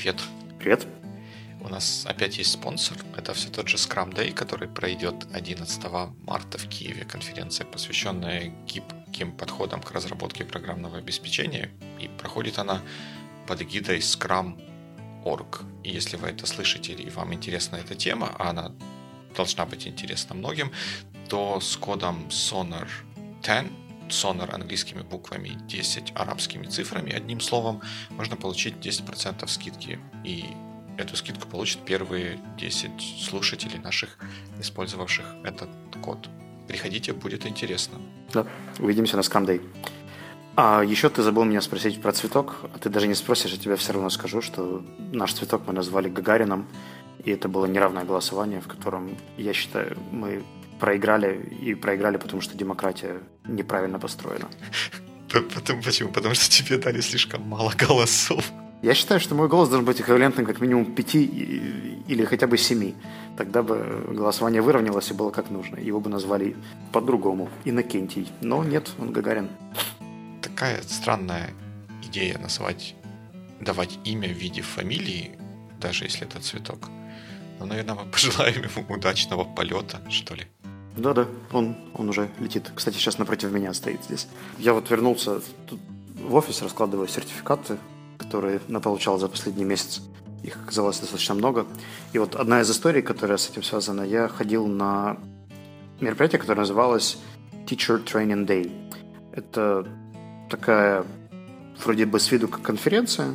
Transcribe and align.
привет. 0.00 0.22
Привет. 0.58 0.86
У 1.60 1.68
нас 1.68 2.06
опять 2.06 2.38
есть 2.38 2.52
спонсор. 2.52 2.96
Это 3.18 3.34
все 3.34 3.50
тот 3.50 3.68
же 3.68 3.76
Scrum 3.76 4.14
Day, 4.14 4.32
который 4.32 4.66
пройдет 4.66 5.26
11 5.34 5.82
марта 6.26 6.56
в 6.56 6.66
Киеве. 6.68 7.04
Конференция, 7.04 7.66
посвященная 7.66 8.50
гибким 8.66 9.30
подходам 9.32 9.82
к 9.82 9.90
разработке 9.90 10.46
программного 10.46 10.96
обеспечения. 10.96 11.70
И 12.00 12.08
проходит 12.08 12.58
она 12.58 12.80
под 13.46 13.60
эгидой 13.60 13.98
Scrum.org. 13.98 15.60
И 15.84 15.90
если 15.90 16.16
вы 16.16 16.28
это 16.28 16.46
слышите 16.46 16.94
и 16.94 17.10
вам 17.10 17.34
интересна 17.34 17.76
эта 17.76 17.94
тема, 17.94 18.34
а 18.38 18.48
она 18.50 18.72
должна 19.36 19.66
быть 19.66 19.86
интересна 19.86 20.34
многим, 20.34 20.72
то 21.28 21.60
с 21.60 21.76
кодом 21.76 22.28
Sonar 22.28 22.88
10 23.42 23.79
Sonar 24.10 24.54
английскими 24.54 25.02
буквами, 25.02 25.58
10 25.66 26.12
арабскими 26.14 26.66
цифрами, 26.66 27.12
одним 27.12 27.40
словом, 27.40 27.80
можно 28.10 28.36
получить 28.36 28.74
10% 28.76 29.46
скидки. 29.48 29.98
И 30.24 30.44
эту 30.98 31.16
скидку 31.16 31.48
получат 31.48 31.84
первые 31.84 32.38
10 32.58 32.90
слушателей 33.28 33.78
наших, 33.78 34.18
использовавших 34.60 35.26
этот 35.44 35.70
код. 36.02 36.28
Приходите, 36.68 37.12
будет 37.12 37.46
интересно. 37.46 37.98
Да, 38.32 38.46
увидимся 38.78 39.16
на 39.16 39.22
Scrum 39.22 39.46
Day. 39.46 39.60
А 40.56 40.82
еще 40.82 41.08
ты 41.08 41.22
забыл 41.22 41.44
меня 41.44 41.60
спросить 41.60 42.02
про 42.02 42.12
цветок, 42.12 42.56
а 42.74 42.78
ты 42.78 42.90
даже 42.90 43.06
не 43.06 43.14
спросишь, 43.14 43.52
я 43.52 43.58
тебе 43.58 43.76
все 43.76 43.92
равно 43.92 44.10
скажу, 44.10 44.42
что 44.42 44.84
наш 45.12 45.32
цветок 45.32 45.62
мы 45.66 45.72
назвали 45.72 46.08
Гагарином, 46.08 46.68
и 47.24 47.30
это 47.30 47.48
было 47.48 47.66
неравное 47.66 48.04
голосование, 48.04 48.60
в 48.60 48.68
котором, 48.68 49.16
я 49.36 49.52
считаю, 49.52 49.96
мы 50.10 50.42
проиграли, 50.80 51.40
и 51.66 51.74
проиграли, 51.74 52.16
потому 52.16 52.42
что 52.42 52.56
демократия 52.56 53.20
неправильно 53.46 53.98
построена. 53.98 54.48
Почему? 55.84 56.10
Потому 56.10 56.34
что 56.34 56.50
тебе 56.50 56.78
дали 56.78 57.00
слишком 57.00 57.42
мало 57.42 57.72
голосов. 57.78 58.50
Я 58.82 58.94
считаю, 58.94 59.20
что 59.20 59.34
мой 59.34 59.48
голос 59.48 59.68
должен 59.68 59.84
быть 59.84 60.00
эквивалентным 60.00 60.46
как 60.46 60.60
минимум 60.60 60.94
пяти 60.94 61.24
или 62.08 62.24
хотя 62.24 62.46
бы 62.46 62.56
семи. 62.56 62.94
Тогда 63.36 63.62
бы 63.62 64.06
голосование 64.08 64.62
выровнялось 64.62 65.10
и 65.10 65.14
было 65.14 65.30
как 65.30 65.50
нужно. 65.50 65.76
Его 65.76 66.00
бы 66.00 66.08
назвали 66.08 66.56
по-другому. 66.90 67.50
Иннокентий. 67.66 68.32
Но 68.40 68.64
нет, 68.64 68.90
он 68.98 69.12
Гагарин. 69.12 69.50
Такая 70.40 70.82
странная 70.82 71.50
идея 72.02 72.38
назвать, 72.38 72.94
давать 73.60 73.98
имя 74.04 74.28
в 74.28 74.38
виде 74.38 74.62
фамилии, 74.62 75.38
даже 75.78 76.04
если 76.04 76.26
это 76.26 76.40
цветок. 76.40 76.88
Но, 77.58 77.66
наверное, 77.66 77.94
мы 77.94 78.10
пожелаем 78.10 78.62
ему 78.62 78.94
удачного 78.94 79.44
полета, 79.44 80.00
что 80.08 80.34
ли. 80.34 80.46
Да-да, 80.96 81.26
он, 81.52 81.76
он 81.94 82.08
уже 82.08 82.30
летит. 82.38 82.70
Кстати, 82.74 82.96
сейчас 82.96 83.18
напротив 83.18 83.52
меня 83.52 83.72
стоит 83.74 84.04
здесь. 84.04 84.26
Я 84.58 84.74
вот 84.74 84.90
вернулся 84.90 85.40
в 86.16 86.34
офис, 86.34 86.62
раскладываю 86.62 87.08
сертификаты, 87.08 87.78
которые 88.18 88.60
наполучал 88.68 89.18
за 89.18 89.28
последний 89.28 89.64
месяц. 89.64 90.02
Их 90.42 90.56
оказалось 90.56 90.98
достаточно 90.98 91.34
много. 91.34 91.66
И 92.12 92.18
вот 92.18 92.34
одна 92.34 92.60
из 92.60 92.70
историй, 92.70 93.02
которая 93.02 93.38
с 93.38 93.48
этим 93.48 93.62
связана, 93.62 94.02
я 94.02 94.28
ходил 94.28 94.66
на 94.66 95.18
мероприятие, 96.00 96.40
которое 96.40 96.60
называлось 96.60 97.18
Teacher 97.66 98.02
Training 98.04 98.46
Day. 98.46 98.72
Это 99.32 99.86
такая 100.48 101.04
вроде 101.84 102.06
бы 102.06 102.18
с 102.18 102.30
виду 102.32 102.48
как 102.48 102.62
конференция, 102.62 103.34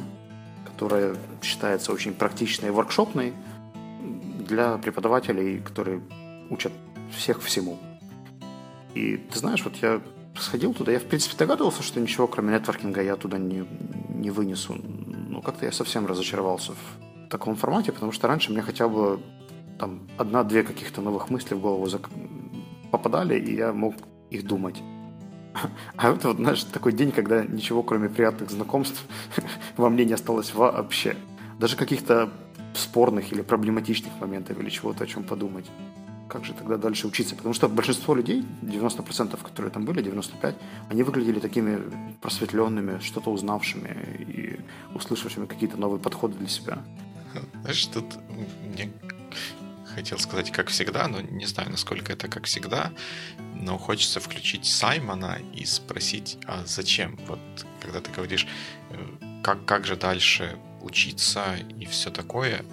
которая 0.65 1.15
считается 1.41 1.91
очень 1.91 2.13
практичной 2.13 2.69
и 2.69 2.71
воркшопной 2.71 3.33
для 4.39 4.77
преподавателей, 4.77 5.59
которые 5.59 6.01
учат 6.49 6.71
всех 7.11 7.41
всему. 7.41 7.77
И 8.93 9.17
ты 9.17 9.39
знаешь, 9.39 9.63
вот 9.63 9.75
я 9.77 10.01
сходил 10.39 10.73
туда, 10.73 10.91
я 10.91 10.99
в 10.99 11.05
принципе 11.05 11.37
догадывался, 11.37 11.83
что 11.83 11.99
ничего 11.99 12.27
кроме 12.27 12.53
нетворкинга 12.53 13.01
я 13.01 13.15
туда 13.15 13.37
не, 13.37 13.65
не 14.09 14.31
вынесу. 14.31 14.75
Но 14.75 15.41
как-то 15.41 15.65
я 15.65 15.71
совсем 15.71 16.05
разочаровался 16.05 16.73
в 16.73 17.29
таком 17.29 17.55
формате, 17.55 17.91
потому 17.91 18.11
что 18.11 18.27
раньше 18.27 18.51
мне 18.51 18.61
хотя 18.61 18.87
бы 18.87 19.19
там 19.79 20.07
одна-две 20.17 20.63
каких-то 20.63 21.01
новых 21.01 21.29
мысли 21.29 21.53
в 21.53 21.59
голову 21.59 21.87
зак... 21.87 22.09
попадали, 22.91 23.37
и 23.37 23.55
я 23.55 23.73
мог 23.73 23.95
их 24.29 24.45
думать. 24.45 24.81
А 25.97 26.09
это 26.09 26.29
вот, 26.29 26.37
знаешь, 26.37 26.63
такой 26.63 26.93
день, 26.93 27.11
когда 27.11 27.43
ничего, 27.43 27.81
кроме 27.81 28.09
приятных 28.09 28.51
знакомств, 28.51 29.05
во 29.77 29.89
мне 29.89 30.05
не 30.05 30.13
осталось 30.13 30.53
вообще. 30.53 31.15
Даже 31.59 31.77
каких-то 31.77 32.29
спорных 32.73 33.31
или 33.31 33.41
проблематичных 33.41 34.11
моментов 34.19 34.59
или 34.59 34.69
чего-то, 34.69 35.05
о 35.05 35.07
чем 35.07 35.23
подумать 35.23 35.65
как 36.27 36.45
же 36.45 36.53
тогда 36.53 36.77
дальше 36.77 37.07
учиться? 37.07 37.35
Потому 37.35 37.53
что 37.53 37.69
большинство 37.69 38.15
людей, 38.15 38.43
90%, 38.61 39.41
которые 39.43 39.71
там 39.71 39.85
были, 39.85 40.03
95%, 40.03 40.55
они 40.89 41.03
выглядели 41.03 41.39
такими 41.39 41.79
просветленными, 42.21 42.99
что-то 42.99 43.29
узнавшими 43.31 44.25
и 44.27 44.59
услышавшими 44.95 45.45
какие-то 45.45 45.77
новые 45.77 45.99
подходы 45.99 46.37
для 46.37 46.47
себя. 46.47 46.79
Знаешь, 47.61 47.85
тут 47.87 48.05
мне 48.63 48.91
хотел 49.93 50.19
сказать, 50.19 50.51
как 50.51 50.69
всегда, 50.69 51.07
но 51.07 51.21
не 51.21 51.45
знаю, 51.45 51.71
насколько 51.71 52.11
это 52.11 52.27
как 52.27 52.45
всегда, 52.45 52.91
но 53.53 53.77
хочется 53.77 54.19
включить 54.19 54.65
Саймона 54.65 55.39
и 55.53 55.65
спросить, 55.65 56.37
а 56.45 56.63
зачем? 56.65 57.17
Вот 57.27 57.39
когда 57.81 58.01
ты 58.01 58.11
говоришь, 58.11 58.47
э, 58.89 59.41
как, 59.41 59.65
как 59.65 59.85
же 59.85 59.95
дальше 59.95 60.57
учиться 60.81 61.55
и 61.79 61.85
все 61.85 62.11
такое, 62.11 62.65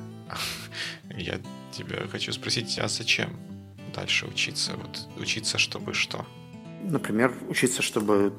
я 1.16 1.38
тебя 1.72 2.06
хочу 2.08 2.32
спросить, 2.32 2.78
а 2.78 2.88
зачем 2.88 3.30
дальше 3.94 4.26
учиться? 4.26 4.72
Вот 4.76 5.08
учиться, 5.20 5.58
чтобы 5.58 5.94
что? 5.94 6.24
Например, 6.82 7.32
учиться, 7.48 7.82
чтобы 7.82 8.32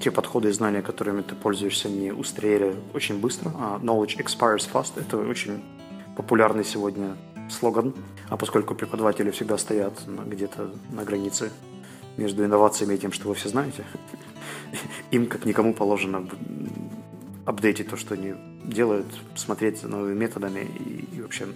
те 0.00 0.10
подходы 0.10 0.48
и 0.48 0.52
знания, 0.52 0.82
которыми 0.82 1.22
ты 1.22 1.34
пользуешься, 1.34 1.88
не 1.88 2.12
устарели 2.12 2.74
очень 2.94 3.20
быстро. 3.20 3.52
А 3.54 3.78
knowledge 3.82 4.18
expires 4.18 4.68
fast– 4.70 4.92
это 4.96 5.16
очень 5.18 5.62
популярный 6.16 6.64
сегодня 6.64 7.16
слоган. 7.50 7.94
А 8.28 8.36
поскольку 8.36 8.74
преподаватели 8.74 9.30
всегда 9.30 9.58
стоят 9.58 10.02
где-то 10.06 10.74
на 10.90 11.04
границе 11.04 11.50
между 12.16 12.44
инновациями 12.44 12.94
и 12.94 12.98
тем, 12.98 13.12
что 13.12 13.28
вы 13.28 13.34
все 13.34 13.48
знаете, 13.48 13.84
им, 15.10 15.26
как 15.26 15.44
никому, 15.44 15.74
положено 15.74 16.28
апдейтить 17.44 17.88
то, 17.88 17.96
что 17.96 18.14
они 18.14 18.34
делают, 18.64 19.06
смотреть 19.34 19.82
новыми 19.82 20.14
методами 20.14 20.60
и, 20.60 21.16
и 21.16 21.20
вообще 21.20 21.46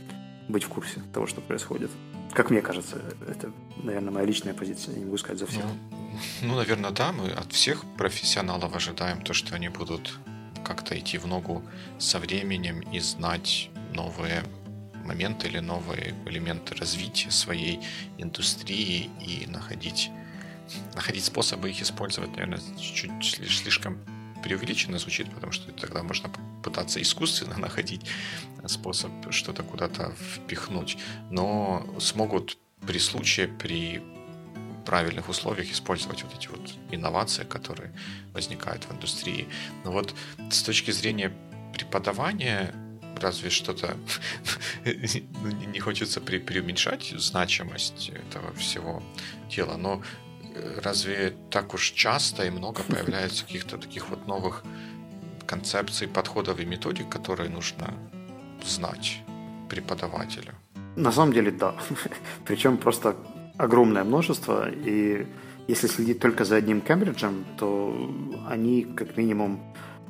быть 0.49 0.65
в 0.65 0.69
курсе 0.69 1.03
того, 1.13 1.27
что 1.27 1.41
происходит. 1.41 1.91
Как 2.33 2.51
мне 2.51 2.61
кажется, 2.61 3.01
это, 3.27 3.53
наверное, 3.83 4.13
моя 4.13 4.27
личная 4.27 4.55
позиция, 4.55 4.95
я 4.95 4.99
не 5.01 5.05
могу 5.05 5.19
сказать 5.19 5.39
за 5.39 5.47
всех. 5.47 5.65
Ну, 5.65 6.49
ну, 6.49 6.57
наверное, 6.57 6.91
да, 6.91 7.13
мы 7.13 7.31
от 7.31 7.53
всех 7.53 7.85
профессионалов 7.97 8.75
ожидаем 8.75 9.23
то, 9.23 9.33
что 9.33 9.55
они 9.55 9.69
будут 9.69 10.19
как-то 10.65 10.99
идти 10.99 11.19
в 11.19 11.27
ногу 11.27 11.63
со 11.99 12.19
временем 12.19 12.81
и 12.81 12.99
знать 13.01 13.71
новые 13.95 14.43
моменты 15.05 15.47
или 15.47 15.61
новые 15.61 16.15
элементы 16.27 16.75
развития 16.75 17.31
своей 17.31 17.81
индустрии 18.19 19.11
и 19.21 19.47
находить, 19.47 20.11
находить 20.95 21.25
способы 21.25 21.71
их 21.71 21.81
использовать, 21.81 22.31
наверное, 22.33 22.61
чуть-чуть 22.79 23.25
слишком 23.25 23.99
преувеличенно 24.47 24.99
звучит, 24.99 25.29
потому 25.35 25.53
что 25.53 25.73
тогда 25.73 26.05
можно 26.05 26.31
пытаться 26.63 27.03
искусственно 27.03 27.59
находить 27.67 28.03
способ 28.67 29.11
что-то 29.31 29.65
куда-то 29.65 30.13
впихнуть, 30.13 30.99
но 31.31 31.85
смогут 31.99 32.57
при 32.87 32.99
случае, 33.01 33.49
при 33.49 34.01
правильных 34.85 35.29
условиях 35.29 35.73
использовать 35.73 36.23
вот 36.23 36.35
эти 36.35 36.47
вот 36.47 36.61
инновации, 36.93 37.43
которые 37.43 37.93
возникают 38.33 38.85
в 38.85 38.93
индустрии. 38.93 39.49
Но 39.85 39.91
вот 39.91 40.15
с 40.51 40.63
точки 40.63 40.93
зрения 40.93 41.33
преподавания 41.75 42.73
разве 43.21 43.51
что-то 43.51 43.97
не 44.85 45.81
хочется 45.81 46.21
преуменьшать 46.21 47.15
значимость 47.17 48.11
этого 48.11 48.55
всего 48.55 49.03
дела, 49.51 49.77
но 49.77 50.03
разве 50.83 51.35
так 51.51 51.75
уж 51.75 51.91
часто 51.93 52.45
и 52.45 52.51
много 52.51 52.83
появляется 52.83 53.45
каких-то 53.45 53.79
таких 53.79 54.09
вот 54.09 54.27
новых 54.27 54.63
концепций, 55.47 56.09
подходов 56.09 56.61
и 56.61 56.65
методик, 56.65 57.09
которые 57.09 57.49
нужно 57.51 57.95
знать 58.65 59.23
преподавателю? 59.69 60.55
На 60.97 61.13
самом 61.13 61.33
деле, 61.33 61.51
да. 61.51 61.75
Причем 62.45 62.79
просто 62.79 63.17
огромное 63.59 64.05
множество. 64.05 64.69
И 64.71 65.27
если 65.69 65.89
следить 65.89 66.21
только 66.21 66.45
за 66.45 66.57
одним 66.57 66.81
Кембриджем, 66.81 67.45
то 67.59 68.11
они 68.49 68.85
как 68.85 69.17
минимум 69.17 69.61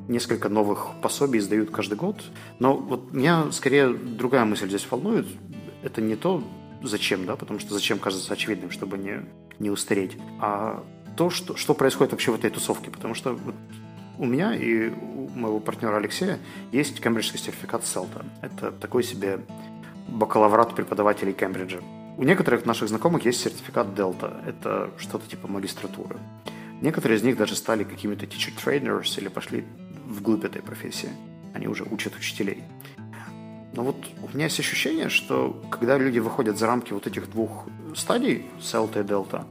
несколько 0.07 0.49
новых 0.49 0.87
пособий 1.01 1.39
издают 1.39 1.71
каждый 1.71 1.97
год. 1.97 2.23
Но 2.59 2.75
вот 2.75 3.13
меня 3.13 3.51
скорее 3.51 3.89
другая 3.93 4.45
мысль 4.45 4.67
здесь 4.67 4.87
волнует. 4.89 5.27
Это 5.83 6.01
не 6.01 6.15
то, 6.15 6.43
зачем, 6.83 7.25
да, 7.25 7.35
потому 7.35 7.59
что 7.59 7.73
зачем 7.73 7.99
кажется 7.99 8.33
очевидным, 8.33 8.71
чтобы 8.71 8.97
не, 8.97 9.25
не 9.59 9.69
устареть, 9.69 10.17
а 10.39 10.83
то, 11.15 11.29
что, 11.29 11.55
что 11.55 11.73
происходит 11.73 12.11
вообще 12.11 12.31
в 12.31 12.35
этой 12.35 12.49
тусовке, 12.49 12.91
потому 12.91 13.15
что 13.15 13.33
вот 13.33 13.55
у 14.17 14.25
меня 14.25 14.55
и 14.55 14.89
у 14.89 15.29
моего 15.29 15.59
партнера 15.59 15.97
Алексея 15.97 16.39
есть 16.71 16.99
кембриджский 17.01 17.39
сертификат 17.39 17.85
селта. 17.85 18.25
Это 18.41 18.71
такой 18.71 19.03
себе 19.03 19.39
бакалаврат 20.07 20.75
преподавателей 20.75 21.33
Кембриджа. 21.33 21.79
У 22.17 22.23
некоторых 22.23 22.65
наших 22.65 22.89
знакомых 22.89 23.25
есть 23.25 23.41
сертификат 23.41 23.87
Delta. 23.87 24.43
Это 24.47 24.89
что-то 24.97 25.29
типа 25.29 25.47
магистратуры. 25.47 26.17
Некоторые 26.81 27.17
из 27.17 27.23
них 27.23 27.37
даже 27.37 27.55
стали 27.55 27.83
какими-то 27.83 28.25
teacher 28.25 28.53
trainers 28.63 29.19
или 29.19 29.27
пошли 29.27 29.65
вглубь 30.05 30.43
этой 30.43 30.61
профессии. 30.61 31.09
Они 31.53 31.67
уже 31.67 31.83
учат 31.83 32.15
учителей. 32.15 32.63
Но 33.73 33.83
вот 33.83 33.97
у 34.23 34.35
меня 34.35 34.45
есть 34.45 34.59
ощущение, 34.59 35.09
что 35.09 35.61
когда 35.69 35.99
люди 35.99 36.17
выходят 36.17 36.57
за 36.57 36.65
рамки 36.65 36.93
вот 36.93 37.05
этих 37.05 37.29
двух 37.29 37.67
стадий, 37.97 38.45
селта 38.61 39.01
и 39.01 39.03
дельта, 39.03 39.45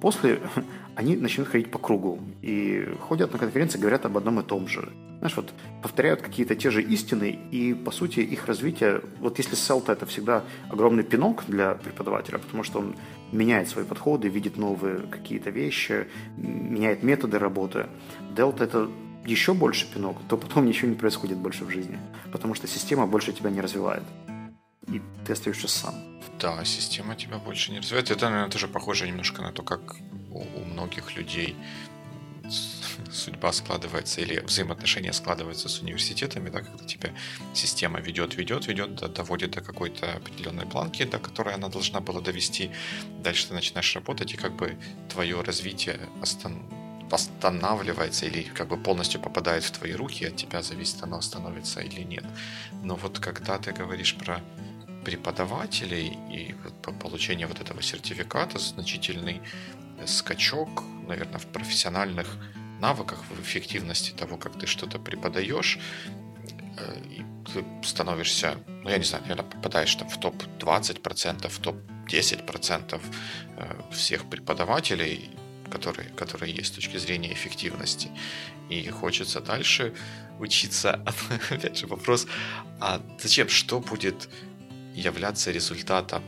после 0.00 0.40
они 0.94 1.16
начнут 1.16 1.48
ходить 1.48 1.70
по 1.70 1.78
кругу 1.78 2.18
и 2.42 2.88
ходят 3.00 3.32
на 3.32 3.38
конференции, 3.38 3.78
говорят 3.78 4.06
об 4.06 4.16
одном 4.16 4.40
и 4.40 4.42
том 4.42 4.68
же. 4.68 4.88
Знаешь, 5.18 5.36
вот 5.36 5.52
повторяют 5.82 6.20
какие-то 6.20 6.56
те 6.56 6.70
же 6.70 6.82
истины, 6.82 7.38
и, 7.52 7.74
по 7.74 7.92
сути, 7.92 8.20
их 8.20 8.46
развитие... 8.46 9.02
Вот 9.20 9.38
если 9.38 9.54
селта— 9.54 9.92
это 9.94 10.04
всегда 10.04 10.42
огромный 10.68 11.04
пинок 11.04 11.44
для 11.46 11.74
преподавателя, 11.74 12.38
потому 12.38 12.64
что 12.64 12.80
он 12.80 12.96
меняет 13.30 13.68
свои 13.68 13.84
подходы, 13.84 14.28
видит 14.28 14.56
новые 14.56 14.98
какие-то 14.98 15.50
вещи, 15.50 16.08
меняет 16.36 17.04
методы 17.04 17.38
работы. 17.38 17.86
Дельта— 18.36 18.64
это 18.66 18.88
еще 19.24 19.54
больше 19.54 19.86
пинок, 19.94 20.16
то 20.28 20.36
потом 20.36 20.66
ничего 20.66 20.88
не 20.88 20.96
происходит 20.96 21.38
больше 21.38 21.64
в 21.64 21.70
жизни, 21.70 21.98
потому 22.32 22.54
что 22.54 22.66
система 22.66 23.06
больше 23.06 23.32
тебя 23.32 23.50
не 23.50 23.60
развивает. 23.60 24.02
И 24.88 25.00
ты 25.24 25.32
остаешься 25.32 25.68
сам. 25.68 25.94
Да, 26.40 26.64
система 26.64 27.14
тебя 27.14 27.38
больше 27.38 27.72
не 27.72 27.78
развивает. 27.78 28.10
Это, 28.10 28.28
наверное, 28.28 28.50
тоже 28.50 28.68
похоже 28.68 29.06
немножко 29.06 29.42
на 29.42 29.52
то, 29.52 29.62
как 29.62 29.96
у, 30.30 30.40
у 30.40 30.64
многих 30.64 31.16
людей 31.16 31.56
судьба 33.10 33.52
складывается 33.52 34.20
или 34.20 34.40
взаимоотношения 34.40 35.12
складываются 35.12 35.68
с 35.68 35.80
университетами, 35.80 36.50
да, 36.50 36.60
когда 36.60 36.84
тебя 36.84 37.10
система 37.54 38.00
ведет, 38.00 38.34
ведет, 38.34 38.66
ведет, 38.66 38.94
доводит 39.14 39.52
до 39.52 39.60
какой-то 39.60 40.14
определенной 40.14 40.66
планки, 40.66 41.04
до 41.04 41.18
которой 41.18 41.54
она 41.54 41.68
должна 41.68 42.00
была 42.00 42.20
довести. 42.20 42.70
Дальше 43.22 43.48
ты 43.48 43.54
начинаешь 43.54 43.94
работать, 43.94 44.34
и 44.34 44.36
как 44.36 44.54
бы 44.56 44.76
твое 45.08 45.40
развитие 45.40 46.00
остан... 46.20 46.62
останавливается 47.10 48.26
или 48.26 48.42
как 48.42 48.68
бы 48.68 48.76
полностью 48.76 49.20
попадает 49.20 49.64
в 49.64 49.70
твои 49.70 49.92
руки, 49.92 50.26
от 50.26 50.36
тебя 50.36 50.62
зависит, 50.62 51.02
оно 51.02 51.18
остановится 51.18 51.80
или 51.80 52.02
нет. 52.02 52.24
Но 52.82 52.96
вот 52.96 53.18
когда 53.18 53.58
ты 53.58 53.72
говоришь 53.72 54.16
про 54.16 54.42
преподавателей 55.04 56.18
и 56.30 56.54
получение 57.00 57.46
вот 57.46 57.60
этого 57.60 57.82
сертификата 57.82 58.58
значительный 58.58 59.40
скачок, 60.06 60.82
наверное, 61.06 61.38
в 61.38 61.46
профессиональных 61.46 62.26
навыках, 62.80 63.24
в 63.30 63.40
эффективности 63.40 64.10
того, 64.10 64.36
как 64.36 64.58
ты 64.58 64.66
что-то 64.66 64.98
преподаешь, 64.98 65.78
э, 66.78 67.00
и 67.10 67.24
ты 67.52 67.64
становишься, 67.86 68.56
ну, 68.66 68.90
я 68.90 68.98
не 68.98 69.04
знаю, 69.04 69.22
наверное, 69.22 69.48
попадаешь 69.50 69.94
там 69.94 70.08
в 70.08 70.18
топ-20%, 70.18 71.48
в 71.48 71.58
топ-10% 71.58 73.00
э, 73.56 73.82
всех 73.92 74.28
преподавателей, 74.28 75.30
которые, 75.70 76.08
которые 76.10 76.52
есть 76.52 76.72
с 76.72 76.76
точки 76.76 76.98
зрения 76.98 77.32
эффективности. 77.32 78.10
И 78.68 78.88
хочется 78.88 79.40
дальше 79.40 79.94
учиться. 80.38 81.04
Опять 81.50 81.78
же, 81.78 81.86
вопрос, 81.86 82.26
а 82.80 83.00
зачем, 83.18 83.48
что 83.48 83.80
будет 83.80 84.28
являться 84.94 85.50
результатом 85.50 86.22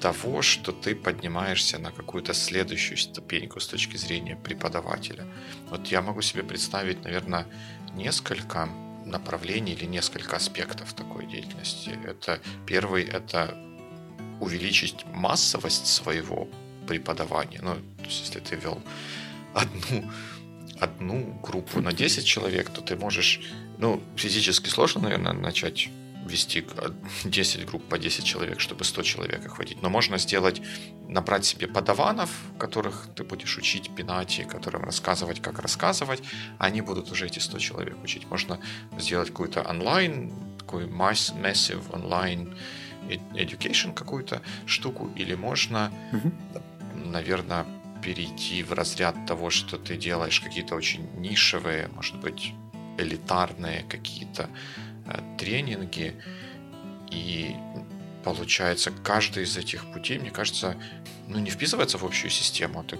того, 0.00 0.42
что 0.42 0.72
ты 0.72 0.94
поднимаешься 0.94 1.78
на 1.78 1.90
какую-то 1.90 2.34
следующую 2.34 2.98
ступеньку 2.98 3.60
с 3.60 3.66
точки 3.66 3.96
зрения 3.96 4.36
преподавателя. 4.36 5.26
Вот 5.70 5.86
я 5.86 6.02
могу 6.02 6.20
себе 6.20 6.42
представить, 6.42 7.02
наверное, 7.04 7.46
несколько 7.94 8.68
направлений 9.06 9.72
или 9.72 9.86
несколько 9.86 10.36
аспектов 10.36 10.92
такой 10.92 11.26
деятельности. 11.26 11.98
Это 12.04 12.40
первый– 12.66 13.04
это 13.18 13.56
увеличить 14.40 15.06
массовость 15.06 15.86
своего 15.86 16.48
преподавания. 16.86 17.60
Ну, 17.62 17.74
то 17.74 18.04
есть, 18.04 18.20
если 18.20 18.40
ты 18.40 18.56
вел 18.56 18.82
одну, 19.54 20.10
одну 20.80 21.40
группу 21.42 21.80
на 21.80 21.92
10 21.92 22.26
человек, 22.26 22.70
то 22.70 22.80
ты 22.80 22.96
можешь, 22.96 23.40
ну, 23.78 24.02
физически 24.16 24.68
сложно, 24.68 25.02
наверное, 25.02 25.32
начать 25.32 25.88
вести 26.24 26.64
10 27.24 27.66
групп 27.70 27.88
по 27.88 27.98
10 27.98 28.24
человек, 28.24 28.60
чтобы 28.60 28.84
100 28.84 29.02
человек 29.02 29.46
охватить. 29.46 29.82
Но 29.82 29.90
можно 29.90 30.18
сделать, 30.18 30.62
набрать 31.08 31.44
себе 31.44 31.66
подаванов, 31.66 32.30
которых 32.58 33.08
ты 33.14 33.24
будешь 33.24 33.58
учить 33.58 33.94
пинать, 33.94 34.38
и 34.38 34.44
которым 34.44 34.84
рассказывать, 34.84 35.40
как 35.40 35.58
рассказывать. 35.58 36.22
Они 36.58 36.80
будут 36.80 37.10
уже 37.10 37.26
эти 37.26 37.38
100 37.38 37.58
человек 37.58 38.02
учить. 38.02 38.30
Можно 38.30 38.58
сделать 38.98 39.28
какую-то 39.28 39.62
онлайн, 39.62 40.32
такой 40.58 40.86
massive 40.86 41.84
онлайн 41.92 42.56
education 43.34 43.92
какую-то 43.92 44.40
штуку, 44.66 45.10
или 45.14 45.34
можно, 45.34 45.92
mm-hmm. 46.12 47.10
наверное, 47.10 47.66
перейти 48.02 48.62
в 48.62 48.72
разряд 48.72 49.26
того, 49.26 49.50
что 49.50 49.76
ты 49.76 49.96
делаешь 49.96 50.40
какие-то 50.40 50.74
очень 50.74 51.08
нишевые, 51.16 51.88
может 51.88 52.16
быть, 52.16 52.52
элитарные 52.98 53.82
какие-то 53.88 54.48
Э, 54.48 54.83
тренинги. 55.38 56.14
И 57.10 57.54
получается, 58.24 58.90
каждый 58.90 59.44
из 59.44 59.56
этих 59.56 59.90
путей, 59.92 60.18
мне 60.18 60.30
кажется, 60.30 60.76
ну, 61.28 61.38
не 61.38 61.50
вписывается 61.50 61.98
в 61.98 62.04
общую 62.04 62.30
систему. 62.30 62.82
Ты 62.84 62.98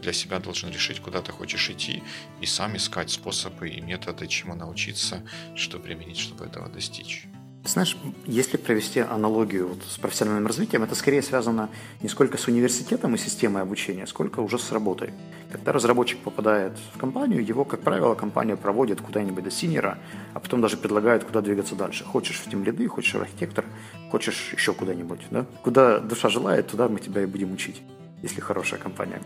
для 0.00 0.12
себя 0.12 0.38
должен 0.38 0.70
решить, 0.70 1.00
куда 1.00 1.20
ты 1.22 1.32
хочешь 1.32 1.70
идти, 1.70 2.02
и 2.40 2.46
сам 2.46 2.76
искать 2.76 3.10
способы 3.10 3.68
и 3.68 3.80
методы, 3.80 4.26
чему 4.26 4.54
научиться, 4.54 5.22
что 5.56 5.78
применить, 5.78 6.18
чтобы 6.18 6.46
этого 6.46 6.68
достичь. 6.68 7.26
Знаешь, 7.64 7.98
если 8.24 8.56
провести 8.56 9.00
аналогию 9.00 9.68
вот 9.68 9.82
с 9.82 9.98
профессиональным 9.98 10.46
развитием, 10.46 10.84
это 10.84 10.94
скорее 10.94 11.22
связано 11.22 11.68
не 12.00 12.08
сколько 12.08 12.38
с 12.38 12.46
университетом 12.48 13.14
и 13.14 13.18
системой 13.18 13.62
обучения, 13.62 14.06
сколько 14.06 14.40
уже 14.40 14.58
с 14.58 14.72
работой. 14.72 15.12
Когда 15.50 15.72
разработчик 15.72 16.18
попадает 16.20 16.78
в 16.94 16.98
компанию, 16.98 17.44
его, 17.44 17.64
как 17.64 17.80
правило, 17.80 18.14
компания 18.14 18.56
проводит 18.56 19.00
куда-нибудь 19.00 19.44
до 19.44 19.50
синера, 19.50 19.98
а 20.34 20.40
потом 20.40 20.62
даже 20.62 20.76
предлагает, 20.76 21.24
куда 21.24 21.40
двигаться 21.40 21.74
дальше. 21.74 22.04
Хочешь 22.04 22.38
в 22.38 22.50
тем 22.50 22.64
лиды, 22.64 22.86
хочешь 22.88 23.14
в 23.14 23.20
архитектор, 23.20 23.64
хочешь 24.10 24.52
еще 24.52 24.72
куда-нибудь. 24.72 25.20
Да? 25.30 25.44
Куда 25.62 25.98
душа 25.98 26.28
желает, 26.28 26.68
туда 26.68 26.88
мы 26.88 27.00
тебя 27.00 27.22
и 27.22 27.26
будем 27.26 27.52
учить, 27.52 27.82
если 28.22 28.40
хорошая 28.40 28.80
компания, 28.80 29.20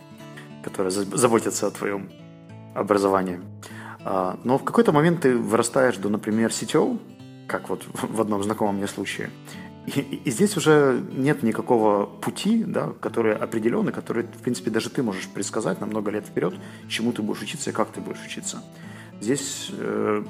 которая 0.64 0.90
заботится 0.90 1.68
о 1.68 1.70
твоем 1.70 2.10
образовании. 2.74 3.40
А, 4.04 4.38
но 4.42 4.58
в 4.58 4.64
какой-то 4.64 4.90
момент 4.90 5.20
ты 5.20 5.36
вырастаешь 5.36 5.96
до, 5.96 6.08
например, 6.08 6.50
CTO, 6.50 6.98
как 7.52 7.68
вот 7.68 7.86
в 7.92 8.20
одном 8.20 8.42
знакомом 8.42 8.76
мне 8.76 8.88
случае. 8.88 9.30
И, 9.86 10.00
и 10.24 10.30
здесь 10.30 10.56
уже 10.56 11.02
нет 11.12 11.42
никакого 11.42 12.06
пути, 12.06 12.64
да, 12.64 12.92
который 13.00 13.34
определенный, 13.34 13.92
который, 13.92 14.24
в 14.24 14.42
принципе, 14.42 14.70
даже 14.70 14.90
ты 14.90 15.02
можешь 15.02 15.28
предсказать 15.28 15.80
на 15.80 15.86
много 15.86 16.10
лет 16.10 16.24
вперед, 16.24 16.54
чему 16.88 17.12
ты 17.12 17.20
будешь 17.22 17.42
учиться 17.42 17.70
и 17.70 17.72
как 17.72 17.90
ты 17.90 18.00
будешь 18.00 18.24
учиться. 18.24 18.62
Здесь 19.20 19.70
э, 19.72 20.24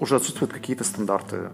уже 0.00 0.16
отсутствуют 0.16 0.52
какие-то 0.52 0.84
стандарты. 0.84 1.50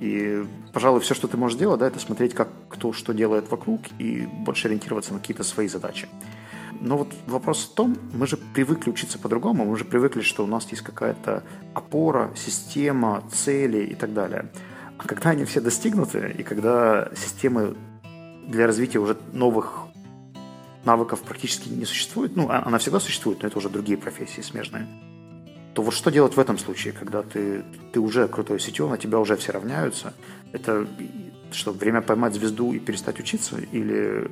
И, 0.00 0.44
пожалуй, 0.72 1.00
все, 1.00 1.14
что 1.14 1.26
ты 1.26 1.36
можешь 1.36 1.58
делать, 1.58 1.80
да, 1.80 1.86
это 1.86 1.98
смотреть, 1.98 2.34
как 2.34 2.48
кто 2.68 2.92
что 2.92 3.12
делает 3.14 3.50
вокруг, 3.50 3.80
и 3.98 4.26
больше 4.26 4.68
ориентироваться 4.68 5.12
на 5.12 5.18
какие-то 5.18 5.44
свои 5.44 5.68
задачи. 5.68 6.08
Но 6.80 6.98
вот 6.98 7.12
вопрос 7.26 7.64
в 7.64 7.74
том, 7.74 7.96
мы 8.12 8.26
же 8.26 8.36
привыкли 8.36 8.90
учиться 8.90 9.18
по-другому, 9.18 9.64
мы 9.64 9.76
же 9.76 9.84
привыкли, 9.84 10.20
что 10.20 10.44
у 10.44 10.46
нас 10.46 10.70
есть 10.70 10.82
какая-то 10.82 11.42
опора, 11.74 12.30
система, 12.36 13.22
цели 13.32 13.84
и 13.84 13.94
так 13.94 14.12
далее. 14.12 14.50
А 14.98 15.06
когда 15.06 15.30
они 15.30 15.44
все 15.44 15.60
достигнуты, 15.60 16.34
и 16.38 16.42
когда 16.42 17.08
системы 17.14 17.76
для 18.46 18.66
развития 18.66 18.98
уже 18.98 19.16
новых 19.32 19.86
навыков 20.84 21.20
практически 21.22 21.68
не 21.68 21.84
существует, 21.84 22.36
ну, 22.36 22.48
а, 22.48 22.62
она 22.64 22.78
всегда 22.78 23.00
существует, 23.00 23.42
но 23.42 23.48
это 23.48 23.58
уже 23.58 23.68
другие 23.68 23.98
профессии 23.98 24.40
смежные, 24.40 24.86
то 25.74 25.82
вот 25.82 25.92
что 25.92 26.10
делать 26.10 26.34
в 26.34 26.40
этом 26.40 26.56
случае, 26.56 26.94
когда 26.94 27.22
ты, 27.22 27.62
ты 27.92 28.00
уже 28.00 28.28
крутой 28.28 28.60
сетью, 28.60 28.88
на 28.88 28.96
тебя 28.96 29.18
уже 29.18 29.36
все 29.36 29.52
равняются? 29.52 30.14
Это 30.52 30.86
что, 31.52 31.72
время 31.72 32.00
поймать 32.00 32.34
звезду 32.34 32.72
и 32.72 32.78
перестать 32.78 33.20
учиться? 33.20 33.58
Или 33.58 34.30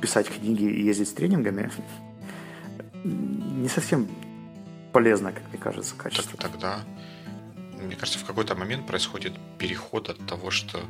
писать 0.00 0.28
книги 0.28 0.64
и 0.64 0.82
ездить 0.82 1.08
с 1.08 1.12
тренингами, 1.12 1.70
не 3.04 3.68
совсем 3.68 4.08
полезно, 4.92 5.32
как 5.32 5.48
мне 5.50 5.58
кажется, 5.58 5.94
качество. 5.96 6.38
Так, 6.38 6.52
тогда, 6.52 6.80
мне 7.80 7.96
кажется, 7.96 8.18
в 8.18 8.24
какой-то 8.24 8.54
момент 8.54 8.86
происходит 8.86 9.34
переход 9.58 10.08
от 10.08 10.26
того, 10.26 10.50
что 10.50 10.80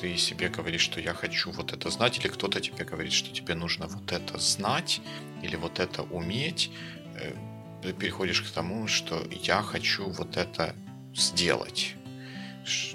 ты 0.00 0.16
себе 0.16 0.48
говоришь, 0.48 0.80
что 0.80 1.00
я 1.00 1.12
хочу 1.14 1.50
вот 1.50 1.72
это 1.72 1.90
знать, 1.90 2.18
или 2.18 2.28
кто-то 2.28 2.60
тебе 2.60 2.84
говорит, 2.84 3.12
что 3.12 3.32
тебе 3.32 3.54
нужно 3.54 3.86
вот 3.86 4.12
это 4.12 4.38
знать, 4.38 5.00
или 5.42 5.56
вот 5.56 5.80
это 5.80 6.02
уметь, 6.02 6.70
э, 7.16 7.34
ты 7.82 7.92
переходишь 7.92 8.42
к 8.42 8.50
тому, 8.50 8.86
что 8.86 9.22
я 9.30 9.60
хочу 9.62 10.08
вот 10.08 10.36
это 10.36 10.74
сделать. 11.14 11.96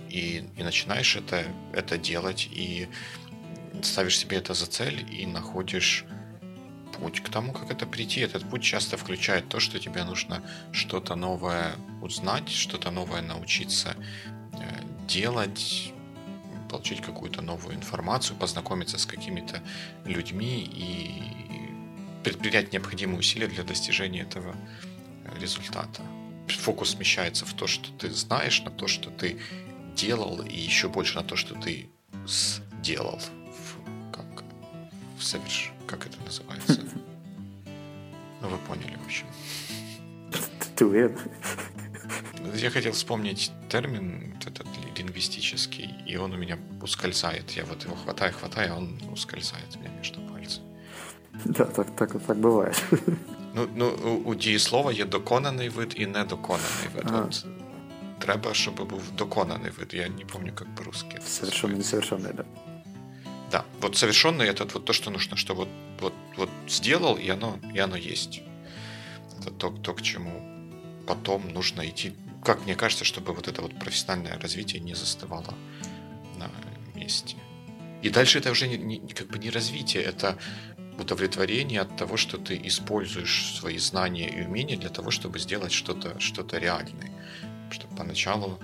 И, 0.10 0.46
и 0.56 0.63
начинаешь 0.63 1.16
это, 1.18 1.44
это 1.74 1.98
делать, 1.98 2.48
и 2.51 2.88
ставишь 3.84 4.18
себе 4.18 4.38
это 4.38 4.54
за 4.54 4.66
цель 4.66 5.06
и 5.12 5.26
находишь 5.26 6.06
путь 7.00 7.22
к 7.22 7.30
тому, 7.30 7.54
как 7.54 7.72
это 7.72 7.86
прийти. 7.86 8.22
Этот 8.22 8.50
путь 8.50 8.64
часто 8.64 8.98
включает 8.98 9.50
то, 9.50 9.60
что 9.60 9.80
тебе 9.80 10.04
нужно 10.04 10.42
что-то 10.72 11.16
новое 11.16 11.76
узнать, 12.02 12.50
что-то 12.50 12.92
новое 12.92 13.22
научиться 13.22 13.96
э, 14.54 14.84
делать, 15.08 15.94
получить 16.70 17.02
какую-то 17.02 17.42
новую 17.42 17.76
информацию, 17.76 18.38
познакомиться 18.38 18.98
с 18.98 19.06
какими-то 19.06 19.62
людьми 20.06 20.64
и 20.64 22.24
предпринять 22.24 22.74
необходимые 22.74 23.20
усилия 23.20 23.48
для 23.48 23.64
достижения 23.64 24.22
этого 24.22 24.56
результата. 25.40 26.02
Фокус 26.48 26.92
смещается 26.92 27.46
в 27.46 27.54
то, 27.54 27.68
что 27.68 27.92
ты 27.92 28.10
знаешь, 28.10 28.62
на 28.64 28.72
то, 28.72 28.88
что 28.88 29.10
ты 29.10 29.40
делал, 29.96 30.42
и 30.42 30.58
еще 30.58 30.90
больше 30.90 31.16
на 31.16 31.24
то, 31.24 31.36
что 31.36 31.56
ты 31.56 31.90
сделал 32.26 33.22
В, 35.17 35.19
как, 35.19 35.19
в 35.19 35.25
соверш... 35.25 35.73
Как 35.87 36.07
это 36.07 36.17
называется? 36.25 36.81
Ну, 38.41 38.49
вы 38.49 38.59
поняли, 38.59 38.97
в 38.97 39.05
общем. 39.07 39.27
Ты 40.77 40.87
уверен? 40.87 41.19
Я 42.55 42.71
хотел 42.71 42.93
вспомнить 42.93 43.53
термин 43.69 44.37
этот 44.41 44.67
лингвистический, 44.97 45.91
и 46.07 46.17
он 46.17 46.33
у 46.33 46.37
меня 46.37 46.59
ускользает. 46.83 47.51
Я 47.53 47.65
вот 47.65 47.85
его 47.85 47.95
хватаю, 47.95 48.33
хватаю, 48.33 48.73
а 48.73 48.77
он 48.77 49.01
ускользает 49.12 49.77
у 49.77 49.79
меня 49.79 49.91
между 49.91 50.21
пальцами. 50.21 50.67
Да, 51.45 51.65
так, 51.65 51.97
так, 51.97 52.27
так 52.27 52.39
бывает. 52.39 52.83
Ну, 53.55 53.69
ну 53.77 53.89
у 54.25 54.35
дієслова 54.35 54.93
є 54.93 55.05
доконаний 55.05 55.69
вид 55.69 55.95
і 55.97 56.07
недоконаний 56.07 56.89
вид. 56.95 57.05
Ага. 57.07 57.23
От 57.23 57.47
треба, 58.19 58.55
щоб 58.55 58.89
був 58.89 59.03
доконаний 59.19 59.71
вид. 59.79 59.95
Я 59.95 60.09
не 60.09 60.25
помню, 60.25 60.53
как 60.55 60.75
по-русски. 60.75 61.19
Совершенно 61.27 61.77
несовершенный, 61.77 62.33
да. 62.33 62.45
Да, 63.51 63.66
вот 63.80 63.96
совершенный 63.96 64.48
это 64.48 64.66
вот 64.66 64.86
то, 64.86 64.94
что 64.94 65.10
нужно, 65.10 65.38
что 65.38 65.56
вот, 65.56 65.70
вот, 66.00 66.13
вот 66.36 66.50
сделал, 66.68 67.16
и 67.16 67.30
оно, 67.30 67.60
и 67.74 67.80
оно 67.80 67.96
есть. 67.96 68.42
Это 69.39 69.51
то, 69.51 69.70
то, 69.70 69.94
к 69.94 70.01
чему 70.01 70.44
потом 71.08 71.48
нужно 71.54 71.88
идти. 71.88 72.13
Как 72.44 72.66
мне 72.66 72.75
кажется, 72.75 73.06
чтобы 73.06 73.34
вот 73.34 73.48
это 73.48 73.62
вот 73.62 73.77
профессиональное 73.80 74.38
развитие 74.39 74.82
не 74.82 74.96
застывало 74.96 75.54
на 76.38 76.51
месте. 76.94 77.38
И 78.01 78.10
дальше 78.10 78.39
это 78.39 78.51
уже 78.51 78.68
не, 78.68 78.77
не, 78.77 79.13
как 79.13 79.27
бы 79.27 79.39
не 79.39 79.50
развитие, 79.50 80.04
это 80.04 80.38
удовлетворение 81.00 81.82
от 81.82 81.96
того, 81.96 82.18
что 82.18 82.38
ты 82.38 82.60
используешь 82.63 83.56
свои 83.56 83.77
знания 83.77 84.30
и 84.30 84.46
умения 84.46 84.77
для 84.77 84.89
того, 84.89 85.12
чтобы 85.12 85.39
сделать 85.39 85.72
что-то 85.72 86.20
что 86.20 86.46
реальное. 86.58 87.12
Что 87.72 87.88
поначалу 87.88 88.60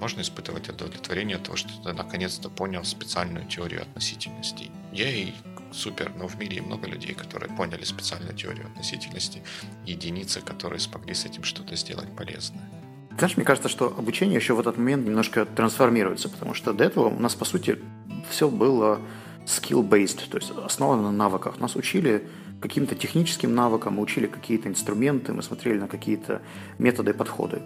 можно 0.00 0.22
испытывать 0.22 0.68
удовлетворение 0.68 1.36
от 1.36 1.44
того, 1.44 1.56
что 1.56 1.68
ты 1.82 1.92
наконец-то 1.92 2.48
понял 2.48 2.84
специальную 2.84 3.46
теорию 3.46 3.82
относительности. 3.82 4.70
Я 4.92 5.08
и 5.08 5.32
супер, 5.72 6.12
но 6.18 6.26
в 6.26 6.38
мире 6.38 6.62
много 6.62 6.88
людей, 6.88 7.14
которые 7.14 7.54
поняли 7.54 7.84
специальную 7.84 8.34
теорию 8.34 8.66
относительности, 8.66 9.42
единицы, 9.86 10.40
которые 10.40 10.80
смогли 10.80 11.14
с 11.14 11.24
этим 11.24 11.44
что-то 11.44 11.76
сделать 11.76 12.08
полезное. 12.16 12.68
Знаешь, 13.16 13.36
мне 13.36 13.44
кажется, 13.44 13.68
что 13.68 13.94
обучение 13.96 14.36
еще 14.36 14.54
в 14.54 14.60
этот 14.60 14.78
момент 14.78 15.06
немножко 15.06 15.44
трансформируется, 15.44 16.28
потому 16.28 16.54
что 16.54 16.72
до 16.72 16.84
этого 16.84 17.08
у 17.08 17.18
нас, 17.20 17.34
по 17.34 17.44
сути, 17.44 17.78
все 18.30 18.48
было 18.48 19.00
skill-based, 19.46 20.28
то 20.30 20.38
есть 20.38 20.50
основано 20.50 21.02
на 21.02 21.12
навыках. 21.12 21.58
Нас 21.60 21.76
учили 21.76 22.26
каким-то 22.60 22.94
техническим 22.94 23.54
навыкам, 23.54 23.94
мы 23.94 24.02
учили 24.02 24.26
какие-то 24.26 24.68
инструменты, 24.68 25.32
мы 25.32 25.42
смотрели 25.42 25.78
на 25.78 25.88
какие-то 25.88 26.40
методы 26.78 27.10
и 27.10 27.14
подходы. 27.14 27.62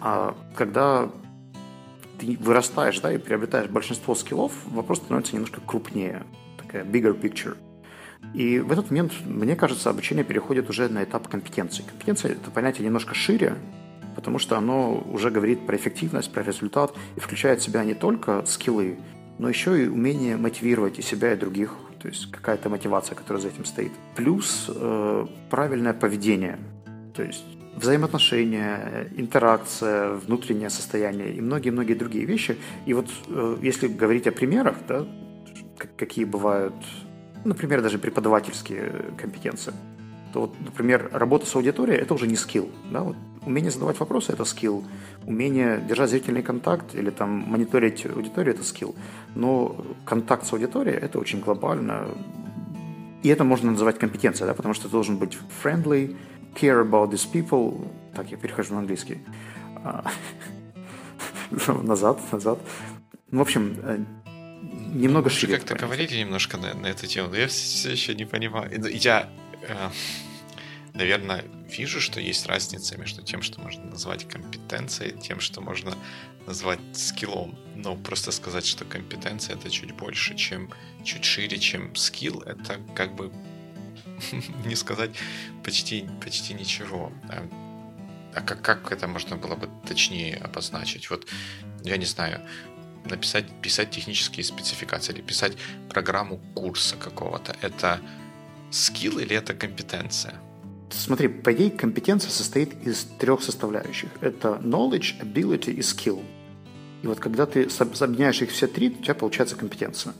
А 0.00 0.36
когда 0.56 1.10
ты 2.20 2.36
вырастаешь 2.38 3.00
да, 3.00 3.12
и 3.12 3.18
приобретаешь 3.18 3.70
большинство 3.70 4.14
скиллов, 4.14 4.52
вопрос 4.66 4.98
становится 4.98 5.34
немножко 5.34 5.60
крупнее, 5.66 6.22
такая 6.58 6.84
bigger 6.84 7.18
picture. 7.18 7.56
И 8.34 8.58
в 8.58 8.70
этот 8.70 8.90
момент, 8.90 9.12
мне 9.24 9.56
кажется, 9.56 9.88
обучение 9.88 10.24
переходит 10.24 10.68
уже 10.68 10.88
на 10.88 11.02
этап 11.02 11.28
компетенции. 11.28 11.82
Компетенция– 11.82 12.32
это 12.32 12.50
понятие 12.50 12.84
немножко 12.84 13.14
шире, 13.14 13.56
потому 14.14 14.38
что 14.38 14.58
оно 14.58 15.02
уже 15.10 15.30
говорит 15.30 15.66
про 15.66 15.76
эффективность, 15.76 16.30
про 16.30 16.42
результат 16.42 16.94
и 17.16 17.20
включает 17.20 17.60
в 17.60 17.64
себя 17.64 17.82
не 17.82 17.94
только 17.94 18.44
скиллы, 18.44 18.98
но 19.38 19.48
еще 19.48 19.82
и 19.82 19.88
умение 19.88 20.36
мотивировать 20.36 20.98
и 20.98 21.02
себя, 21.02 21.32
и 21.32 21.36
других. 21.36 21.74
То 21.98 22.08
есть 22.08 22.30
какая-то 22.30 22.68
мотивация, 22.68 23.14
которая 23.14 23.42
за 23.42 23.48
этим 23.48 23.64
стоит. 23.64 23.92
Плюс 24.14 24.66
э, 24.68 25.26
правильное 25.48 25.94
поведение. 25.94 26.58
То 27.14 27.22
есть 27.22 27.44
взаимоотношения, 27.80 29.08
интеракция, 29.16 30.12
внутреннее 30.14 30.70
состояние 30.70 31.32
и 31.32 31.40
многие-многие 31.40 31.94
другие 31.94 32.24
вещи. 32.24 32.56
И 32.86 32.94
вот 32.94 33.06
э, 33.28 33.56
если 33.62 33.88
говорить 33.88 34.26
о 34.26 34.32
примерах, 34.32 34.76
да, 34.86 35.06
какие 35.96 36.24
бывают, 36.24 36.74
например, 37.44 37.82
даже 37.82 37.98
преподавательские 37.98 38.92
компетенции, 39.16 39.72
то 40.32 40.42
вот, 40.42 40.54
например, 40.60 41.08
работа 41.12 41.46
с 41.46 41.56
аудиторией– 41.56 41.98
это 42.02 42.14
уже 42.14 42.26
не 42.26 42.36
скилл. 42.36 42.70
Да? 42.92 43.00
Вот 43.02 43.16
умение 43.44 43.70
задавать 43.70 43.98
вопросы– 43.98 44.32
это 44.34 44.44
скилл. 44.44 44.84
Умение 45.26 45.82
держать 45.88 46.10
зрительный 46.10 46.42
контакт 46.42 46.94
или 46.94 47.10
там 47.10 47.30
мониторить 47.30 48.06
аудиторию– 48.06 48.54
это 48.56 48.64
скилл. 48.64 48.94
Но 49.34 49.84
контакт 50.04 50.46
с 50.46 50.52
аудиторией– 50.52 50.96
это 51.02 51.18
очень 51.18 51.40
глобально. 51.40 52.08
И 53.22 53.28
это 53.28 53.44
можно 53.44 53.72
называть 53.72 53.98
компетенцией, 53.98 54.46
да? 54.46 54.54
потому 54.54 54.74
что 54.74 54.84
ты 54.84 54.90
должен 54.90 55.16
быть 55.16 55.36
friendly, 55.62 56.16
care 56.54 56.80
about 56.80 57.10
these 57.10 57.30
people. 57.30 57.88
Так, 58.14 58.30
я 58.30 58.36
перехожу 58.36 58.74
на 58.74 58.80
английский. 58.80 59.18
А, 59.84 60.10
назад, 61.82 62.18
назад. 62.32 62.58
Ну, 63.30 63.38
в 63.38 63.42
общем, 63.42 63.76
э, 63.82 63.98
немного 64.92 65.30
шире. 65.30 65.56
Как-то 65.56 65.76
говорили 65.76 66.18
немножко 66.18 66.56
на, 66.56 66.74
на 66.74 66.86
эту 66.86 67.06
тему, 67.06 67.28
но 67.28 67.36
я 67.36 67.46
все 67.46 67.90
еще 67.90 68.14
не 68.14 68.24
понимаю. 68.24 68.70
Я 68.92 69.28
Э, 69.62 69.90
наверное, 70.94 71.44
вижу, 71.68 72.00
что 72.00 72.20
есть 72.20 72.46
разница 72.46 72.96
между 72.98 73.22
тем, 73.22 73.42
что 73.42 73.60
можно 73.60 73.84
назвать 73.84 74.26
компетенцией, 74.28 75.18
тем, 75.18 75.40
что 75.40 75.60
можно 75.60 75.94
назвать 76.46 76.80
скиллом. 76.92 77.58
Но 77.76 77.96
просто 77.96 78.32
сказать, 78.32 78.66
что 78.66 78.84
компетенция 78.84 79.56
это 79.56 79.70
чуть 79.70 79.92
больше, 79.92 80.34
чем 80.36 80.70
чуть 81.04 81.24
шире, 81.24 81.58
чем 81.58 81.94
скилл, 81.94 82.40
это 82.40 82.80
как 82.94 83.14
бы 83.14 83.32
не 84.66 84.76
сказать 84.76 85.10
почти, 85.64 86.06
почти 86.22 86.54
ничего. 86.54 87.12
А, 87.28 87.46
а 88.34 88.40
как, 88.40 88.62
как 88.62 88.92
это 88.92 89.08
можно 89.08 89.36
было 89.36 89.56
бы 89.56 89.68
точнее 89.86 90.36
обозначить? 90.36 91.10
Вот, 91.10 91.26
я 91.82 91.96
не 91.96 92.06
знаю, 92.06 92.40
написать, 93.04 93.46
писать 93.60 93.90
технические 93.90 94.44
спецификации 94.44 95.12
или 95.12 95.22
писать 95.22 95.56
программу 95.88 96.40
курса 96.54 96.96
какого-то. 96.96 97.56
Это 97.60 98.00
скилл 98.70 99.18
или 99.18 99.34
это 99.34 99.54
компетенция? 99.54 100.34
Смотри, 100.90 101.28
по 101.28 101.52
идее, 101.52 101.70
компетенция 101.70 102.30
состоит 102.30 102.86
из 102.86 103.04
трех 103.18 103.42
составляющих. 103.42 104.10
Это 104.20 104.60
knowledge, 104.62 105.20
ability 105.20 105.72
и 105.72 105.80
skill. 105.80 106.24
И 107.02 107.06
вот 107.06 107.20
когда 107.20 107.46
ты 107.46 107.62
объединяешь 107.64 108.42
их 108.42 108.50
все 108.50 108.66
три, 108.66 108.90
у 108.90 109.02
тебя 109.02 109.14
получается 109.14 109.56
компетенция. 109.56 110.14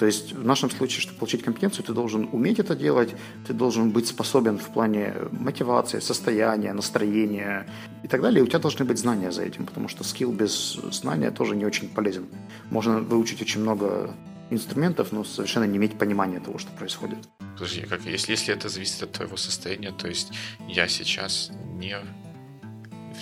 То 0.00 0.06
есть 0.06 0.32
в 0.32 0.46
нашем 0.46 0.70
случае, 0.70 1.02
чтобы 1.02 1.18
получить 1.18 1.42
компетенцию, 1.42 1.84
ты 1.84 1.92
должен 1.92 2.26
уметь 2.32 2.58
это 2.58 2.74
делать, 2.74 3.14
ты 3.46 3.52
должен 3.52 3.90
быть 3.90 4.06
способен 4.06 4.56
в 4.56 4.70
плане 4.72 5.14
мотивации, 5.30 6.00
состояния, 6.00 6.72
настроения 6.72 7.66
и 8.02 8.08
так 8.08 8.22
далее. 8.22 8.40
И 8.40 8.42
у 8.42 8.46
тебя 8.46 8.60
должны 8.60 8.86
быть 8.86 8.96
знания 8.96 9.30
за 9.30 9.42
этим, 9.42 9.66
потому 9.66 9.88
что 9.88 10.02
скилл 10.02 10.32
без 10.32 10.78
знания 10.90 11.30
тоже 11.30 11.54
не 11.54 11.66
очень 11.66 11.90
полезен. 11.90 12.28
Можно 12.70 13.00
выучить 13.00 13.42
очень 13.42 13.60
много 13.60 14.14
инструментов, 14.48 15.12
но 15.12 15.22
совершенно 15.22 15.64
не 15.64 15.76
иметь 15.76 15.98
понимания 15.98 16.40
того, 16.40 16.56
что 16.56 16.70
происходит. 16.72 17.18
Подожди, 17.52 17.82
как, 17.82 18.06
если, 18.06 18.32
если 18.32 18.54
это 18.54 18.70
зависит 18.70 19.02
от 19.02 19.12
твоего 19.12 19.36
состояния, 19.36 19.92
то 19.92 20.08
есть 20.08 20.32
я 20.66 20.88
сейчас 20.88 21.50
не, 21.78 21.94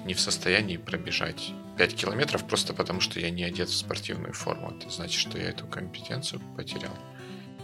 не 0.05 0.15
в 0.15 0.21
состоянии 0.21 0.77
пробежать 0.77 1.53
5 1.79 1.95
километров 1.95 2.45
просто 2.45 2.75
потому, 2.75 3.01
что 3.01 3.21
я 3.21 3.31
не 3.31 3.45
одет 3.45 3.69
в 3.69 3.77
спортивную 3.77 4.33
форму. 4.33 4.75
Это 4.77 4.91
значит, 4.91 5.21
что 5.21 5.39
я 5.39 5.51
эту 5.51 5.67
компетенцию 5.67 6.43
потерял. 6.57 6.93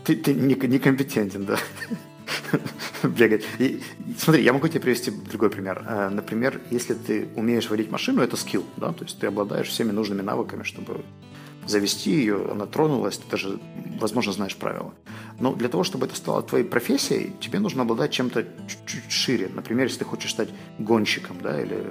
Ты, 0.04 0.16
ты 0.16 0.35
не, 0.35 0.54
некомпетентен, 0.54 1.44
да. 1.44 1.59
бегать. 3.02 3.44
И, 3.59 3.83
смотри, 4.16 4.42
я 4.42 4.52
могу 4.52 4.68
тебе 4.68 4.80
привести 4.80 5.11
другой 5.11 5.50
пример. 5.50 5.85
Э, 5.87 6.09
например, 6.09 6.61
если 6.71 6.94
ты 6.94 7.28
умеешь 7.35 7.68
водить 7.68 7.90
машину, 7.90 8.23
это 8.23 8.37
скилл, 8.37 8.64
да, 8.76 8.92
то 8.92 9.04
есть 9.04 9.18
ты 9.18 9.26
обладаешь 9.26 9.68
всеми 9.68 9.90
нужными 9.90 10.23
навыками, 10.23 10.62
чтобы 10.62 11.04
завести 11.66 12.11
ее, 12.11 12.50
она 12.50 12.66
тронулась, 12.66 13.16
ты 13.16 13.30
даже, 13.30 13.59
возможно, 13.99 14.33
знаешь 14.33 14.56
правила. 14.56 14.92
Но 15.40 15.54
для 15.54 15.68
того, 15.68 15.83
чтобы 15.83 16.06
это 16.06 16.14
стало 16.14 16.42
твоей 16.42 16.64
профессией, 16.64 17.33
тебе 17.40 17.59
нужно 17.59 17.83
обладать 17.83 18.12
чем-то 18.12 18.42
чуть-чуть 18.68 19.11
шире. 19.11 19.50
Например, 19.52 19.87
если 19.87 20.00
ты 20.00 20.04
хочешь 20.04 20.30
стать 20.30 20.50
гонщиком, 20.78 21.40
да, 21.42 21.61
или 21.61 21.83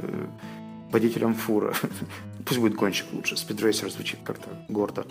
водителем 0.93 1.33
фуры. 1.33 1.73
Пусть 2.45 2.59
будет 2.59 2.75
гонщик 2.75 3.07
лучше, 3.11 3.35
спидрейсер 3.37 3.89
звучит 3.91 4.19
как-то 4.23 4.49
гордо. 4.69 5.05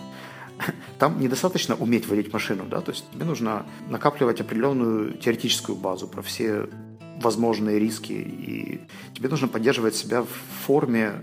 Там 0.99 1.19
недостаточно 1.19 1.75
уметь 1.75 2.07
водить 2.07 2.31
машину, 2.31 2.65
да, 2.69 2.81
то 2.81 2.91
есть 2.91 3.09
тебе 3.11 3.25
нужно 3.25 3.65
накапливать 3.89 4.39
определенную 4.39 5.13
теоретическую 5.17 5.75
базу 5.75 6.07
про 6.07 6.21
все 6.21 6.69
возможные 7.21 7.79
риски, 7.79 8.13
и 8.13 8.81
тебе 9.13 9.29
нужно 9.29 9.47
поддерживать 9.47 9.95
себя 9.95 10.21
в 10.21 10.65
форме 10.65 11.21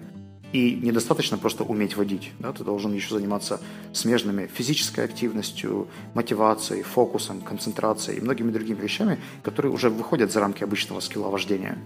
и 0.53 0.75
недостаточно 0.75 1.39
просто 1.39 1.65
уметь 1.65 1.97
водить. 1.97 2.33
Да? 2.39 2.53
Ты 2.53 2.65
должен 2.65 2.93
еще 2.93 3.15
заниматься 3.15 3.61
смежными 3.93 4.47
физической 4.53 5.05
активностью, 5.05 5.89
мотивацией, 6.15 6.83
фокусом, 6.83 7.41
концентрацией 7.41 8.19
и 8.19 8.21
многими 8.21 8.51
другими 8.51 8.81
вещами, 8.81 9.19
которые 9.43 9.73
уже 9.73 9.91
выходят 9.91 10.33
за 10.33 10.41
рамки 10.41 10.65
обычного 10.65 11.01
скилла 11.01 11.29
вождения. 11.29 11.79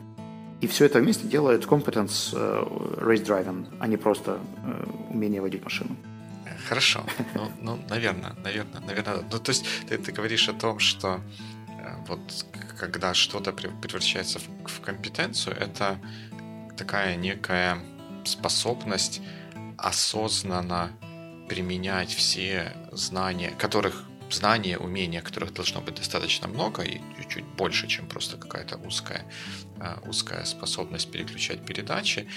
И 0.64 0.66
все 0.66 0.86
это 0.86 0.98
вместе 0.98 1.28
делает 1.28 1.66
competence 1.66 2.32
uh, 2.32 2.98
race 3.00 3.22
driving, 3.22 3.66
а 3.80 3.86
не 3.86 3.98
просто 3.98 4.30
uh, 4.30 5.10
умение 5.10 5.42
водить 5.42 5.62
машину. 5.62 5.94
Хорошо. 6.68 7.04
Ну, 7.34 7.50
ну, 7.60 7.78
наверное, 7.90 8.32
наверное, 8.42 8.80
наверное. 8.80 9.16
Ну, 9.30 9.38
то 9.38 9.50
есть 9.50 9.66
ты, 9.86 9.98
ты 9.98 10.12
говоришь 10.12 10.48
о 10.48 10.54
том, 10.54 10.78
что 10.78 11.20
э, 11.68 12.06
вот 12.08 12.46
когда 12.80 13.12
что-то 13.12 13.52
превращается 13.52 14.38
в, 14.38 14.48
в 14.64 14.80
компетенцию, 14.80 15.54
это 15.60 15.98
такая 16.78 17.16
некая 17.16 17.76
способность 18.24 19.20
осознанно 19.76 20.92
применять 21.46 22.14
все 22.14 22.72
знания, 22.92 23.52
которых 23.58 24.04
знания, 24.34 24.78
умения, 24.78 25.22
которых 25.22 25.52
должно 25.52 25.80
быть 25.80 25.94
достаточно 25.94 26.48
много 26.48 26.82
и 26.82 27.00
чуть-чуть 27.18 27.44
больше, 27.44 27.86
чем 27.86 28.06
просто 28.06 28.36
какая-то 28.36 28.76
узкая, 28.76 29.24
а, 29.80 30.00
узкая 30.06 30.44
способность 30.44 31.10
переключать 31.10 31.64
передачи. 31.64 32.28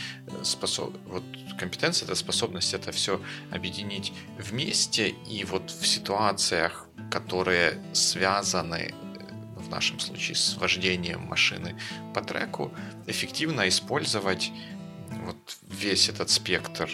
Способ... 0.43 0.95
Вот 1.07 1.23
компетенция— 1.59 2.05
это 2.07 2.15
способность 2.15 2.73
это 2.73 2.91
все 2.91 3.21
объединить 3.51 4.13
вместе 4.37 5.09
и 5.09 5.43
вот 5.43 5.71
в 5.71 5.85
ситуациях, 5.87 6.87
которые 7.11 7.79
связаны 7.93 8.93
в 9.55 9.69
нашем 9.69 9.99
случае 9.99 10.35
с 10.35 10.55
вождением 10.57 11.21
машины 11.21 11.75
по 12.13 12.21
треку, 12.21 12.71
эффективно 13.05 13.67
использовать 13.67 14.51
вот 15.25 15.57
весь 15.63 16.09
этот 16.09 16.29
спектр 16.29 16.89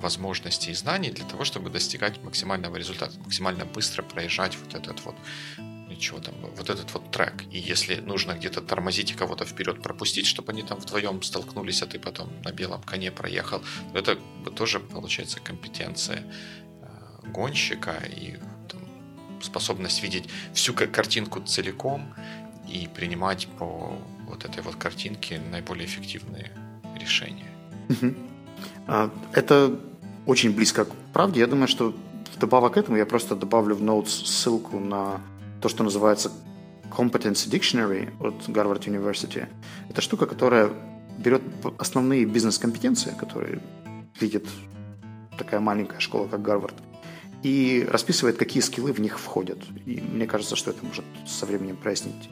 возможностей 0.00 0.70
и 0.70 0.74
знаний 0.74 1.10
для 1.10 1.24
того, 1.24 1.44
чтобы 1.44 1.70
достигать 1.70 2.22
максимального 2.22 2.76
результата, 2.76 3.18
максимально 3.20 3.64
быстро 3.64 4.02
проезжать 4.02 4.56
вот 4.56 4.74
этот 4.74 5.04
вот 5.04 5.16
ничего 5.88 6.20
там, 6.20 6.34
вот 6.56 6.70
этот 6.70 6.92
вот 6.94 7.10
трек. 7.10 7.44
И 7.50 7.58
если 7.58 7.96
нужно 7.96 8.32
где-то 8.32 8.60
тормозить 8.60 9.10
и 9.10 9.14
кого-то 9.14 9.44
вперед 9.44 9.82
пропустить, 9.82 10.26
чтобы 10.26 10.52
они 10.52 10.62
там 10.62 10.78
вдвоем 10.78 11.22
столкнулись, 11.22 11.82
а 11.82 11.86
ты 11.86 11.98
потом 11.98 12.30
на 12.44 12.52
белом 12.52 12.82
коне 12.82 13.10
проехал, 13.10 13.62
это 13.94 14.18
тоже 14.56 14.80
получается 14.80 15.40
компетенция 15.40 16.24
э, 16.82 17.30
гонщика 17.30 17.94
и 18.16 18.36
там, 18.68 18.80
способность 19.42 20.02
видеть 20.02 20.28
всю 20.54 20.74
картинку 20.74 21.40
целиком 21.40 22.14
и 22.68 22.88
принимать 22.94 23.48
по 23.58 23.98
вот 24.26 24.44
этой 24.44 24.62
вот 24.62 24.76
картинке 24.76 25.40
наиболее 25.50 25.86
эффективные 25.86 26.52
решения. 27.00 27.50
А, 27.88 28.27
это 29.32 29.78
очень 30.26 30.54
близко 30.54 30.84
к 30.84 30.94
правде. 31.12 31.40
Я 31.40 31.46
думаю, 31.46 31.68
что 31.68 31.94
вдобавок 32.36 32.74
к 32.74 32.76
этому 32.76 32.96
я 32.96 33.06
просто 33.06 33.34
добавлю 33.34 33.74
в 33.74 33.82
notes 33.82 34.24
ссылку 34.26 34.78
на 34.78 35.20
то, 35.60 35.68
что 35.68 35.84
называется 35.84 36.30
Competency 36.90 37.50
Dictionary 37.50 38.10
от 38.20 38.48
Гарвард 38.48 38.86
University. 38.86 39.46
Это 39.88 40.00
штука, 40.00 40.26
которая 40.26 40.70
берет 41.18 41.42
основные 41.78 42.24
бизнес-компетенции, 42.24 43.14
которые 43.18 43.60
видит 44.20 44.46
такая 45.36 45.60
маленькая 45.60 46.00
школа, 46.00 46.28
как 46.28 46.42
Гарвард, 46.42 46.74
и 47.42 47.86
расписывает, 47.90 48.36
какие 48.36 48.62
скиллы 48.62 48.92
в 48.92 49.00
них 49.00 49.18
входят. 49.18 49.58
И 49.86 50.00
мне 50.00 50.26
кажется, 50.26 50.56
что 50.56 50.70
это 50.70 50.84
может 50.84 51.04
со 51.26 51.46
временем 51.46 51.76
прояснить 51.76 52.28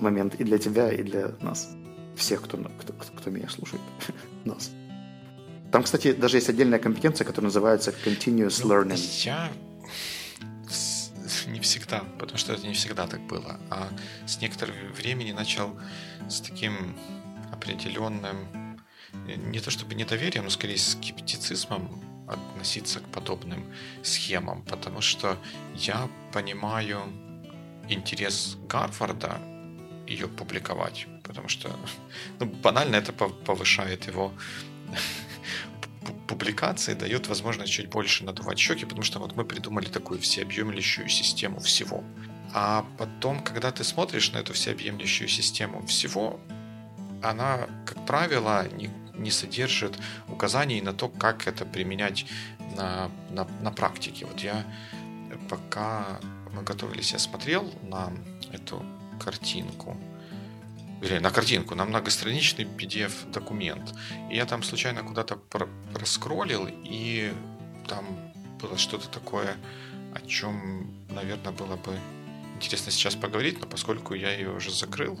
момент 0.00 0.34
и 0.36 0.44
для 0.44 0.58
тебя, 0.58 0.92
и 0.92 1.02
для 1.02 1.32
нас. 1.40 1.68
Всех, 2.16 2.42
кто, 2.42 2.56
кто, 2.56 2.92
кто 2.92 3.30
меня 3.30 3.48
слушает. 3.48 3.82
нас. 4.44 4.70
Там, 5.74 5.82
кстати, 5.82 6.12
даже 6.12 6.36
есть 6.36 6.48
отдельная 6.48 6.78
компетенция, 6.78 7.24
которая 7.24 7.48
называется 7.48 7.92
Continuous 8.04 8.60
ну, 8.62 8.70
Learning. 8.70 9.24
Я 9.24 9.50
не 11.48 11.58
всегда, 11.58 12.04
потому 12.20 12.38
что 12.38 12.52
это 12.52 12.64
не 12.64 12.74
всегда 12.74 13.08
так 13.08 13.20
было. 13.22 13.58
А 13.70 13.88
с 14.24 14.40
некоторого 14.40 14.76
времени 14.96 15.32
начал 15.32 15.76
с 16.28 16.40
таким 16.40 16.96
определенным, 17.52 18.78
не 19.26 19.58
то 19.58 19.72
чтобы 19.72 19.96
недоверием, 19.96 20.44
но 20.44 20.50
скорее 20.50 20.78
скептицизмом 20.78 21.90
относиться 22.28 23.00
к 23.00 23.08
подобным 23.08 23.66
схемам, 24.04 24.62
потому 24.62 25.00
что 25.00 25.36
я 25.74 26.08
понимаю 26.32 27.00
интерес 27.88 28.56
Гарварда 28.68 29.40
ее 30.06 30.28
публиковать, 30.28 31.08
потому 31.24 31.48
что 31.48 31.68
ну, 32.38 32.46
банально 32.46 32.94
это 32.94 33.12
повышает 33.12 34.06
его 34.06 34.32
публикации 36.26 36.94
дает 36.94 37.28
возможность 37.28 37.72
чуть 37.72 37.88
больше 37.88 38.24
надувать 38.24 38.58
щеки, 38.58 38.84
потому 38.84 39.02
что 39.02 39.18
вот 39.18 39.36
мы 39.36 39.44
придумали 39.44 39.86
такую 39.86 40.20
всеобъемлющую 40.20 41.08
систему 41.08 41.60
всего. 41.60 42.02
А 42.52 42.86
потом, 42.98 43.42
когда 43.42 43.70
ты 43.72 43.84
смотришь 43.84 44.32
на 44.32 44.38
эту 44.38 44.52
всеобъемлющую 44.52 45.28
систему 45.28 45.84
всего, 45.86 46.40
она, 47.22 47.66
как 47.86 48.06
правило, 48.06 48.68
не, 48.68 48.90
не 49.14 49.30
содержит 49.30 49.98
указаний 50.28 50.80
на 50.80 50.92
то, 50.92 51.08
как 51.08 51.48
это 51.48 51.64
применять 51.64 52.26
на, 52.76 53.10
на, 53.30 53.46
на 53.60 53.72
практике. 53.72 54.26
Вот 54.26 54.40
я 54.40 54.64
пока 55.48 56.20
мы 56.52 56.62
готовились, 56.62 57.12
я 57.12 57.18
смотрел 57.18 57.72
на 57.82 58.12
эту 58.52 58.84
картинку, 59.18 59.96
вернее, 61.04 61.20
на 61.20 61.30
картинку, 61.30 61.74
на 61.74 61.84
многостраничный 61.84 62.64
PDF-документ. 62.64 63.94
И 64.30 64.36
я 64.36 64.46
там 64.46 64.62
случайно 64.62 65.02
куда-то 65.02 65.36
проскроллил, 65.92 66.66
и 66.68 67.32
там 67.86 68.04
было 68.60 68.78
что-то 68.78 69.08
такое, 69.08 69.56
о 70.14 70.26
чем, 70.26 70.90
наверное, 71.10 71.52
было 71.52 71.76
бы 71.76 71.98
интересно 72.56 72.90
сейчас 72.90 73.14
поговорить, 73.14 73.60
но 73.60 73.66
поскольку 73.66 74.14
я 74.14 74.32
ее 74.34 74.50
уже 74.50 74.70
закрыл, 74.70 75.18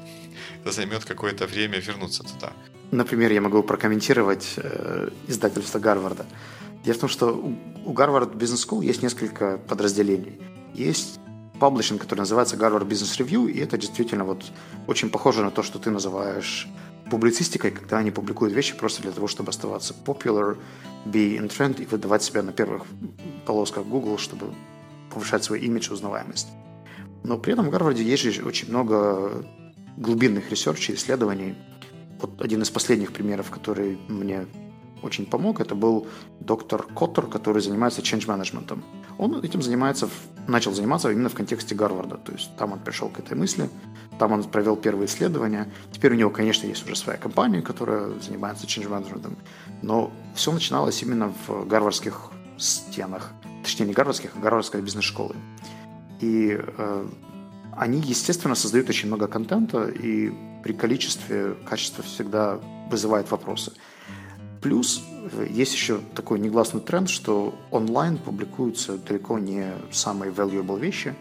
займет 0.64 1.04
какое-то 1.04 1.46
время 1.46 1.78
вернуться 1.78 2.22
туда. 2.22 2.52
Например, 2.90 3.30
я 3.30 3.40
могу 3.40 3.62
прокомментировать 3.62 4.54
э, 4.56 5.10
издательство 5.28 5.78
Гарварда. 5.78 6.24
Дело 6.82 6.96
в 6.96 7.00
том, 7.00 7.08
что 7.10 7.34
у 7.84 7.92
Гарвард 7.92 8.34
Business 8.34 8.66
School 8.66 8.82
есть 8.82 9.02
несколько 9.02 9.58
подразделений. 9.58 10.40
Есть 10.74 11.19
паблишинг, 11.60 12.00
который 12.00 12.20
называется 12.20 12.56
Harvard 12.56 12.88
Business 12.88 13.18
Review, 13.18 13.48
и 13.48 13.60
это 13.60 13.78
действительно 13.78 14.24
вот 14.24 14.44
очень 14.88 15.10
похоже 15.10 15.44
на 15.44 15.50
то, 15.50 15.62
что 15.62 15.78
ты 15.78 15.90
называешь 15.90 16.66
публицистикой, 17.10 17.70
когда 17.70 17.98
они 17.98 18.10
публикуют 18.10 18.54
вещи 18.54 18.76
просто 18.76 19.02
для 19.02 19.12
того, 19.12 19.26
чтобы 19.28 19.50
оставаться 19.50 19.94
popular, 20.04 20.56
be 21.04 21.38
in 21.38 21.48
trend 21.48 21.82
и 21.82 21.86
выдавать 21.86 22.22
себя 22.22 22.42
на 22.42 22.52
первых 22.52 22.84
поисках 23.46 23.84
Google, 23.86 24.18
чтобы 24.18 24.54
повышать 25.12 25.44
свой 25.44 25.60
имидж 25.60 25.90
и 25.90 25.92
узнаваемость. 25.92 26.48
Но 27.22 27.36
при 27.36 27.52
этом 27.52 27.66
в 27.66 27.70
Гарварде 27.70 28.02
есть 28.02 28.22
же 28.22 28.42
очень 28.44 28.70
много 28.70 29.44
глубинных 29.96 30.50
ресерчей, 30.50 30.94
исследований. 30.94 31.54
Вот 32.20 32.40
один 32.40 32.62
из 32.62 32.70
последних 32.70 33.12
примеров, 33.12 33.50
который 33.50 33.98
мне 34.08 34.46
очень 35.02 35.26
помог, 35.26 35.60
это 35.60 35.74
был 35.74 36.06
доктор 36.40 36.82
Коттер, 36.82 37.26
который 37.26 37.62
занимается 37.62 38.00
change 38.00 38.26
management. 38.26 38.82
Он 39.18 39.40
этим 39.44 39.62
занимается, 39.62 40.08
начал 40.48 40.72
заниматься 40.72 41.10
именно 41.10 41.28
в 41.28 41.34
контексте 41.34 41.74
Гарварда. 41.74 42.16
То 42.16 42.32
есть 42.32 42.56
там 42.56 42.72
он 42.72 42.78
пришел 42.78 43.08
к 43.08 43.18
этой 43.18 43.36
мысли, 43.36 43.68
там 44.18 44.32
он 44.32 44.44
провел 44.44 44.76
первые 44.76 45.06
исследования. 45.06 45.70
Теперь 45.92 46.12
у 46.12 46.16
него, 46.16 46.30
конечно, 46.30 46.66
есть 46.66 46.84
уже 46.84 46.96
своя 46.96 47.18
компания, 47.18 47.62
которая 47.62 48.18
занимается 48.20 48.66
change 48.66 48.88
management. 48.88 49.36
Но 49.82 50.10
все 50.34 50.52
начиналось 50.52 51.02
именно 51.02 51.32
в 51.46 51.66
гарвардских 51.66 52.30
стенах. 52.58 53.32
Точнее, 53.62 53.86
не 53.86 53.92
гарвардских, 53.92 54.30
а 54.36 54.40
гарвардской 54.40 54.80
бизнес-школы. 54.80 55.36
И 56.20 56.58
э, 56.60 57.08
они, 57.76 58.00
естественно, 58.00 58.54
создают 58.54 58.88
очень 58.88 59.08
много 59.08 59.26
контента, 59.26 59.88
и 59.88 60.32
при 60.62 60.72
количестве 60.72 61.54
качество 61.68 62.04
всегда 62.04 62.60
вызывает 62.90 63.30
вопросы. 63.30 63.72
Плюс 64.60 65.02
есть 65.48 65.72
еще 65.72 66.00
такой 66.14 66.38
негласный 66.38 66.80
тренд, 66.80 67.08
что 67.08 67.58
онлайн 67.70 68.18
публикуются 68.18 68.98
далеко 68.98 69.38
не 69.38 69.72
самые 69.90 70.32
valuable 70.32 70.78
вещи, 70.78 71.14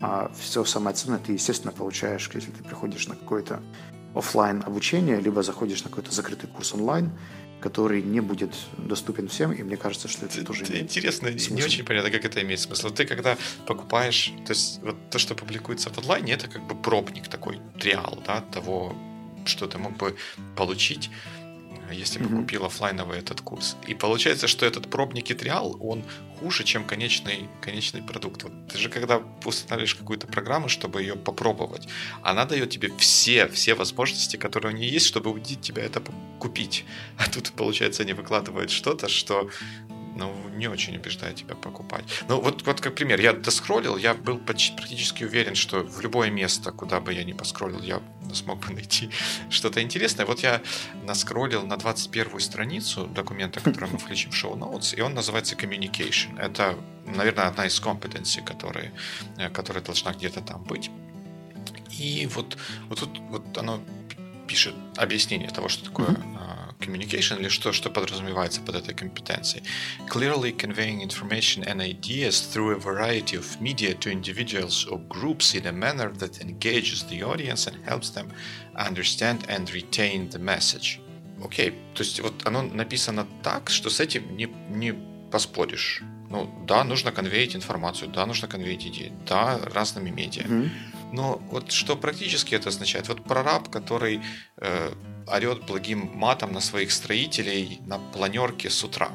а 0.00 0.30
все 0.38 0.64
самое 0.64 0.94
ценное 0.96 1.18
ты, 1.18 1.32
естественно, 1.32 1.72
получаешь, 1.72 2.30
если 2.32 2.50
ты 2.50 2.62
приходишь 2.62 3.06
на 3.08 3.16
какое-то 3.16 3.62
офлайн 4.14 4.62
обучение, 4.64 5.20
либо 5.20 5.42
заходишь 5.42 5.84
на 5.84 5.90
какой-то 5.90 6.12
закрытый 6.12 6.48
курс 6.48 6.72
онлайн, 6.74 7.10
который 7.60 8.02
не 8.02 8.20
будет 8.20 8.54
доступен 8.76 9.28
всем, 9.28 9.52
и 9.52 9.62
мне 9.62 9.76
кажется, 9.76 10.08
что 10.08 10.26
это, 10.26 10.36
это 10.36 10.46
тоже 10.46 10.64
это 10.64 10.78
интересно, 10.78 11.30
смысл. 11.30 11.54
не 11.54 11.62
очень 11.62 11.84
понятно, 11.84 12.10
как 12.10 12.24
это 12.24 12.42
имеет 12.42 12.60
смысл. 12.60 12.90
Ты 12.90 13.06
когда 13.06 13.36
покупаешь, 13.66 14.32
то 14.46 14.52
есть 14.52 14.80
вот 14.82 14.96
то, 15.10 15.18
что 15.18 15.34
публикуется 15.34 15.90
в 15.90 15.98
онлайне, 15.98 16.34
это 16.34 16.48
как 16.48 16.66
бы 16.66 16.74
пробник 16.74 17.28
такой, 17.28 17.60
триал, 17.78 18.22
да, 18.26 18.40
того, 18.40 18.94
что 19.46 19.66
ты 19.66 19.78
мог 19.78 19.96
бы 19.96 20.16
получить 20.54 21.10
если 21.92 22.18
бы 22.18 22.26
mm-hmm. 22.26 22.40
купил 22.40 22.64
офлайновый 22.64 23.18
этот 23.18 23.40
курс. 23.40 23.76
И 23.86 23.94
получается, 23.94 24.46
что 24.46 24.66
этот 24.66 24.90
пробник 24.90 25.30
и 25.30 25.34
триал, 25.34 25.76
он 25.80 26.04
хуже, 26.40 26.64
чем 26.64 26.84
конечный, 26.84 27.48
конечный 27.60 28.02
продукт. 28.02 28.42
Вот 28.42 28.52
ты 28.68 28.78
же 28.78 28.88
когда 28.88 29.22
устанавливаешь 29.44 29.94
какую-то 29.94 30.26
программу, 30.26 30.68
чтобы 30.68 31.00
ее 31.00 31.16
попробовать, 31.16 31.88
она 32.22 32.44
дает 32.44 32.70
тебе 32.70 32.90
все, 32.98 33.48
все 33.48 33.74
возможности, 33.74 34.36
которые 34.36 34.74
у 34.74 34.76
нее 34.76 34.90
есть, 34.90 35.06
чтобы 35.06 35.30
убедить 35.30 35.60
тебя 35.60 35.82
это 35.82 36.02
купить. 36.38 36.84
А 37.16 37.28
тут, 37.30 37.52
получается, 37.52 38.02
они 38.02 38.12
выкладывают 38.12 38.70
что-то, 38.70 39.08
что 39.08 39.50
ну, 40.16 40.34
не 40.56 40.66
очень 40.68 40.96
убеждает 40.96 41.36
тебя 41.36 41.54
покупать. 41.54 42.04
Ну, 42.28 42.40
вот, 42.40 42.66
вот 42.66 42.80
как 42.80 42.94
пример, 42.94 43.20
я 43.20 43.32
доскроллил, 43.32 43.96
я 43.96 44.14
был 44.14 44.38
почти, 44.38 44.74
практически 44.76 45.24
уверен, 45.24 45.54
что 45.54 45.82
в 45.82 46.00
любое 46.00 46.30
место, 46.30 46.72
куда 46.72 47.00
бы 47.00 47.12
я 47.12 47.22
ни 47.22 47.32
поскроллил, 47.32 47.82
я 47.82 48.00
смог 48.32 48.66
бы 48.66 48.72
найти 48.72 49.10
что-то 49.50 49.82
интересное. 49.82 50.26
Вот 50.26 50.40
я 50.40 50.62
наскроллил 51.04 51.66
на 51.66 51.74
21-ю 51.74 52.40
страницу 52.40 53.06
документа, 53.06 53.60
который 53.60 53.90
мы 53.90 53.98
включим 53.98 54.30
в 54.30 54.36
шоу 54.36 54.56
notes, 54.56 54.96
и 54.96 55.02
он 55.02 55.14
называется 55.14 55.54
Communication. 55.54 56.40
Это, 56.40 56.76
наверное, 57.04 57.48
одна 57.48 57.66
из 57.66 57.78
компетенций, 57.78 58.42
которые, 58.42 58.92
которая 59.52 59.84
должна 59.84 60.12
где-то 60.12 60.40
там 60.40 60.64
быть. 60.64 60.90
И 61.98 62.28
вот, 62.34 62.56
вот 62.88 63.00
тут 63.00 63.18
вот 63.30 63.58
оно 63.58 63.80
пишет 64.46 64.74
объяснение 64.96 65.50
того, 65.50 65.68
что 65.68 65.84
такое 65.84 66.08
mm-hmm 66.08 66.65
communication 66.78 67.40
или 67.40 67.48
что, 67.48 67.72
что 67.72 67.90
подразумевается 67.90 68.60
под 68.60 68.76
этой 68.76 68.94
компетенцией. 68.94 69.64
Clearly 70.08 70.56
conveying 70.56 71.02
information 71.02 71.64
and 71.66 71.80
ideas 71.80 72.40
through 72.52 72.72
a 72.72 72.78
variety 72.78 73.36
of 73.36 73.60
media 73.60 73.94
to 73.98 74.10
individuals 74.10 74.86
or 74.86 74.98
groups 75.08 75.54
in 75.54 75.66
a 75.66 75.72
manner 75.72 76.12
that 76.18 76.40
engages 76.40 77.04
the 77.08 77.22
audience 77.22 77.66
and 77.66 77.76
helps 77.84 78.10
them 78.10 78.30
understand 78.74 79.44
and 79.48 79.70
retain 79.72 80.28
the 80.30 80.38
message. 80.38 81.00
Окей, 81.42 81.68
okay. 81.68 81.74
то 81.94 82.02
есть 82.02 82.20
вот 82.20 82.46
оно 82.46 82.62
написано 82.62 83.26
так, 83.42 83.70
что 83.70 83.90
с 83.90 84.00
этим 84.00 84.36
не, 84.36 84.46
не 84.70 84.94
поспоришь. 85.30 86.02
Ну, 86.30 86.50
да, 86.66 86.82
нужно 86.82 87.12
конвеять 87.12 87.54
информацию, 87.54 88.10
да, 88.10 88.26
нужно 88.26 88.48
конвеять 88.48 88.84
идеи, 88.86 89.12
да, 89.28 89.60
разными 89.72 90.10
медиа. 90.10 90.42
Mm-hmm. 90.42 90.70
Но 91.12 91.40
вот 91.50 91.72
что 91.72 91.96
практически 91.96 92.54
это 92.54 92.68
означает? 92.68 93.08
Вот 93.08 93.24
прораб, 93.24 93.68
который 93.70 94.20
э, 94.56 94.92
орет 95.26 95.64
благим 95.66 96.10
матом 96.14 96.52
на 96.52 96.60
своих 96.60 96.92
строителей 96.92 97.80
на 97.86 97.98
планерке 97.98 98.70
с 98.70 98.82
утра. 98.84 99.10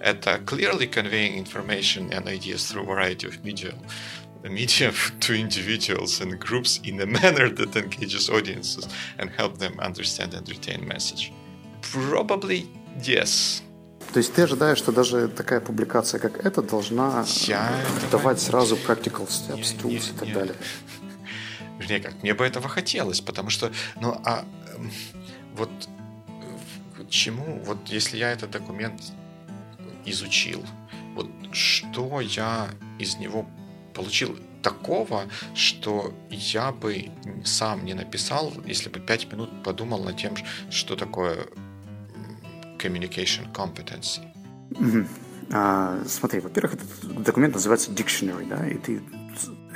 Это 0.00 0.38
clearly 0.44 0.88
conveying 0.90 1.36
information 1.38 2.10
and 2.10 2.26
ideas 2.26 2.66
through 2.66 2.82
a 2.82 2.86
variety 2.86 3.26
of 3.26 3.42
media, 3.42 3.74
media 4.44 4.92
to 5.20 5.34
individuals 5.34 6.20
and 6.20 6.38
groups 6.38 6.80
in 6.84 7.00
a 7.00 7.06
manner 7.06 7.48
that 7.48 7.74
engages 7.76 8.28
audiences 8.28 8.86
and 9.18 9.30
help 9.36 9.58
them 9.58 9.78
understand 9.80 10.34
and 10.34 10.48
retain 10.48 10.86
message. 10.86 11.32
Probably 11.80 12.66
yes. 13.02 13.62
То 14.12 14.20
есть 14.20 14.32
ты 14.34 14.42
ожидаешь, 14.42 14.78
что 14.78 14.92
даже 14.92 15.28
такая 15.28 15.60
публикация, 15.60 16.20
как 16.20 16.44
эта, 16.44 16.62
должна 16.62 17.24
Я 17.46 17.84
давать 18.10 18.40
сразу 18.40 18.76
practical 18.76 19.26
steps, 19.26 19.76
tools 19.76 20.10
и 20.10 20.18
так 20.18 20.32
далее? 20.32 20.54
Вернее, 21.78 22.00
как, 22.00 22.22
мне 22.22 22.34
бы 22.34 22.44
этого 22.44 22.68
хотелось, 22.68 23.20
потому 23.20 23.50
что, 23.50 23.70
ну, 24.00 24.20
а 24.24 24.44
вот 25.54 25.70
чему, 27.08 27.62
вот 27.64 27.78
если 27.88 28.16
я 28.16 28.32
этот 28.32 28.50
документ 28.50 29.00
изучил, 30.04 30.64
вот 31.14 31.30
что 31.52 32.20
я 32.20 32.68
из 32.98 33.16
него 33.16 33.46
получил 33.94 34.38
такого, 34.62 35.24
что 35.54 36.14
я 36.30 36.72
бы 36.72 37.10
сам 37.44 37.84
не 37.84 37.94
написал, 37.94 38.52
если 38.66 38.88
бы 38.88 39.00
пять 39.00 39.30
минут 39.32 39.50
подумал 39.62 40.02
над 40.04 40.16
тем, 40.16 40.34
что 40.70 40.96
такое 40.96 41.46
communication 42.78 43.50
competency. 43.52 44.20
Mm-hmm. 44.70 45.06
А, 45.52 46.02
смотри, 46.06 46.40
во-первых, 46.40 46.74
этот 46.74 47.22
документ 47.22 47.54
называется 47.54 47.92
dictionary, 47.92 48.48
да, 48.48 48.66
и 48.66 48.76
ты 48.78 49.00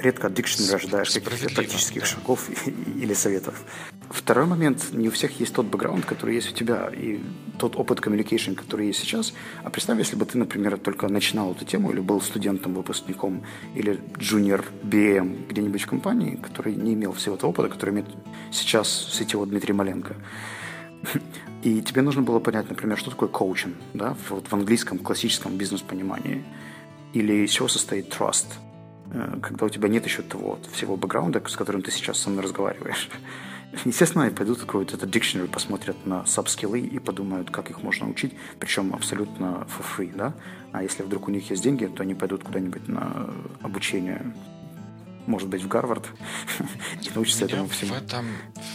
редко 0.03 0.29
от 0.29 0.35
дикшнери 0.35 0.75
ожидаешь 0.75 1.11
каких-то 1.11 1.55
практических 1.55 2.05
шагов 2.05 2.49
или 2.67 3.15
советов. 3.15 3.63
Второй 4.09 4.47
момент, 4.47 4.89
не 4.93 5.09
у 5.09 5.11
всех 5.11 5.39
есть 5.39 5.55
тот 5.55 5.67
бэкграунд, 5.67 6.05
который 6.05 6.35
есть 6.35 6.51
у 6.51 6.55
тебя, 6.55 6.91
и 6.93 7.21
тот 7.59 7.77
опыт 7.77 8.01
communication, 8.01 8.55
который 8.55 8.89
есть 8.89 8.99
сейчас. 8.99 9.33
А 9.63 9.71
представь, 9.71 9.99
если 9.99 10.17
бы 10.17 10.25
ты, 10.25 10.37
например, 10.39 10.79
только 10.79 11.09
начинал 11.09 11.53
эту 11.53 11.65
тему, 11.65 11.93
или 11.93 12.01
был 12.01 12.21
студентом, 12.21 12.75
выпускником, 12.75 13.45
или 13.75 14.01
junior 14.17 14.65
BM 14.83 15.47
где-нибудь 15.49 15.83
в 15.83 15.87
компании, 15.87 16.37
который 16.37 16.75
не 16.75 16.95
имел 16.95 17.13
всего 17.13 17.37
этого 17.37 17.51
опыта, 17.51 17.69
который 17.69 17.91
имеет 17.91 18.09
сейчас 18.51 18.89
сетевой 19.13 19.47
Дмитрий 19.47 19.75
Маленко. 19.75 20.17
И 21.63 21.83
тебе 21.83 22.03
нужно 22.03 22.23
было 22.23 22.41
понять, 22.41 22.69
например, 22.71 22.99
что 22.99 23.11
такое 23.11 23.29
коучинг, 23.29 23.77
да, 23.95 24.17
вот 24.31 24.49
в 24.49 24.53
английском 24.53 24.99
классическом 24.99 25.57
бизнес-понимании. 25.57 26.43
Или 27.13 27.45
из 27.45 27.51
чего 27.51 27.69
состоит 27.69 28.09
trust– 28.09 28.47
когда 29.43 29.67
у 29.67 29.69
тебя 29.69 29.89
нет 29.89 30.05
еще 30.05 30.23
того 30.23 30.59
всего 30.73 30.97
бэкграунда, 30.97 31.43
с 31.49 31.57
которым 31.57 31.83
ты 31.83 31.91
сейчас 31.91 32.19
со 32.19 32.31
мной 32.31 32.45
разговариваешь. 32.45 33.09
Естественно, 33.85 34.25
они 34.25 34.35
пойдут 34.35 34.59
какой-то 34.59 34.97
этот 34.97 35.15
dictionary, 35.15 35.49
посмотрят 35.49 36.07
на 36.07 36.27
сабскиллы 36.27 36.81
и 36.81 36.99
подумают, 36.99 37.51
как 37.51 37.71
их 37.71 37.83
можно 37.83 38.09
учить, 38.09 38.35
причем 38.59 38.95
абсолютно 38.95 39.67
for 39.69 39.85
free, 39.97 40.15
да? 40.15 40.35
А 40.73 40.83
если 40.83 41.03
вдруг 41.03 41.29
у 41.29 41.31
них 41.31 41.51
есть 41.51 41.63
деньги, 41.63 41.87
то 41.87 42.03
они 42.03 42.15
пойдут 42.15 42.43
куда-нибудь 42.45 42.89
на 42.89 43.33
обучение, 43.63 44.35
может 45.27 45.49
быть, 45.49 45.63
в 45.63 45.69
Гарвард, 45.69 46.07
и 47.03 47.11
научатся 47.15 47.45
этому 47.45 47.69
всему. 47.69 47.95
В 47.95 47.97
этом, 47.97 48.27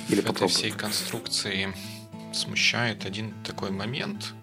Или 0.10 0.22
в 0.22 0.30
этой 0.30 0.48
всей 0.48 0.72
конструкции 0.72 1.74
смущает 2.34 3.06
один 3.06 3.34
такой 3.44 3.72
момент, 3.72 4.34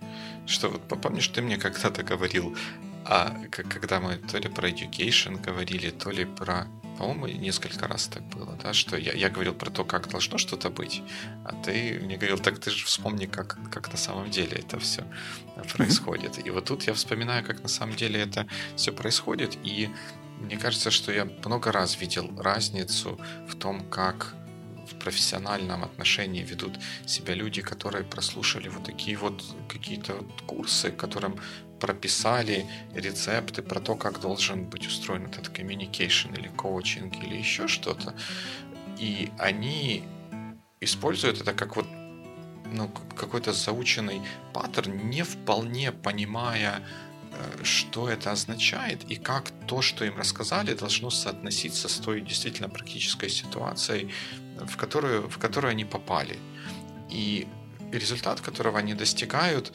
что 0.46 0.68
вот 0.68 0.83
помнишь, 0.83 1.28
ты 1.28 1.40
мне 1.40 1.57
когда-то 1.57 2.02
говорил, 2.02 2.57
а 3.05 3.37
когда 3.51 4.01
мы 4.01 4.17
то 4.17 4.38
ли 4.38 4.49
про 4.49 4.69
education 4.69 5.41
говорили, 5.41 5.91
то 5.91 6.11
ли 6.11 6.25
про 6.25 6.67
по-моему, 6.99 7.27
несколько 7.27 7.88
раз 7.88 8.07
так 8.07 8.23
было, 8.29 8.57
да, 8.62 8.73
что 8.73 8.97
я, 8.97 9.12
я 9.12 9.31
говорил 9.31 9.55
про 9.55 9.71
то, 9.71 9.85
как 9.85 10.09
должно 10.09 10.38
что-то 10.38 10.71
быть, 10.71 11.03
а 11.45 11.55
ты 11.55 11.99
мне 12.01 12.17
говорил, 12.17 12.38
так 12.38 12.59
ты 12.61 12.71
же 12.71 12.85
вспомни, 12.85 13.27
как, 13.27 13.59
как 13.71 13.91
на 13.91 13.99
самом 13.99 14.31
деле 14.31 14.59
это 14.59 14.79
все 14.79 15.05
происходит. 15.77 16.47
И 16.47 16.51
вот 16.51 16.67
тут 16.67 16.85
я 16.85 16.93
вспоминаю, 16.93 17.45
как 17.45 17.62
на 17.62 17.69
самом 17.69 17.97
деле 17.97 18.21
это 18.21 18.47
все 18.77 18.93
происходит, 18.93 19.57
и 19.65 19.91
мне 20.38 20.57
кажется, 20.57 20.91
что 20.91 21.12
я 21.12 21.25
много 21.25 21.73
раз 21.73 22.01
видел 22.01 22.31
разницу 22.38 23.19
в 23.49 23.55
том, 23.55 23.88
как 23.88 24.35
в 24.87 24.95
профессиональном 24.97 25.85
отношении 25.85 26.43
ведут 26.43 26.79
себя 27.07 27.35
люди, 27.35 27.62
которые 27.62 28.05
прослушали 28.05 28.69
вот 28.69 28.85
такие 28.85 29.17
вот 29.17 29.43
какие-то 29.69 30.25
курсы, 30.47 30.91
которым 30.91 31.38
прописали 31.83 32.64
рецепты 32.95 33.61
про 33.61 33.81
то, 33.81 33.97
как 33.97 34.21
должен 34.21 34.64
быть 34.64 34.87
устроен 34.87 35.27
этот 35.27 35.49
communication 35.49 36.38
или 36.38 36.49
коучинг 36.49 37.16
или 37.25 37.37
еще 37.37 37.66
что-то. 37.66 38.14
И 39.01 39.33
они 39.37 40.05
используют 40.81 41.40
это 41.40 41.53
как 41.53 41.75
вот 41.77 41.87
ну, 42.73 42.88
какой-то 43.16 43.53
заученный 43.53 44.23
паттерн, 44.53 45.11
не 45.11 45.25
вполне 45.25 45.90
понимая, 45.90 46.83
э, 47.33 47.64
что 47.64 48.09
это 48.09 48.31
означает 48.31 49.11
и 49.11 49.16
как 49.16 49.51
то, 49.66 49.83
что 49.83 50.05
им 50.05 50.16
рассказали, 50.16 50.75
должно 50.75 51.11
соотноситься 51.11 51.88
с 51.88 51.97
той 51.97 52.21
действительно 52.21 52.68
практической 52.68 53.29
ситуацией, 53.29 54.09
в 54.57 54.77
которую, 54.77 55.29
в 55.29 55.38
которую 55.38 55.73
они 55.73 55.85
попали. 55.85 56.38
И 57.11 57.49
результат, 57.92 58.40
которого 58.40 58.79
они 58.79 58.95
достигают, 58.95 59.73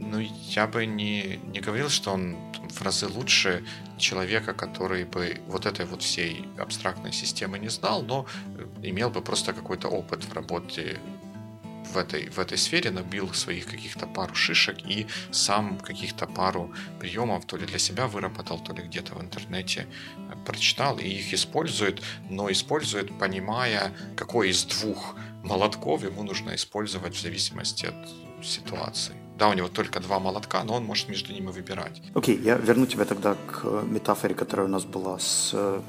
ну, 0.00 0.18
я 0.18 0.66
бы 0.66 0.86
не, 0.86 1.40
не 1.46 1.60
говорил, 1.60 1.88
что 1.88 2.12
он 2.12 2.36
в 2.70 2.82
разы 2.82 3.06
лучше 3.06 3.64
человека, 3.98 4.54
который 4.54 5.04
бы 5.04 5.40
вот 5.46 5.66
этой 5.66 5.86
вот 5.86 6.02
всей 6.02 6.48
абстрактной 6.58 7.12
системы 7.12 7.58
не 7.58 7.68
знал, 7.68 8.02
но 8.02 8.26
имел 8.82 9.10
бы 9.10 9.22
просто 9.22 9.52
какой-то 9.52 9.88
опыт 9.88 10.24
в 10.24 10.32
работе 10.32 10.98
в 11.92 11.96
этой, 11.96 12.28
в 12.28 12.38
этой 12.38 12.56
сфере, 12.56 12.90
набил 12.90 13.32
своих 13.34 13.66
каких-то 13.66 14.06
пару 14.06 14.34
шишек 14.34 14.78
и 14.86 15.06
сам 15.30 15.78
каких-то 15.78 16.26
пару 16.26 16.72
приемов 16.98 17.44
то 17.46 17.56
ли 17.56 17.66
для 17.66 17.78
себя 17.78 18.06
выработал, 18.06 18.58
то 18.60 18.72
ли 18.72 18.82
где-то 18.82 19.14
в 19.14 19.20
интернете 19.20 19.86
прочитал 20.46 20.98
и 20.98 21.08
их 21.08 21.34
использует, 21.34 22.02
но 22.28 22.50
использует, 22.50 23.18
понимая, 23.18 23.92
какой 24.16 24.50
из 24.50 24.64
двух 24.64 25.16
молотков 25.42 26.04
ему 26.04 26.22
нужно 26.22 26.54
использовать 26.54 27.14
в 27.14 27.20
зависимости 27.20 27.86
от 27.86 28.46
ситуации. 28.46 29.19
Да, 29.40 29.48
у 29.48 29.54
него 29.54 29.68
только 29.68 30.00
два 30.00 30.18
молотка, 30.18 30.62
но 30.64 30.74
он 30.74 30.84
может 30.84 31.08
между 31.08 31.32
ними 31.32 31.46
выбирать. 31.46 32.02
Окей, 32.14 32.36
okay, 32.36 32.42
я 32.42 32.56
верну 32.56 32.84
тебя 32.84 33.06
тогда 33.06 33.36
к 33.50 33.64
метафоре, 33.84 34.34
которая 34.34 34.66
у 34.66 34.70
нас 34.70 34.84
была 34.84 35.18
с 35.18 35.52
э, 35.54 35.80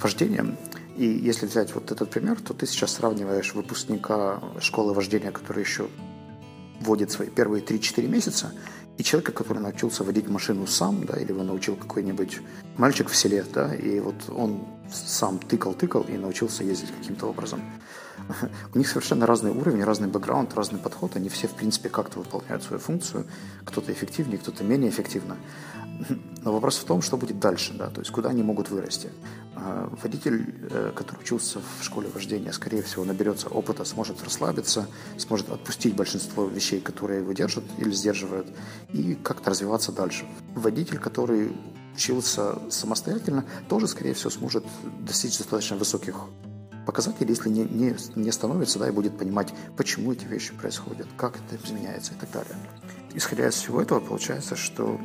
вождением. 0.00 0.56
И 0.96 1.04
если 1.04 1.44
взять 1.44 1.74
вот 1.74 1.90
этот 1.90 2.08
пример, 2.08 2.40
то 2.40 2.54
ты 2.54 2.66
сейчас 2.66 2.94
сравниваешь 2.94 3.52
выпускника 3.52 4.40
школы 4.58 4.94
вождения, 4.94 5.32
который 5.32 5.62
еще 5.62 5.88
водит 6.80 7.10
свои 7.10 7.28
первые 7.28 7.62
3-4 7.62 8.08
месяца, 8.08 8.54
и 8.98 9.02
человека, 9.02 9.32
который 9.32 9.58
научился 9.58 10.04
водить 10.04 10.28
машину 10.28 10.66
сам, 10.66 11.04
да, 11.06 11.16
или 11.16 11.32
его 11.32 11.42
научил 11.42 11.76
какой-нибудь 11.76 12.40
мальчик 12.76 13.08
в 13.08 13.16
селе, 13.16 13.44
да, 13.52 13.74
и 13.74 14.00
вот 14.00 14.14
он 14.28 14.64
сам 14.92 15.38
тыкал-тыкал 15.38 16.02
и 16.02 16.16
научился 16.16 16.64
ездить 16.64 16.90
каким-то 16.96 17.26
образом. 17.26 17.60
У 18.74 18.78
них 18.78 18.88
совершенно 18.88 19.26
разный 19.26 19.50
уровень, 19.50 19.84
разный 19.84 20.08
бэкграунд, 20.08 20.54
разный 20.54 20.78
подход. 20.78 21.16
Они 21.16 21.28
все, 21.28 21.48
в 21.48 21.52
принципе, 21.52 21.88
как-то 21.88 22.18
выполняют 22.18 22.62
свою 22.62 22.80
функцию. 22.80 23.24
Кто-то 23.64 23.92
эффективнее, 23.92 24.38
кто-то 24.38 24.64
менее 24.64 24.90
эффективно. 24.90 25.36
Но 26.42 26.52
вопрос 26.52 26.78
в 26.78 26.84
том, 26.84 27.02
что 27.02 27.16
будет 27.16 27.38
дальше, 27.38 27.74
да, 27.74 27.88
то 27.88 28.00
есть 28.00 28.10
куда 28.10 28.30
они 28.30 28.42
могут 28.42 28.70
вырасти. 28.70 29.10
А, 29.54 29.88
водитель, 30.02 30.54
э, 30.70 30.92
который 30.94 31.20
учился 31.20 31.60
в 31.60 31.84
школе 31.84 32.08
вождения, 32.08 32.52
скорее 32.52 32.82
всего, 32.82 33.04
наберется 33.04 33.48
опыта, 33.48 33.84
сможет 33.84 34.22
расслабиться, 34.24 34.86
сможет 35.18 35.50
отпустить 35.50 35.94
большинство 35.94 36.46
вещей, 36.46 36.80
которые 36.80 37.20
его 37.20 37.32
держат 37.32 37.64
или 37.78 37.90
сдерживают, 37.92 38.48
и 38.92 39.14
как-то 39.14 39.50
развиваться 39.50 39.92
дальше. 39.92 40.24
Водитель, 40.54 40.98
который 40.98 41.52
учился 41.94 42.58
самостоятельно, 42.70 43.44
тоже, 43.68 43.86
скорее 43.86 44.14
всего, 44.14 44.30
сможет 44.30 44.64
достичь 45.00 45.38
достаточно 45.38 45.76
высоких 45.76 46.16
показателей, 46.86 47.30
если 47.30 47.48
не, 47.48 47.64
не, 47.64 47.94
не 48.16 48.32
становится, 48.32 48.78
да, 48.78 48.88
и 48.88 48.90
будет 48.90 49.16
понимать, 49.16 49.52
почему 49.76 50.12
эти 50.12 50.24
вещи 50.24 50.52
происходят, 50.54 51.06
как 51.16 51.36
это 51.36 51.64
изменяется 51.64 52.14
и 52.14 52.16
так 52.16 52.30
далее. 52.32 52.56
Исходя 53.14 53.48
из 53.48 53.54
всего 53.54 53.80
этого, 53.82 54.00
получается, 54.00 54.56
что 54.56 55.00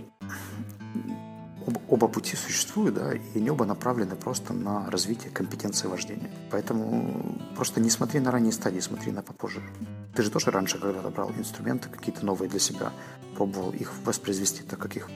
оба, 1.68 1.82
оба 1.90 2.08
пути 2.08 2.36
существуют, 2.36 2.96
да, 2.96 3.14
и 3.14 3.22
они 3.36 3.50
оба 3.50 3.66
направлены 3.66 4.16
просто 4.16 4.54
на 4.54 4.90
развитие 4.90 5.32
компетенции 5.32 5.88
вождения. 5.88 6.32
Поэтому 6.50 7.38
просто 7.56 7.82
не 7.82 7.90
смотри 7.90 8.20
на 8.20 8.32
ранние 8.32 8.54
стадии, 8.54 8.80
смотри 8.80 9.12
на 9.12 9.22
попозже. 9.22 9.62
Ты 10.16 10.24
же 10.24 10.32
тоже 10.32 10.52
раньше 10.52 10.80
когда-то 10.80 11.10
брал 11.10 11.32
инструменты 11.38 11.90
какие-то 11.90 12.26
новые 12.26 12.50
для 12.50 12.60
себя, 12.60 12.92
пробовал 13.36 13.72
их 13.72 13.92
воспроизвести 14.06 14.64
так, 14.64 14.80
как 14.80 14.96
их 14.96 15.10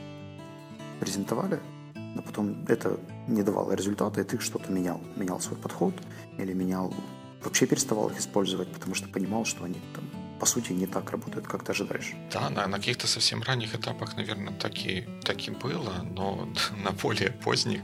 презентовали, 0.99 1.59
но 1.95 2.21
потом 2.21 2.65
это 2.67 2.99
не 3.27 3.41
давало 3.41 3.71
результата, 3.73 4.21
и 4.21 4.23
ты 4.23 4.37
что-то 4.39 4.71
менял. 4.71 5.01
Менял 5.15 5.39
свой 5.39 5.57
подход 5.57 5.95
или 6.37 6.53
менял... 6.53 6.93
Вообще 7.43 7.65
переставал 7.65 8.09
их 8.09 8.19
использовать, 8.19 8.71
потому 8.71 8.93
что 8.93 9.09
понимал, 9.09 9.45
что 9.45 9.63
они 9.63 9.81
там 9.95 10.20
по 10.41 10.47
сути, 10.47 10.73
не 10.73 10.87
так 10.87 11.11
работают, 11.11 11.47
как 11.47 11.63
ты 11.63 11.71
ожидаешь. 11.71 12.13
Да, 12.33 12.49
на, 12.49 12.67
на 12.67 12.77
каких-то 12.77 13.07
совсем 13.07 13.43
ранних 13.43 13.75
этапах, 13.75 14.17
наверное, 14.17 14.53
так 14.53 14.75
и, 14.85 15.07
так 15.23 15.47
и 15.47 15.51
было, 15.51 15.93
но 16.15 16.49
на 16.83 16.91
более 16.91 17.29
поздних 17.29 17.81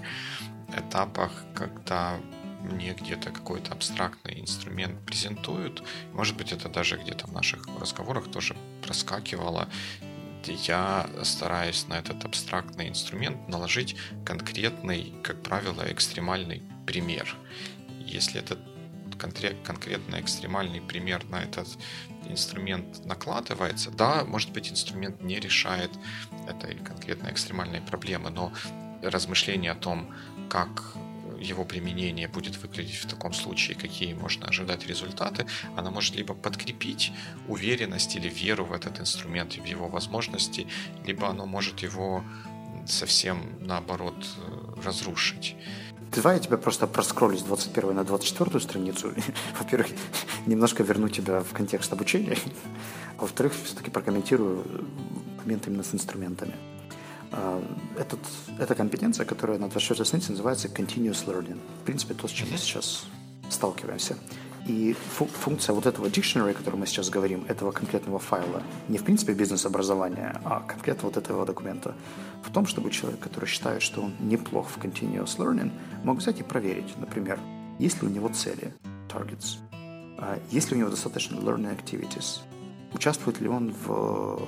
этапах, 0.75 1.31
когда 1.53 2.17
мне 2.63 2.95
где-то 2.99 3.29
какой-то 3.29 3.73
абстрактный 3.73 4.41
инструмент 4.41 4.99
презентуют, 5.05 5.83
может 6.13 6.35
быть, 6.35 6.51
это 6.51 6.67
даже 6.67 6.97
где-то 6.97 7.27
в 7.27 7.31
наших 7.31 7.67
разговорах 7.79 8.31
тоже 8.31 8.55
проскакивало, 8.81 9.69
я 10.47 11.07
стараюсь 11.23 11.87
на 11.87 11.93
этот 11.93 12.25
абстрактный 12.25 12.89
инструмент 12.89 13.47
наложить 13.47 13.95
конкретный, 14.25 15.13
как 15.21 15.43
правило, 15.43 15.83
экстремальный 15.91 16.63
пример. 16.87 17.35
Если 17.99 18.39
этот 18.39 18.59
конкретно 19.17 20.19
экстремальный 20.21 20.81
пример 20.81 21.23
на 21.25 21.43
этот 21.43 21.67
инструмент 22.25 23.05
накладывается, 23.05 23.91
да, 23.91 24.23
может 24.25 24.51
быть, 24.51 24.71
инструмент 24.71 25.21
не 25.21 25.39
решает 25.39 25.91
этой 26.47 26.75
конкретной 26.75 27.31
экстремальной 27.31 27.81
проблемы, 27.81 28.29
но 28.29 28.51
размышление 29.01 29.71
о 29.71 29.75
том, 29.75 30.13
как 30.49 30.95
его 31.39 31.65
применение 31.65 32.27
будет 32.27 32.57
выглядеть 32.57 32.95
в 32.95 33.07
таком 33.07 33.33
случае, 33.33 33.77
какие 33.77 34.13
можно 34.13 34.47
ожидать 34.47 34.87
результаты, 34.87 35.45
она 35.75 35.91
может 35.91 36.15
либо 36.15 36.33
подкрепить 36.33 37.11
уверенность 37.47 38.15
или 38.15 38.27
веру 38.27 38.65
в 38.65 38.73
этот 38.73 38.99
инструмент 38.99 39.55
и 39.55 39.61
в 39.61 39.65
его 39.65 39.87
возможности, 39.87 40.67
либо 41.05 41.29
оно 41.29 41.45
может 41.45 41.79
его 41.79 42.23
совсем 42.87 43.57
наоборот 43.59 44.15
разрушить. 44.83 45.55
Давай 46.15 46.37
я 46.37 46.39
тебя 46.39 46.57
просто 46.57 46.87
проскроллю 46.87 47.37
с 47.37 47.43
21 47.43 47.95
на 47.95 48.03
24 48.03 48.59
страницу. 48.59 49.13
Во-первых, 49.59 49.87
немножко 50.45 50.83
верну 50.83 51.09
тебя 51.09 51.41
в 51.41 51.53
контекст 51.53 51.91
обучения. 51.93 52.37
А 53.17 53.21
во-вторых, 53.21 53.53
все-таки 53.63 53.91
прокомментирую 53.91 54.63
момент 55.37 55.67
именно 55.67 55.83
с 55.83 55.93
инструментами. 55.93 56.55
А, 57.31 57.61
этот, 57.97 58.19
эта 58.59 58.75
компетенция, 58.75 59.25
которая 59.25 59.57
на 59.57 59.69
24 59.69 60.05
странице 60.05 60.31
называется 60.31 60.67
Continuous 60.67 61.25
Learning. 61.25 61.59
В 61.81 61.85
принципе, 61.85 62.13
то, 62.13 62.27
с 62.27 62.31
чем 62.31 62.49
мы 62.51 62.57
сейчас 62.57 63.05
сталкиваемся. 63.49 64.17
И 64.67 64.93
функция 64.93 65.73
вот 65.73 65.85
этого 65.85 66.07
dictionary, 66.07 66.51
о 66.51 66.53
котором 66.53 66.81
мы 66.81 66.87
сейчас 66.87 67.09
говорим, 67.09 67.45
этого 67.47 67.71
конкретного 67.71 68.19
файла, 68.19 68.61
не 68.89 68.97
в 68.97 69.03
принципе 69.05 69.33
бизнес-образования, 69.33 70.41
а 70.43 70.59
конкретно 70.59 71.07
вот 71.07 71.15
этого 71.15 71.45
документа, 71.45 71.95
в 72.43 72.51
том, 72.51 72.65
чтобы 72.65 72.91
человек, 72.91 73.21
который 73.21 73.45
считает, 73.45 73.81
что 73.81 74.01
он 74.01 74.13
неплох 74.19 74.67
в 74.67 74.77
continuous 74.77 75.37
learning, 75.37 75.71
мог 76.03 76.17
взять 76.17 76.41
и 76.41 76.43
проверить, 76.43 76.97
например, 76.97 77.39
есть 77.79 78.01
ли 78.01 78.09
у 78.09 78.11
него 78.11 78.27
цели, 78.27 78.73
targets, 79.07 79.57
а 80.17 80.37
есть 80.51 80.69
ли 80.69 80.75
у 80.75 80.79
него 80.81 80.89
достаточно 80.89 81.37
learning 81.37 81.77
activities, 81.77 82.41
участвует 82.93 83.39
ли 83.39 83.47
он 83.47 83.73
в 83.85 84.41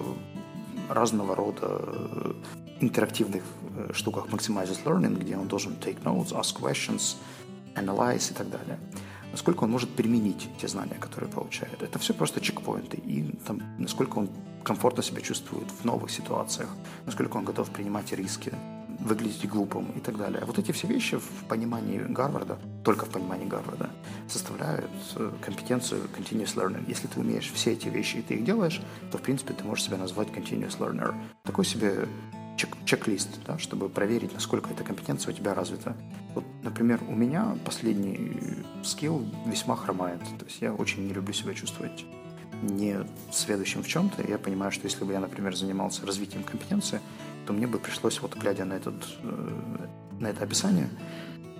разного 0.89 1.33
рода 1.33 2.35
интерактивных 2.81 3.43
э, 3.77 3.93
штуках 3.93 4.27
Maximizes 4.27 4.83
Learning, 4.83 5.17
где 5.17 5.37
он 5.37 5.47
должен 5.47 5.73
take 5.73 6.01
notes, 6.03 6.33
ask 6.33 6.59
questions, 6.59 7.15
analyze 7.75 8.31
и 8.31 8.33
так 8.33 8.49
далее– 8.49 8.77
насколько 9.31 9.63
он 9.63 9.71
может 9.71 9.89
применить 9.89 10.49
те 10.59 10.67
знания, 10.67 10.95
которые 10.99 11.31
получает. 11.31 11.81
Это 11.81 11.99
все 11.99 12.13
просто 12.13 12.41
чекпоинты. 12.41 12.97
И 12.97 13.35
там, 13.45 13.61
насколько 13.77 14.19
он 14.19 14.29
комфортно 14.63 15.03
себя 15.03 15.21
чувствует 15.21 15.69
в 15.71 15.85
новых 15.85 16.11
ситуациях, 16.11 16.69
насколько 17.05 17.37
он 17.37 17.45
готов 17.45 17.69
принимать 17.69 18.11
риски, 18.11 18.53
выглядеть 18.99 19.47
глупым 19.47 19.91
и 19.91 19.99
так 19.99 20.17
далее. 20.17 20.43
Вот 20.45 20.59
эти 20.59 20.71
все 20.71 20.87
вещи 20.87 21.17
в 21.17 21.45
понимании 21.47 21.99
Гарварда, 21.99 22.59
только 22.83 23.05
в 23.05 23.09
понимании 23.09 23.45
Гарварда, 23.45 23.89
составляют 24.27 24.91
э, 25.15 25.31
компетенцию 25.41 26.01
continuous 26.17 26.55
learning. 26.55 26.83
Если 26.87 27.07
ты 27.07 27.19
умеешь 27.19 27.51
все 27.53 27.71
эти 27.71 27.87
вещи 27.87 28.17
и 28.17 28.21
ты 28.21 28.35
их 28.35 28.43
делаешь, 28.43 28.81
то, 29.11 29.17
в 29.17 29.21
принципе, 29.21 29.53
ты 29.53 29.63
можешь 29.63 29.85
себя 29.85 29.97
назвать 29.97 30.27
continuous 30.29 30.77
learner. 30.79 31.15
Такой 31.43 31.65
себе 31.65 32.07
чек- 32.59 32.77
чек-лист, 32.85 33.29
да, 33.47 33.57
чтобы 33.57 33.89
проверить, 33.89 34.33
насколько 34.33 34.69
эта 34.71 34.83
компетенция 34.83 35.33
у 35.33 35.35
тебя 35.35 35.53
развита. 35.53 35.95
Вот, 36.35 36.43
например, 36.63 36.99
у 37.07 37.15
меня 37.15 37.57
последний 37.65 38.33
скилл 38.83 39.25
весьма 39.45 39.75
хромает. 39.75 40.19
То 40.37 40.45
есть 40.45 40.61
я 40.61 40.73
очень 40.73 41.07
не 41.07 41.13
люблю 41.13 41.33
себя 41.33 41.53
чувствовать 41.53 42.05
не 42.61 42.97
сведущим 43.31 43.83
в 43.83 43.87
чем-то. 43.87 44.27
Я 44.27 44.37
понимаю, 44.37 44.71
что 44.71 44.85
если 44.85 45.05
бы 45.05 45.13
я, 45.13 45.19
например, 45.19 45.55
занимался 45.55 46.05
развитием 46.05 46.43
компетенции, 46.43 46.99
то 47.47 47.53
мне 47.53 47.67
бы 47.67 47.79
пришлось, 47.79 48.21
вот 48.21 48.35
глядя 48.35 48.65
на, 48.65 48.73
этот, 48.73 48.95
э, 49.23 49.87
на 50.19 50.27
это 50.27 50.43
описание, 50.43 50.89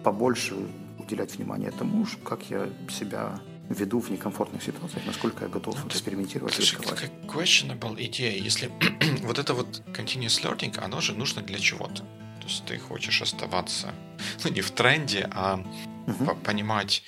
побольше 0.03 0.55
уделять 0.99 1.35
внимание 1.37 1.71
тому, 1.71 2.05
как 2.25 2.49
я 2.49 2.67
себя 2.89 3.39
веду 3.69 3.99
в 3.99 4.09
некомфортных 4.09 4.63
ситуациях, 4.63 5.05
насколько 5.05 5.45
я 5.45 5.49
готов 5.49 5.77
ну, 5.83 5.89
экспериментировать 5.89 6.53
это 6.53 6.61
рисковать. 6.61 7.03
Это 7.03 7.27
questionable 7.27 7.95
идея. 8.05 8.37
Если 8.37 8.71
вот 9.21 9.39
это 9.39 9.53
вот 9.53 9.81
continuous 9.93 10.43
learning, 10.43 10.77
оно 10.79 11.01
же 11.01 11.13
нужно 11.13 11.41
для 11.41 11.59
чего-то. 11.59 12.03
То 12.41 12.47
есть 12.47 12.65
ты 12.65 12.79
хочешь 12.79 13.21
оставаться, 13.21 13.93
ну, 14.43 14.51
не 14.51 14.61
в 14.61 14.71
тренде, 14.71 15.29
а 15.31 15.63
uh-huh. 16.07 16.43
понимать 16.43 17.03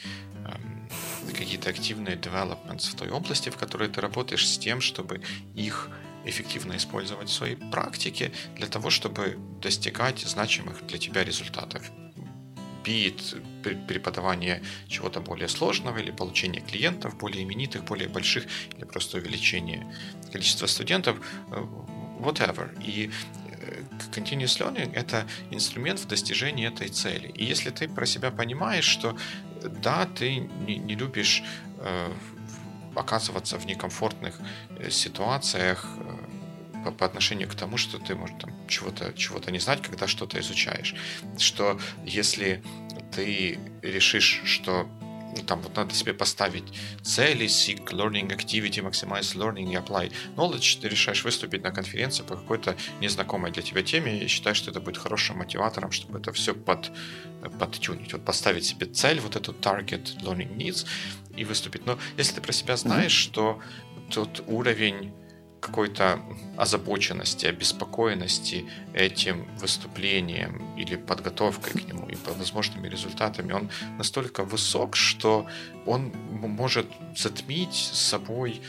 эм, 0.46 0.88
какие-то 1.36 1.72
активные 1.72 2.16
developments 2.16 2.92
в 2.92 2.96
той 2.96 3.10
области, 3.10 3.50
в 3.50 3.58
которой 3.58 3.90
ты 3.90 4.00
работаешь, 4.00 4.48
с 4.48 4.58
тем, 4.60 4.82
чтобы 4.82 5.22
их 5.56 5.90
эффективно 6.26 6.78
использовать 6.78 7.30
в 7.30 7.34
своей 7.34 7.56
практике 7.56 8.32
для 8.56 8.68
того, 8.68 8.92
чтобы 8.92 9.40
достигать 9.60 10.20
значимых 10.20 10.86
для 10.86 11.00
тебя 11.00 11.24
результатов 11.24 11.84
бит, 12.84 13.36
преподавание 13.62 14.62
чего-то 14.88 15.22
более 15.22 15.48
сложного 15.48 16.00
или 16.00 16.12
получение 16.12 16.62
клиентов 16.62 17.18
более 17.18 17.44
именитых, 17.44 17.84
более 17.84 18.10
больших, 18.10 18.46
или 18.78 18.86
просто 18.86 19.18
увеличение 19.18 19.86
количества 20.32 20.68
студентов, 20.68 21.18
э, 21.52 21.66
whatever. 22.20 22.70
И 22.84 23.12
э, 23.62 23.84
Continuous 24.12 24.60
Learning— 24.60 24.94
это 24.96 25.26
инструмент 25.52 26.00
в 26.00 26.08
достижении 26.08 26.68
этой 26.68 26.90
цели. 26.90 27.28
И 27.30 27.46
если 27.46 27.70
ты 27.70 27.88
про 27.88 28.06
себя 28.06 28.32
понимаешь, 28.32 28.86
что 28.86 29.18
да, 29.62 30.06
ты 30.06 30.38
не, 30.68 30.78
не 30.78 30.96
любишь 30.96 31.44
э, 31.80 32.12
оказываться 32.96 33.58
в 33.58 33.66
некомфортных 33.66 34.40
э, 34.80 34.90
ситуациях, 34.90 35.86
по, 36.84 36.92
по 36.92 37.06
отношению 37.06 37.48
к 37.48 37.56
тому, 37.56 37.78
что 37.78 38.00
ты, 38.00 38.16
может, 38.16 38.40
там, 38.40 38.52
чего-то 38.68 39.14
чего 39.14 39.40
не 39.50 39.60
знать, 39.60 39.82
когда 39.82 40.08
что-то 40.08 40.40
изучаешь. 40.40 40.96
Что 41.38 41.80
если 42.06 42.64
ты 43.12 43.60
решишь, 43.82 44.42
что 44.46 44.88
ну, 45.36 45.44
там 45.44 45.62
вот 45.62 45.76
надо 45.76 45.94
себе 45.94 46.14
поставить 46.14 46.64
цели, 47.02 47.46
seek 47.46 47.86
learning 47.92 48.30
activity, 48.30 48.82
maximize 48.82 49.36
learning 49.36 49.72
и 49.72 49.76
apply 49.76 50.12
knowledge, 50.36 50.82
ты 50.82 50.90
решаешь 50.90 51.24
выступить 51.24 51.64
на 51.64 51.72
конференции 51.72 52.24
по 52.24 52.36
какой-то 52.36 52.76
незнакомой 53.00 53.52
для 53.52 53.64
тебя 53.64 53.82
теме 53.82 54.20
и 54.20 54.28
считаешь, 54.28 54.58
что 54.58 54.72
это 54.72 54.82
будет 54.82 54.98
хорошим 54.98 55.38
мотиватором, 55.38 55.92
чтобы 55.92 56.20
это 56.20 56.32
все 56.34 56.54
под, 56.54 56.92
подтюнить. 57.60 58.14
Вот 58.14 58.26
поставить 58.26 58.66
себе 58.66 58.88
цель, 58.88 59.20
вот 59.20 59.36
эту 59.36 59.54
target 59.54 60.18
learning 60.22 60.56
needs 60.58 60.86
и 61.36 61.46
выступить. 61.46 61.86
Но 61.86 61.98
если 62.18 62.36
ты 62.36 62.42
про 62.42 62.52
себя 62.52 62.76
знаешь, 62.76 63.14
mm-hmm. 63.14 63.32
что 63.32 63.62
тот 64.12 64.44
уровень 64.48 65.14
какой-то 65.62 66.20
озабоченности, 66.58 67.46
обеспокоенности 67.46 68.66
этим 68.94 69.48
выступлением 69.58 70.76
или 70.76 70.96
подготовкой 70.96 71.74
к 71.82 71.88
нему 71.88 72.10
и 72.10 72.18
возможными 72.26 72.90
результатами, 72.90 73.54
он 73.54 73.70
настолько 73.98 74.44
высок, 74.44 74.96
что 74.96 75.48
он 75.86 76.12
может 76.32 76.88
затмить 77.16 77.74
с 77.74 78.00
собой 78.00 78.62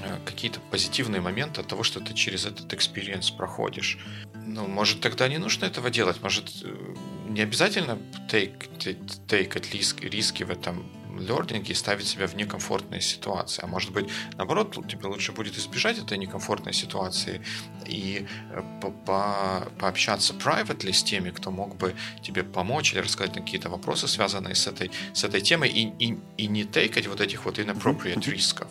э, 0.00 0.18
какие-то 0.24 0.60
позитивные 0.70 1.20
моменты 1.20 1.62
от 1.62 1.66
того, 1.66 1.82
что 1.82 2.00
ты 2.00 2.14
через 2.14 2.46
этот 2.46 2.72
experience 2.72 3.30
проходишь. 3.30 3.98
Ну, 4.34 4.68
может, 4.68 5.00
тогда 5.00 5.28
не 5.28 5.38
нужно 5.38 5.64
этого 5.64 5.90
делать. 5.90 6.22
Может, 6.22 6.62
э, 6.62 6.94
не 7.28 7.40
обязательно 7.40 7.98
take, 8.28 8.68
take, 8.78 9.26
take 9.26 10.10
риски 10.10 10.44
в 10.44 10.50
этом 10.50 10.84
лернинге 11.20 11.72
и 11.72 11.74
ставить 11.74 12.06
себя 12.06 12.26
в 12.26 12.34
некомфортные 12.34 13.00
ситуации. 13.00 13.62
А 13.64 13.66
может 13.66 13.92
быть, 13.92 14.08
наоборот, 14.36 14.76
тебе 14.88 15.06
лучше 15.08 15.32
будет 15.32 15.56
избежать 15.58 15.98
этой 15.98 16.18
некомфортной 16.18 16.72
ситуации 16.72 17.40
и 17.86 18.26
э, 18.52 18.62
по 18.80 18.88
-по 18.88 19.72
пообщаться 19.78 20.34
privately 20.34 20.92
с 20.92 21.02
теми, 21.02 21.30
кто 21.30 21.50
мог 21.50 21.76
бы 21.76 21.94
тебе 22.22 22.42
помочь 22.42 22.92
или 22.92 23.00
рассказать 23.00 23.34
на 23.36 23.42
какие-то 23.42 23.68
вопросы, 23.68 24.08
связанные 24.08 24.54
с 24.54 24.66
этой, 24.66 24.90
с 25.12 25.24
этой 25.24 25.40
темой, 25.40 25.68
и, 25.68 25.92
и, 25.98 26.18
и 26.36 26.46
не 26.46 26.64
тейкать 26.64 27.06
вот 27.06 27.20
этих 27.20 27.44
вот 27.44 27.58
inappropriate 27.58 28.30
рисков. 28.30 28.68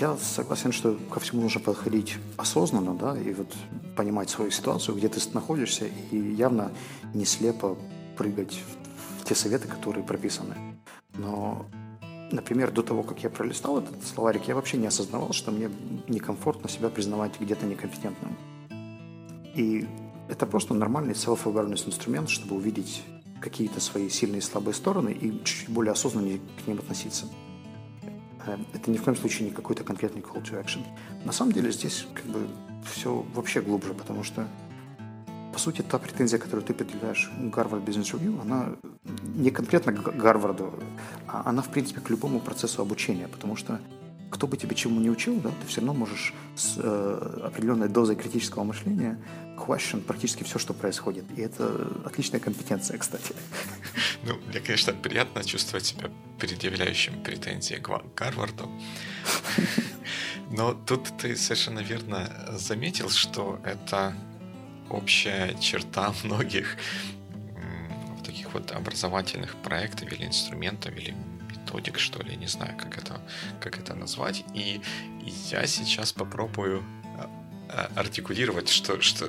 Я 0.00 0.16
согласен, 0.16 0.72
что 0.72 0.94
ко 1.10 1.20
всему 1.20 1.42
нужно 1.42 1.60
подходить 1.60 2.14
осознанно, 2.36 2.94
да, 2.94 3.18
и 3.18 3.34
вот 3.34 3.52
понимать 3.96 4.30
свою 4.30 4.50
ситуацию, 4.50 4.96
где 4.96 5.08
ты 5.08 5.20
находишься, 5.34 5.86
и 6.10 6.16
явно 6.16 6.70
не 7.14 7.24
слепо 7.24 7.76
прыгать 8.16 8.60
в 9.20 9.24
те 9.24 9.34
советы, 9.34 9.68
которые 9.68 10.04
прописаны. 10.04 10.71
Но, 11.14 11.66
например, 12.30 12.70
до 12.70 12.82
того, 12.82 13.02
как 13.02 13.22
я 13.22 13.30
пролистал 13.30 13.78
этот 13.78 14.02
словарик, 14.04 14.48
я 14.48 14.54
вообще 14.54 14.76
не 14.78 14.86
осознавал, 14.86 15.32
что 15.32 15.50
мне 15.50 15.70
некомфортно 16.08 16.68
себя 16.68 16.88
признавать 16.88 17.38
где-то 17.40 17.66
некомпетентным. 17.66 18.36
И 19.54 19.86
это 20.28 20.46
просто 20.46 20.74
нормальный 20.74 21.14
self-awareness 21.14 21.86
инструмент, 21.86 22.30
чтобы 22.30 22.56
увидеть 22.56 23.02
какие-то 23.40 23.80
свои 23.80 24.08
сильные 24.08 24.38
и 24.38 24.42
слабые 24.42 24.74
стороны 24.74 25.10
и 25.10 25.30
чуть-чуть 25.44 25.68
более 25.68 25.92
осознанно 25.92 26.38
к 26.62 26.66
ним 26.66 26.78
относиться. 26.78 27.26
Э, 28.46 28.56
это 28.72 28.90
ни 28.90 28.96
в 28.96 29.02
коем 29.02 29.16
случае 29.16 29.48
не 29.48 29.54
какой-то 29.54 29.84
конкретный 29.84 30.22
call 30.22 30.42
to 30.42 30.62
action. 30.62 30.82
На 31.24 31.32
самом 31.32 31.52
деле 31.52 31.70
здесь 31.72 32.06
как 32.14 32.24
бы 32.26 32.46
все 32.84 33.24
вообще 33.34 33.60
глубже, 33.60 33.94
потому 33.94 34.22
что 34.22 34.46
по 35.52 35.58
сути, 35.58 35.82
та 35.82 35.98
претензия, 35.98 36.38
которую 36.38 36.64
ты 36.64 36.72
предъявляешь 36.72 37.30
Гарвард 37.38 37.84
Business 37.84 38.14
Review, 38.14 38.40
она 38.40 38.74
не 39.04 39.50
конкретно 39.50 39.92
к 39.92 40.16
Гарварду, 40.16 40.72
а 41.26 41.42
она, 41.46 41.62
в 41.62 41.68
принципе, 41.70 42.00
к 42.00 42.10
любому 42.10 42.40
процессу 42.40 42.82
обучения, 42.82 43.28
потому 43.28 43.56
что 43.56 43.80
кто 44.30 44.46
бы 44.46 44.56
тебе 44.56 44.74
чему 44.74 45.00
не 45.00 45.10
учил, 45.10 45.38
да, 45.40 45.50
ты 45.50 45.66
все 45.66 45.80
равно 45.80 45.92
можешь 45.92 46.32
с 46.56 46.78
э, 46.78 47.40
определенной 47.44 47.88
дозой 47.88 48.16
критического 48.16 48.64
мышления 48.64 49.18
question 49.56 50.00
практически 50.00 50.42
все, 50.44 50.58
что 50.58 50.72
происходит. 50.72 51.24
И 51.36 51.42
это 51.42 51.92
отличная 52.04 52.40
компетенция, 52.40 52.98
кстати. 52.98 53.34
Ну, 54.24 54.36
мне, 54.48 54.60
конечно, 54.60 54.92
приятно 54.94 55.44
чувствовать 55.44 55.84
себя 55.84 56.08
предъявляющим 56.38 57.22
претензии 57.22 57.74
к 57.74 57.90
Гарварду. 58.16 58.70
Но 60.50 60.74
тут 60.74 61.08
ты 61.18 61.36
совершенно 61.36 61.80
верно 61.80 62.30
заметил, 62.52 63.10
что 63.10 63.58
это 63.64 64.14
общая 64.88 65.54
черта 65.60 66.14
многих 66.24 66.76
таких 68.52 68.70
вот 68.70 68.72
образовательных 68.72 69.54
проектов 69.62 70.12
или 70.12 70.26
инструментов 70.26 70.96
или 70.96 71.14
методик, 71.50 71.98
что 71.98 72.22
ли, 72.22 72.36
не 72.36 72.48
знаю, 72.48 72.76
как 72.76 72.98
это, 72.98 73.20
как 73.60 73.78
это 73.78 73.94
назвать. 73.94 74.44
И 74.54 74.80
я 75.50 75.66
сейчас 75.66 76.12
попробую 76.12 76.82
а, 77.18 77.30
а, 77.68 77.90
артикулировать, 77.96 78.68
что, 78.68 79.00
что 79.00 79.28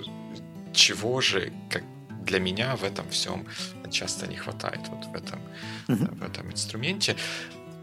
чего 0.73 1.21
же 1.21 1.51
как 1.69 1.83
для 2.25 2.39
меня 2.39 2.75
в 2.75 2.83
этом 2.83 3.09
всем 3.09 3.45
часто 3.91 4.27
не 4.27 4.35
хватает 4.35 4.79
вот 4.89 5.05
в 5.05 5.15
этом, 5.15 5.39
в 5.87 6.23
этом 6.23 6.51
инструменте. 6.51 7.15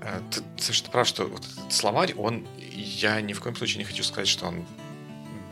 А, 0.02 0.20
ты 0.30 0.42
совершенно 0.62 0.90
прав, 0.90 1.06
что 1.06 1.26
вот 1.26 1.44
этот 1.44 1.72
словарь, 1.72 2.14
он, 2.14 2.46
я 2.58 3.20
ни 3.20 3.32
в 3.32 3.40
коем 3.40 3.56
случае 3.56 3.78
не 3.78 3.84
хочу 3.84 4.02
сказать, 4.02 4.28
что 4.28 4.46
он 4.46 4.64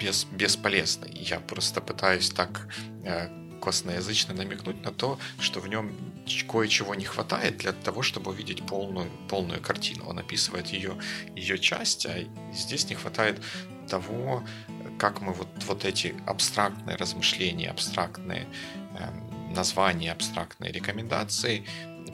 без, 0.01 0.25
бесполезный. 0.25 1.13
Я 1.13 1.41
просто 1.41 1.81
пытаюсь 1.81 2.31
так 2.31 2.69
косноязычно 3.61 4.35
намекнуть 4.35 4.83
на 4.85 4.93
то, 4.93 5.19
что 5.41 5.61
в 5.61 5.69
нем 5.69 5.95
кое-чего 6.49 6.95
не 6.95 7.05
хватает 7.05 7.59
для 7.59 7.73
того, 7.73 8.03
чтобы 8.03 8.31
увидеть 8.31 8.67
полную, 8.67 9.11
полную 9.29 9.61
картину. 9.61 10.07
Он 10.07 10.19
описывает 10.19 10.69
ее, 10.69 10.99
ее 11.35 11.59
часть, 11.59 12.07
а 12.07 12.25
здесь 12.53 12.89
не 12.89 12.95
хватает 12.95 13.41
того, 13.89 14.45
как 14.99 15.21
мы 15.21 15.33
вот, 15.33 15.49
вот 15.67 15.85
эти 15.85 16.15
абстрактные 16.27 16.97
размышления, 16.97 17.71
абстрактные 17.71 18.47
э, 18.99 19.55
названия, 19.55 20.13
абстрактные 20.13 20.73
рекомендации 20.73 21.65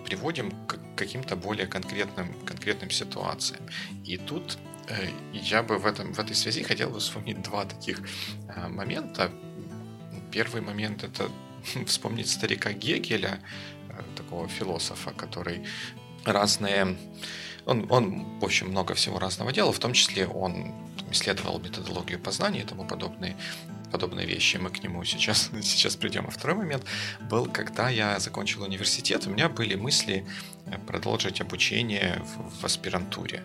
приводим 0.04 0.50
к 0.66 0.78
каким-то 0.96 1.36
более 1.36 1.66
конкретным, 1.66 2.32
конкретным 2.44 2.90
ситуациям. 2.90 3.62
И 4.04 4.16
тут 4.16 4.58
э, 4.88 5.08
я 5.32 5.62
бы 5.62 5.78
в, 5.78 5.86
этом, 5.86 6.12
в 6.12 6.18
этой 6.18 6.36
связи 6.36 6.62
хотел 6.62 6.90
бы 6.90 7.00
вспомнить 7.00 7.42
два 7.42 7.64
таких 7.64 8.00
э, 8.48 8.68
момента. 8.68 9.30
Первый 10.34 10.62
момент 10.62 11.04
это 11.04 11.30
вспомнить 11.86 12.28
старика 12.28 12.72
Гегеля, 12.72 13.38
э, 13.88 14.02
такого 14.16 14.48
философа, 14.48 15.12
который 15.12 15.64
разные... 16.24 16.96
Он, 17.66 17.86
он, 17.88 18.38
общем, 18.42 18.68
много 18.68 18.94
всего 18.94 19.18
разного 19.18 19.52
делал, 19.52 19.72
в 19.72 19.78
том 19.78 19.92
числе 19.92 20.26
он 20.26 20.74
исследовал 21.12 21.60
методологию 21.60 22.18
познания 22.18 22.60
и 22.62 22.64
тому 22.64 22.84
подобные, 22.84 23.36
подобные 23.94 24.26
вещи. 24.26 24.56
Мы 24.56 24.70
к 24.70 24.82
нему 24.82 25.04
сейчас, 25.04 25.50
сейчас 25.62 25.94
придем. 25.94 26.24
А 26.26 26.30
второй 26.30 26.56
момент 26.56 26.84
был, 27.30 27.46
когда 27.46 27.88
я 27.90 28.18
закончил 28.18 28.64
университет, 28.64 29.26
у 29.26 29.30
меня 29.30 29.48
были 29.48 29.76
мысли 29.76 30.26
э, 30.66 30.78
продолжить 30.86 31.40
обучение 31.40 32.20
в, 32.24 32.60
в 32.60 32.64
аспирантуре. 32.64 33.44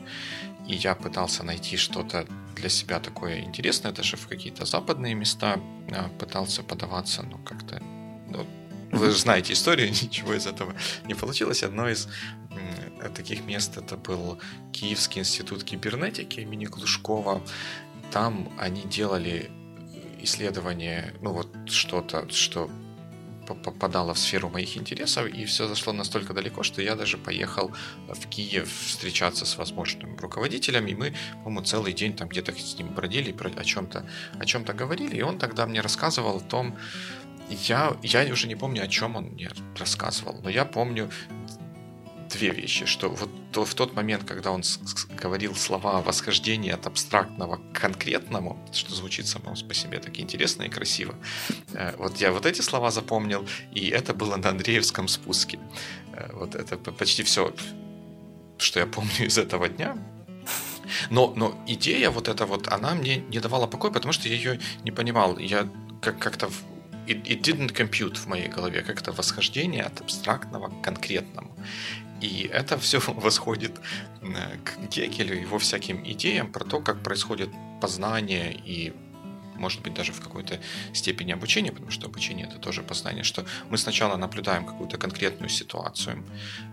И 0.67 0.73
я 0.73 0.95
пытался 0.95 1.43
найти 1.43 1.77
что-то 1.77 2.25
для 2.55 2.69
себя 2.69 2.99
такое 2.99 3.41
интересное, 3.41 3.91
даже 3.91 4.17
в 4.17 4.27
какие-то 4.27 4.65
западные 4.65 5.13
места 5.13 5.59
а, 5.91 6.09
пытался 6.19 6.63
подаваться, 6.63 7.21
но 7.21 7.37
как-то... 7.37 7.79
Ну, 8.27 8.45
вы 8.91 9.11
же 9.11 9.17
знаете 9.19 9.53
историю, 9.53 9.89
ничего 10.03 10.33
из 10.33 10.47
этого 10.47 10.73
не 11.05 11.13
получилось. 11.13 11.63
Одно 11.63 11.89
из 11.89 12.07
таких 13.15 13.45
мест 13.45 13.77
это 13.77 13.97
был 13.97 14.39
Киевский 14.71 15.21
институт 15.21 15.63
кибернетики 15.63 16.39
имени 16.41 16.65
Глушкова. 16.65 17.41
Там 18.11 18.51
они 18.57 18.81
делали 18.81 19.51
исследование, 20.21 21.13
ну 21.21 21.33
вот 21.33 21.49
что-то, 21.67 22.29
что 22.29 22.69
попадало 23.55 24.13
в 24.13 24.19
сферу 24.19 24.49
моих 24.49 24.77
интересов, 24.77 25.27
и 25.27 25.45
все 25.45 25.67
зашло 25.67 25.93
настолько 25.93 26.33
далеко, 26.33 26.63
что 26.63 26.81
я 26.81 26.95
даже 26.95 27.17
поехал 27.17 27.71
в 28.07 28.27
Киев 28.27 28.71
встречаться 28.71 29.45
с 29.45 29.57
возможным 29.57 30.17
руководителем, 30.17 30.87
и 30.87 30.93
мы, 30.93 31.13
по-моему, 31.43 31.65
целый 31.65 31.93
день 31.93 32.15
там 32.15 32.29
где-то 32.29 32.53
с 32.53 32.77
ним 32.77 32.93
бродили, 32.93 33.35
о 33.39 33.63
чем-то 33.63 34.05
о 34.39 34.45
чем-то 34.45 34.73
говорили, 34.73 35.17
и 35.17 35.21
он 35.21 35.39
тогда 35.39 35.65
мне 35.65 35.81
рассказывал 35.81 36.37
о 36.37 36.41
том, 36.41 36.77
я, 37.49 37.97
я 38.03 38.31
уже 38.31 38.47
не 38.47 38.55
помню, 38.55 38.83
о 38.83 38.87
чем 38.87 39.15
он 39.15 39.25
мне 39.25 39.49
рассказывал, 39.77 40.39
но 40.43 40.49
я 40.49 40.65
помню 40.65 41.09
две 42.29 42.51
вещи, 42.51 42.85
что 42.85 43.09
вот 43.09 43.29
то, 43.51 43.65
в 43.65 43.73
тот 43.73 43.95
момент, 43.95 44.23
когда 44.23 44.51
он 44.51 44.63
говорил 45.21 45.55
слова 45.55 46.01
восхождения 46.01 46.73
от 46.73 46.87
абстрактного 46.87 47.57
к 47.57 47.79
конкретному, 47.79 48.57
что 48.71 48.93
звучит 48.95 49.27
само 49.27 49.55
по 49.67 49.73
себе 49.73 49.99
так 49.99 50.19
интересно 50.19 50.63
и 50.63 50.69
красиво, 50.69 51.15
э, 51.73 51.95
вот 51.97 52.17
я 52.21 52.31
вот 52.31 52.45
эти 52.45 52.61
слова 52.61 52.91
запомнил, 52.91 53.47
и 53.73 53.89
это 53.89 54.13
было 54.13 54.35
на 54.37 54.49
Андреевском 54.49 55.07
спуске. 55.07 55.59
Э, 56.13 56.29
вот 56.33 56.55
это 56.55 56.77
почти 56.77 57.23
все, 57.23 57.53
что 58.57 58.79
я 58.79 58.85
помню 58.85 59.25
из 59.25 59.37
этого 59.37 59.67
дня. 59.67 59.97
Но, 61.09 61.33
но 61.35 61.55
идея 61.67 62.09
вот 62.09 62.27
эта 62.27 62.45
вот, 62.45 62.67
она 62.67 62.95
мне 62.95 63.17
не 63.17 63.39
давала 63.39 63.67
покоя, 63.67 63.91
потому 63.91 64.11
что 64.11 64.27
я 64.27 64.35
ее 64.35 64.59
не 64.83 64.91
понимал. 64.91 65.37
Я 65.37 65.67
как- 66.01 66.19
как-то 66.19 66.49
it, 67.09 67.23
it 67.25 67.41
didn't 67.41 67.73
compute 67.73 68.15
в 68.15 68.27
моей 68.27 68.47
голове, 68.47 68.81
как 68.81 69.01
это 69.01 69.11
восхождение 69.11 69.83
от 69.83 70.01
абстрактного 70.01 70.69
к 70.69 70.81
конкретному. 70.81 71.55
И 72.21 72.49
это 72.51 72.77
все 72.77 72.99
восходит 73.07 73.79
э, 74.21 74.57
к 74.63 74.77
Гегелю 74.89 75.35
его 75.35 75.57
всяким 75.57 76.03
идеям 76.03 76.51
про 76.51 76.63
то, 76.63 76.79
как 76.81 77.01
происходит 77.01 77.49
познание 77.81 78.53
и 78.53 78.93
может 79.59 79.81
быть, 79.81 79.93
даже 79.93 80.11
в 80.11 80.21
какой-то 80.21 80.59
степени 80.93 81.33
обучения, 81.33 81.71
потому 81.71 81.91
что 81.91 82.07
обучение 82.07 82.47
это 82.47 82.57
тоже 82.57 82.81
познание, 82.81 83.23
что 83.23 83.45
мы 83.69 83.77
сначала 83.77 84.17
наблюдаем 84.17 84.65
какую-то 84.65 84.97
конкретную 84.97 85.49
ситуацию 85.49 86.23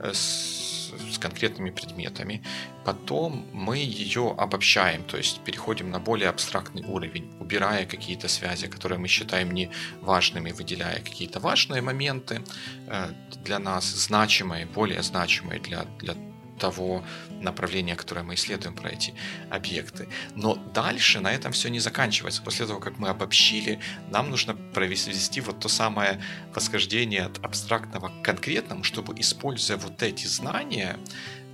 э, 0.01 0.13
с, 0.13 0.93
с 1.13 1.19
конкретными 1.19 1.71
предметами, 1.71 2.43
потом 2.85 3.47
мы 3.53 3.79
ее 3.79 4.35
обобщаем, 4.39 5.05
то 5.05 5.17
есть 5.17 5.41
переходим 5.45 5.91
на 5.91 5.99
более 5.99 6.29
абстрактный 6.29 6.85
уровень, 6.85 7.31
убирая 7.41 7.87
какие-то 7.87 8.29
связи, 8.29 8.69
которые 8.69 8.99
мы 8.99 9.09
считаем 9.09 9.51
не 9.51 9.71
важными, 10.01 10.53
выделяя 10.53 11.01
какие-то 11.01 11.41
важные 11.41 11.83
моменты 11.83 12.41
э, 12.87 13.13
для 13.45 13.59
нас, 13.59 13.85
значимые, 13.85 14.67
более 14.67 15.03
значимые 15.03 15.61
для, 15.61 15.85
для 16.01 16.15
того 16.59 17.05
направления, 17.41 17.97
которое 17.97 18.23
мы 18.23 18.35
исследуем 18.35 18.75
про 18.75 18.91
эти 18.91 19.15
объекты. 19.51 20.09
Но 20.35 20.55
дальше 20.55 21.21
на 21.21 21.33
этом 21.33 21.53
все 21.53 21.69
не 21.69 21.81
заканчивается. 21.81 22.43
После 22.43 22.67
того, 22.67 22.81
как 22.81 22.99
мы 22.99 23.09
обобщили, 23.09 23.81
нам 24.11 24.31
нужно 24.31 24.55
провести 24.55 25.41
вот 25.41 25.61
то 25.61 25.69
самое 25.69 26.21
восхождение 26.55 27.23
от 27.23 27.45
абстрактного 27.45 28.09
к 28.09 28.23
конкретному, 28.23 28.85
чтобы, 28.85 29.15
используя 29.19 29.77
вот 29.77 30.03
эти 30.03 30.27
знания, 30.27 30.99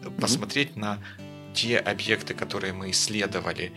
mm-hmm. 0.02 0.20
посмотреть 0.20 0.76
на 0.76 0.98
те 1.54 1.78
объекты, 1.78 2.34
которые 2.34 2.72
мы 2.72 2.90
исследовали, 2.90 3.72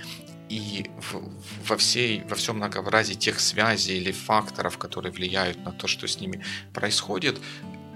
и 0.50 0.90
в, 1.00 1.32
во, 1.68 1.78
всей, 1.78 2.24
во 2.24 2.36
всем 2.36 2.58
многообразии 2.58 3.16
тех 3.16 3.40
связей 3.40 3.98
или 3.98 4.12
факторов, 4.12 4.78
которые 4.78 5.12
влияют 5.12 5.58
на 5.66 5.72
то, 5.72 5.88
что 5.88 6.08
с 6.08 6.20
ними 6.20 6.44
происходит, 6.74 7.40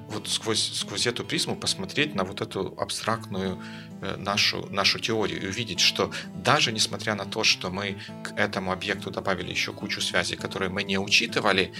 вот 0.09 0.27
сквозь, 0.27 0.71
сквозь 0.73 1.07
эту 1.07 1.23
призму 1.23 1.55
посмотреть 1.55 2.15
на 2.15 2.23
вот 2.23 2.41
эту 2.41 2.73
абстрактную 2.77 3.61
э, 4.01 4.15
нашу, 4.17 4.67
нашу 4.71 4.99
теорию 4.99 5.41
и 5.41 5.47
увидеть, 5.47 5.79
что 5.79 6.11
даже 6.35 6.71
несмотря 6.71 7.15
на 7.15 7.25
то, 7.25 7.43
что 7.43 7.69
мы 7.69 7.97
к 8.23 8.37
этому 8.37 8.71
объекту 8.71 9.11
добавили 9.11 9.51
еще 9.51 9.71
кучу 9.71 10.01
связей, 10.01 10.35
которые 10.35 10.69
мы 10.69 10.83
не 10.83 10.97
учитывали, 10.97 11.73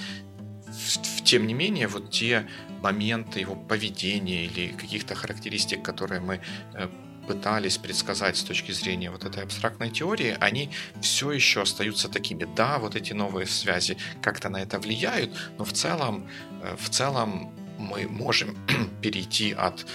в, 0.67 1.23
тем 1.23 1.47
не 1.47 1.53
менее, 1.53 1.87
вот 1.87 2.11
те 2.11 2.47
моменты 2.81 3.39
его 3.39 3.55
поведения 3.55 4.45
или 4.45 4.67
каких-то 4.67 5.15
характеристик, 5.15 5.83
которые 5.83 6.21
мы 6.21 6.41
э, 6.73 6.87
пытались 7.27 7.77
предсказать 7.77 8.37
с 8.37 8.43
точки 8.43 8.71
зрения 8.71 9.11
вот 9.11 9.23
этой 9.23 9.43
абстрактной 9.43 9.91
теории, 9.91 10.35
они 10.39 10.71
все 11.01 11.31
еще 11.31 11.61
остаются 11.61 12.09
такими. 12.09 12.47
Да, 12.55 12.79
вот 12.79 12.95
эти 12.95 13.13
новые 13.13 13.45
связи 13.45 13.97
как-то 14.21 14.49
на 14.49 14.57
это 14.61 14.79
влияют, 14.79 15.35
но 15.57 15.63
в 15.63 15.73
целом, 15.73 16.27
э, 16.63 16.75
в 16.75 16.89
целом 16.89 17.53
мы 17.79 18.07
можем 18.07 18.55
перейти 19.01 19.51
от 19.53 19.85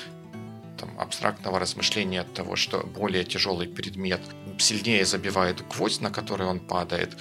там, 0.78 0.90
абстрактного 0.98 1.58
размышления 1.58 2.22
от 2.22 2.34
того, 2.34 2.56
что 2.56 2.84
более 2.84 3.24
тяжелый 3.24 3.68
предмет 3.68 4.20
сильнее 4.58 5.04
забивает 5.04 5.66
гвоздь, 5.68 6.00
на 6.00 6.10
который 6.10 6.46
он 6.46 6.60
падает, 6.60 7.16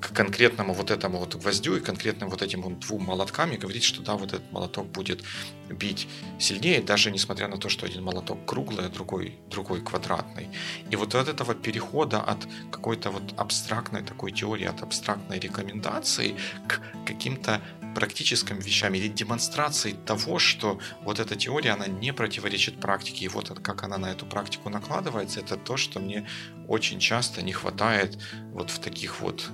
к 0.00 0.12
конкретному 0.12 0.74
вот 0.74 0.90
этому 0.90 1.18
вот 1.18 1.34
гвоздю 1.34 1.76
и 1.76 1.80
конкретным 1.80 2.28
вот 2.28 2.42
этим 2.42 2.62
вот 2.62 2.78
двум 2.80 3.04
молоткам 3.04 3.52
и 3.52 3.56
говорить, 3.56 3.82
что 3.82 4.02
да, 4.02 4.14
вот 4.14 4.32
этот 4.32 4.52
молоток 4.52 4.86
будет 4.86 5.22
бить 5.68 6.08
сильнее, 6.38 6.80
даже 6.80 7.10
несмотря 7.10 7.48
на 7.48 7.56
то, 7.56 7.68
что 7.68 7.86
один 7.86 8.04
молоток 8.04 8.44
круглый, 8.46 8.86
а 8.86 8.88
другой, 8.88 9.38
другой 9.50 9.80
квадратный. 9.80 10.48
И 10.90 10.96
вот 10.96 11.14
от 11.14 11.28
этого 11.28 11.54
перехода 11.54 12.20
от 12.20 12.46
какой-то 12.70 13.10
вот 13.10 13.22
абстрактной 13.36 14.02
такой 14.02 14.32
теории, 14.32 14.66
от 14.66 14.82
абстрактной 14.82 15.38
рекомендации 15.38 16.36
к 16.68 16.80
каким-то 17.06 17.60
практическим 17.94 18.58
вещам 18.58 18.94
или 18.94 19.08
демонстрации 19.08 19.92
того, 19.92 20.38
что 20.38 20.80
вот 21.02 21.20
эта 21.20 21.36
теория, 21.36 21.70
она 21.70 21.86
не 21.86 22.12
противоречит 22.12 22.80
практике, 22.80 23.24
и 23.24 23.28
вот 23.28 23.58
как 23.60 23.82
она 23.82 23.98
на 23.98 24.10
эту 24.10 24.26
практику 24.26 24.68
накладывается, 24.68 25.40
это 25.40 25.56
то, 25.56 25.76
что 25.76 26.00
мне 26.00 26.26
очень 26.68 27.00
часто 27.00 27.42
не 27.42 27.52
хватает 27.52 28.18
вот 28.52 28.70
в 28.70 28.78
таких 28.78 29.20
вот 29.20 29.50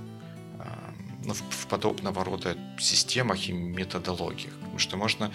ну, 1.29 1.35
в 1.35 1.67
подобного 1.67 2.25
рода 2.25 2.57
системах 2.79 3.49
и 3.49 3.53
методологиях. 3.53 4.55
Потому 4.55 4.79
что 4.79 4.97
можно 4.97 5.31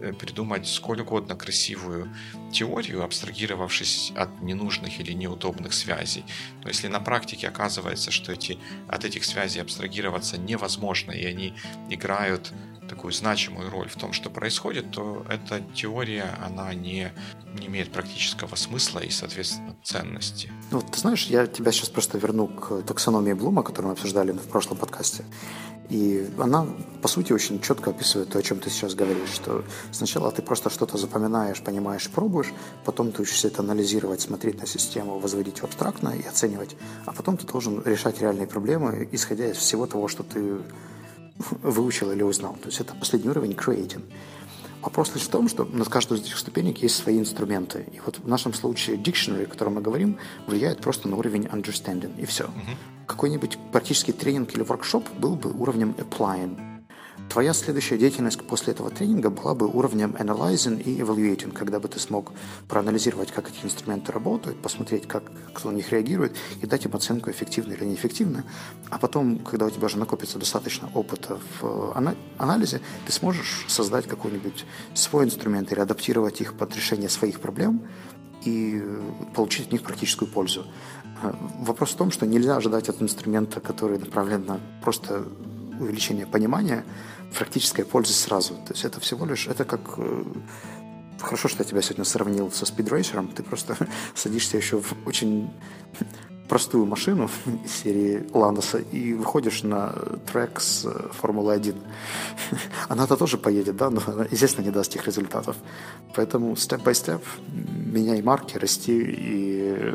э, 0.00 0.12
придумать 0.12 0.66
сколь 0.66 1.00
угодно 1.00 1.36
красивую 1.36 2.12
теорию, 2.52 3.04
абстрагировавшись 3.04 4.12
от 4.16 4.42
ненужных 4.42 4.98
или 4.98 5.12
неудобных 5.12 5.74
связей. 5.74 6.24
Но 6.64 6.70
если 6.70 6.88
на 6.88 6.98
практике 6.98 7.46
оказывается, 7.46 8.10
что 8.10 8.32
эти, 8.32 8.58
от 8.88 9.04
этих 9.04 9.24
связей 9.24 9.60
абстрагироваться 9.60 10.38
невозможно, 10.38 11.12
и 11.12 11.24
они 11.24 11.54
играют 11.88 12.52
такую 12.92 13.12
значимую 13.12 13.70
роль 13.70 13.88
в 13.88 13.96
том, 13.96 14.12
что 14.12 14.28
происходит, 14.28 14.90
то 14.90 15.24
эта 15.30 15.62
теория, 15.74 16.38
она 16.44 16.74
не, 16.74 17.10
не 17.58 17.66
имеет 17.68 17.90
практического 17.90 18.54
смысла 18.54 18.98
и, 18.98 19.08
соответственно, 19.08 19.74
ценности. 19.82 20.52
Ну, 20.70 20.82
ты 20.82 21.00
знаешь, 21.00 21.26
я 21.26 21.46
тебя 21.46 21.72
сейчас 21.72 21.88
просто 21.88 22.18
верну 22.18 22.48
к 22.48 22.82
таксономии 22.82 23.32
Блума, 23.32 23.62
которую 23.62 23.88
мы 23.88 23.92
обсуждали 23.94 24.32
в 24.32 24.46
прошлом 24.48 24.76
подкасте. 24.76 25.24
И 25.88 26.30
она, 26.38 26.66
по 27.00 27.08
сути, 27.08 27.32
очень 27.32 27.60
четко 27.60 27.90
описывает 27.90 28.28
то, 28.28 28.38
о 28.38 28.42
чем 28.42 28.60
ты 28.60 28.68
сейчас 28.68 28.94
говоришь, 28.94 29.30
что 29.30 29.64
сначала 29.90 30.30
ты 30.30 30.42
просто 30.42 30.68
что-то 30.68 30.98
запоминаешь, 30.98 31.62
понимаешь, 31.62 32.10
пробуешь, 32.10 32.52
потом 32.84 33.10
ты 33.10 33.22
учишься 33.22 33.48
это 33.48 33.62
анализировать, 33.62 34.20
смотреть 34.20 34.60
на 34.60 34.66
систему, 34.66 35.18
возводить 35.18 35.58
в 35.60 35.64
абстрактно 35.64 36.10
и 36.10 36.26
оценивать, 36.26 36.76
а 37.06 37.12
потом 37.12 37.36
ты 37.36 37.46
должен 37.46 37.82
решать 37.84 38.20
реальные 38.20 38.46
проблемы, 38.46 39.08
исходя 39.12 39.50
из 39.50 39.56
всего 39.56 39.86
того, 39.86 40.08
что 40.08 40.22
ты 40.22 40.58
выучил 41.38 42.10
или 42.12 42.22
узнал. 42.22 42.54
То 42.54 42.66
есть 42.66 42.80
это 42.80 42.94
последний 42.94 43.30
уровень 43.30 43.52
creating. 43.52 44.02
Вопрос 44.82 45.14
лишь 45.14 45.24
в 45.24 45.28
том, 45.28 45.48
что 45.48 45.64
на 45.64 45.84
каждую 45.84 46.20
из 46.20 46.26
этих 46.26 46.38
ступенек 46.38 46.78
есть 46.78 46.96
свои 46.96 47.18
инструменты. 47.18 47.86
И 47.92 48.00
вот 48.04 48.18
в 48.18 48.26
нашем 48.26 48.52
случае 48.52 48.96
dictionary, 48.96 49.44
о 49.44 49.46
котором 49.46 49.74
мы 49.74 49.80
говорим, 49.80 50.18
влияет 50.46 50.80
просто 50.80 51.08
на 51.08 51.16
уровень 51.16 51.44
understanding, 51.44 52.20
и 52.20 52.26
все. 52.26 52.44
Uh-huh. 52.44 52.76
Какой-нибудь 53.06 53.58
практический 53.70 54.12
тренинг 54.12 54.54
или 54.54 54.62
воркшоп 54.62 55.08
был 55.18 55.36
бы 55.36 55.52
уровнем 55.52 55.94
applying. 55.98 56.71
Твоя 57.32 57.54
следующая 57.54 57.96
деятельность 57.96 58.42
после 58.42 58.74
этого 58.74 58.90
тренинга 58.90 59.30
была 59.30 59.54
бы 59.54 59.66
уровнем 59.66 60.14
analyzing 60.18 60.82
и 60.82 61.00
evaluating, 61.00 61.52
когда 61.52 61.80
бы 61.80 61.88
ты 61.88 61.98
смог 61.98 62.30
проанализировать, 62.68 63.32
как 63.32 63.48
эти 63.48 63.64
инструменты 63.64 64.12
работают, 64.12 64.60
посмотреть, 64.60 65.08
как 65.08 65.22
кто 65.54 65.70
на 65.70 65.76
них 65.76 65.90
реагирует, 65.92 66.36
и 66.60 66.66
дать 66.66 66.84
им 66.84 66.94
оценку, 66.94 67.30
эффективно 67.30 67.72
или 67.72 67.86
неэффективно. 67.86 68.44
А 68.90 68.98
потом, 68.98 69.38
когда 69.38 69.64
у 69.64 69.70
тебя 69.70 69.86
уже 69.86 69.96
накопится 69.96 70.38
достаточно 70.38 70.90
опыта 70.92 71.38
в 71.58 71.96
анализе, 72.36 72.82
ты 73.06 73.12
сможешь 73.12 73.64
создать 73.66 74.06
какой-нибудь 74.06 74.66
свой 74.92 75.24
инструмент 75.24 75.72
или 75.72 75.80
адаптировать 75.80 76.42
их 76.42 76.52
под 76.52 76.76
решение 76.76 77.08
своих 77.08 77.40
проблем 77.40 77.80
и 78.44 78.84
получить 79.34 79.68
от 79.68 79.72
них 79.72 79.82
практическую 79.82 80.30
пользу. 80.30 80.66
Вопрос 81.60 81.92
в 81.92 81.96
том, 81.96 82.10
что 82.10 82.26
нельзя 82.26 82.56
ожидать 82.56 82.90
от 82.90 83.00
инструмента, 83.00 83.60
который 83.60 83.98
направлен 83.98 84.44
на 84.44 84.60
просто 84.82 85.24
увеличение 85.80 86.26
понимания, 86.26 86.84
практической 87.38 87.84
пользы 87.84 88.12
сразу. 88.12 88.54
То 88.54 88.72
есть 88.72 88.84
это 88.84 89.00
всего 89.00 89.26
лишь, 89.26 89.46
это 89.46 89.64
как 89.64 89.80
э, 89.96 90.24
Хорошо, 91.22 91.46
что 91.46 91.62
я 91.62 91.68
тебя 91.68 91.82
сегодня 91.82 92.04
сравнил 92.04 92.50
со 92.50 92.66
спидрейсером. 92.66 93.28
Ты 93.28 93.42
просто 93.44 93.76
садишься 94.14 94.56
еще 94.56 94.80
в 94.80 94.92
очень 95.06 95.50
простую 96.48 96.84
машину 96.84 97.30
из 97.64 97.72
серии 97.72 98.26
Ландоса 98.34 98.78
и 98.78 99.14
выходишь 99.14 99.62
на 99.62 99.94
трек 100.30 100.60
с 100.60 100.84
э, 100.84 101.08
Формулы-1. 101.20 101.80
Она-то 102.88 103.16
тоже 103.16 103.38
поедет, 103.38 103.76
да, 103.76 103.90
но 103.90 104.02
она, 104.06 104.26
естественно, 104.30 104.64
не 104.64 104.72
даст 104.72 104.92
тех 104.92 105.06
результатов. 105.06 105.56
Поэтому 106.14 106.56
степ-бай-степ 106.56 107.22
меняй 107.48 108.20
марки, 108.20 108.58
расти, 108.58 109.00
и 109.00 109.94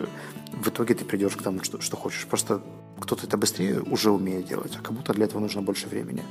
в 0.53 0.69
итоге 0.69 0.95
ты 0.95 1.03
придешь 1.03 1.35
к 1.35 1.43
тому, 1.43 1.63
что, 1.63 1.81
что 1.81 1.97
хочешь. 1.97 2.25
Просто 2.25 2.61
кто-то 2.99 3.27
это 3.27 3.37
быстрее 3.37 3.81
уже 3.81 4.11
умеет 4.11 4.47
делать, 4.47 4.75
а 4.77 4.81
кому-то 4.81 5.13
для 5.13 5.25
этого 5.25 5.39
нужно 5.39 5.61
больше 5.61 5.87
времени. 5.87 6.23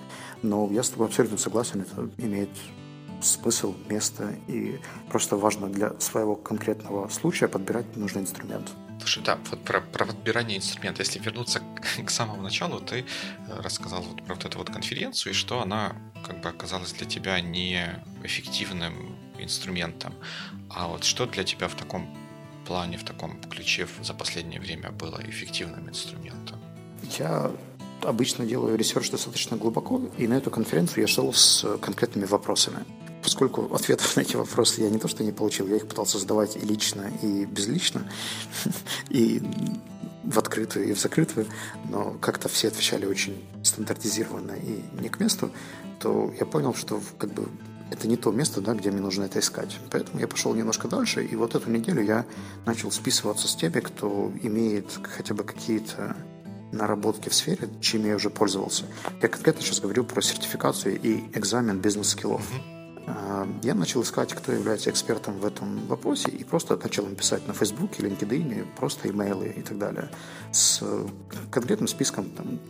Но 0.43 0.69
я 0.71 0.83
с 0.83 0.91
тобой 0.91 1.07
абсолютно 1.07 1.39
согласен, 1.39 1.81
это 1.81 2.09
имеет 2.19 2.51
смысл, 3.23 3.75
место, 3.89 4.35
и 4.47 4.79
просто 5.09 5.37
важно 5.37 5.69
для 5.69 5.99
своего 6.01 6.37
конкретного 6.37 7.09
случая 7.09 7.49
подбирать 7.49 7.97
нужный 7.97 8.23
инструмент. 8.23 8.71
Слушай, 9.01 9.23
да, 9.25 9.39
вот 9.51 9.62
про, 9.62 9.81
про 9.81 10.07
подбирание 10.07 10.59
инструмента. 10.59 11.03
Если 11.03 11.19
вернуться 11.19 11.61
к, 11.61 12.07
к 12.07 12.11
самому 12.11 12.43
началу, 12.43 12.81
ты 12.81 13.01
э, 13.01 13.05
рассказал 13.61 14.03
вот 14.03 14.23
про 14.25 14.35
вот 14.35 14.45
эту 14.45 14.59
вот 14.59 14.71
конференцию, 14.71 15.33
и 15.33 15.35
что 15.35 15.61
она 15.61 15.95
как 16.27 16.41
бы 16.41 16.49
оказалась 16.49 16.93
для 16.93 17.07
тебя 17.07 17.41
не 17.41 18.03
эффективным 18.25 19.17
инструментом. 19.39 20.14
А 20.71 20.89
вот 20.89 21.05
что 21.05 21.27
для 21.27 21.45
тебя 21.45 21.69
в 21.69 21.75
таком 21.75 22.17
плане, 22.67 22.99
в 22.99 23.05
таком 23.05 23.41
ключе 23.43 23.87
за 24.03 24.14
последнее 24.14 24.61
время 24.61 24.91
было 24.91 25.21
эффективным 25.25 25.89
инструментом? 25.89 26.36
Я 27.18 27.50
обычно 28.02 28.46
делаю 28.46 28.76
research 28.76 29.11
достаточно 29.11 29.57
глубоко, 29.57 30.00
и 30.18 30.26
на 30.26 30.34
эту 30.34 30.50
конференцию 30.50 31.02
я 31.02 31.07
шел 31.07 31.32
с 31.32 31.78
конкретными 31.78 32.24
вопросами. 32.24 32.84
Поскольку 33.22 33.74
ответов 33.74 34.16
на 34.16 34.20
эти 34.20 34.36
вопросы 34.36 34.82
я 34.82 34.90
не 34.90 34.98
то 34.98 35.09
что 35.09 35.24
не 35.24 35.32
получил, 35.32 35.66
я 35.66 35.76
их 35.76 35.88
пытался 35.88 36.18
задавать 36.18 36.57
и 36.57 36.61
лично, 36.61 37.11
и 37.22 37.44
безлично, 37.44 38.09
и 39.09 39.42
в 40.22 40.38
открытую, 40.38 40.88
и 40.88 40.92
в 40.92 41.00
закрытую, 41.00 41.46
но 41.88 42.16
как-то 42.20 42.48
все 42.48 42.68
отвечали 42.68 43.07
очень 43.07 43.44
стандартизированно 43.62 44.52
и 44.52 44.82
не 45.00 45.09
к 45.09 45.20
месту, 45.20 45.50
то 46.00 46.32
я 46.38 46.46
понял, 46.46 46.74
что 46.74 47.00
как 47.18 47.32
бы 47.32 47.48
это 47.90 48.09
не 48.09 48.16
то 48.16 48.32
место, 48.32 48.61
да, 48.61 48.74
где 48.74 48.90
мне 48.90 49.00
нужно 49.00 49.24
это 49.24 49.38
искать. 49.38 49.78
Поэтому 49.90 50.20
я 50.20 50.26
пошел 50.26 50.54
немножко 50.54 50.88
дальше, 50.88 51.24
и 51.24 51.36
вот 51.36 51.54
эту 51.54 51.70
неделю 51.70 52.02
я 52.02 52.24
начал 52.64 52.90
списываться 52.90 53.46
с 53.48 53.54
теми, 53.54 53.80
кто 53.80 54.32
имеет 54.42 54.86
хотя 55.02 55.34
бы 55.34 55.44
какие-то 55.44 56.16
наработки 56.73 57.29
в 57.29 57.35
сфере, 57.35 57.69
чем 57.81 58.07
я 58.07 58.17
уже 58.17 58.31
пользовался. 58.31 58.85
Я 59.23 59.29
конкретно 59.29 59.62
сейчас 59.62 59.81
говорю 59.81 60.05
про 60.05 60.21
сертификацию 60.21 61.01
и 61.01 61.25
экзамен 61.35 61.81
бизнес-скиллов. 61.81 62.43
А, 63.07 63.49
я 63.62 63.75
начал 63.75 64.03
искать, 64.03 64.35
кто 64.35 64.53
является 64.53 64.91
экспертом 64.91 65.39
в 65.39 65.47
этом 65.47 65.87
вопросе, 65.87 66.31
и 66.31 66.43
просто 66.45 66.77
начал 66.77 67.07
им 67.07 67.14
писать 67.14 67.47
на 67.47 67.55
Фейсбуке, 67.55 68.03
LinkedIn, 68.03 68.67
просто 68.77 69.09
имейлы 69.09 69.49
и 69.49 69.62
так 69.62 69.79
далее, 69.79 70.11
с 70.53 70.83
конкретным 71.51 71.89
списком 71.89 72.27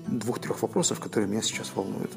двух-трех 0.07 0.61
вопросов, 0.63 1.01
которые 1.01 1.29
меня 1.29 1.43
сейчас 1.43 1.73
волнуют. 1.75 2.13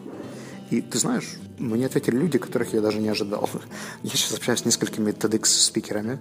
И 0.70 0.82
ты 0.82 1.00
знаешь, 1.00 1.38
мне 1.58 1.86
ответили 1.86 2.16
люди, 2.18 2.38
которых 2.38 2.74
я 2.74 2.82
даже 2.82 3.00
не 3.00 3.10
ожидал. 3.10 3.50
Я 4.04 4.10
сейчас 4.12 4.34
общаюсь 4.34 4.60
с 4.60 4.66
несколькими 4.66 5.12
TEDx-спикерами 5.12 6.20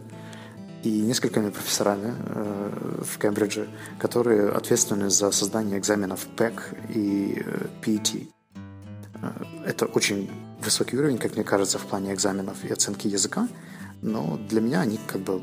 и 0.83 1.01
несколькими 1.01 1.51
профессорами 1.51 2.15
э, 2.17 3.03
в 3.03 3.19
Кембридже, 3.19 3.69
которые 3.99 4.51
ответственны 4.51 5.11
за 5.11 5.31
создание 5.31 5.79
экзаменов 5.79 6.27
PEC 6.37 6.55
и 6.95 7.43
э, 7.45 7.67
PET. 7.83 8.29
Э, 9.23 9.31
это 9.67 9.87
очень 9.87 10.31
высокий 10.61 10.97
уровень, 10.97 11.19
как 11.19 11.35
мне 11.35 11.45
кажется, 11.45 11.79
в 11.79 11.87
плане 11.87 12.13
экзаменов 12.13 12.65
и 12.65 12.73
оценки 12.73 13.09
языка, 13.09 13.49
но 14.03 14.39
для 14.49 14.61
меня 14.61 14.81
они 14.81 14.99
как 15.07 15.21
бы 15.21 15.43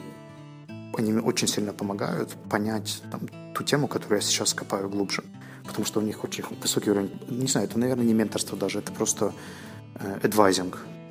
они 0.97 1.13
очень 1.13 1.47
сильно 1.47 1.73
помогают 1.73 2.29
понять 2.49 3.03
там, 3.11 3.21
ту 3.53 3.63
тему, 3.63 3.87
которую 3.87 4.19
я 4.19 4.21
сейчас 4.21 4.53
копаю 4.53 4.89
глубже 4.89 5.23
потому 5.65 5.85
что 5.85 5.99
у 5.99 6.03
них 6.03 6.23
очень 6.23 6.43
высокий 6.61 6.91
уровень, 6.91 7.11
не 7.27 7.47
знаю, 7.47 7.67
это, 7.67 7.79
наверное, 7.79 8.05
не 8.05 8.13
менторство 8.13 8.57
даже, 8.57 8.79
это 8.79 8.91
просто. 8.91 9.33
Э, 9.95 10.19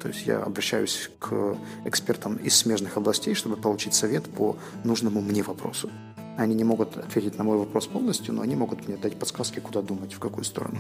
То 0.05 0.11
есть 0.11 0.27
я 0.27 0.43
обращаюсь 0.43 1.11
к 1.19 1.57
экспертам 1.87 2.37
из 2.37 2.55
смежных 2.55 2.99
областей, 2.99 3.33
чтобы 3.33 3.57
получить 3.57 3.95
совет 3.95 4.25
по 4.25 4.55
нужному 4.85 5.23
мне 5.23 5.43
вопросу. 5.43 5.89
Они 6.37 6.55
не 6.55 6.63
могут 6.63 6.99
ответить 6.99 7.39
на 7.39 7.45
мой 7.45 7.57
вопрос 7.57 7.87
полностью, 7.87 8.35
но 8.35 8.43
они 8.43 8.55
могут 8.55 8.87
мне 8.87 8.99
дать 8.99 9.19
подсказки, 9.19 9.61
куда 9.61 9.81
думать, 9.81 10.13
в 10.13 10.19
какую 10.19 10.45
сторону. 10.45 10.79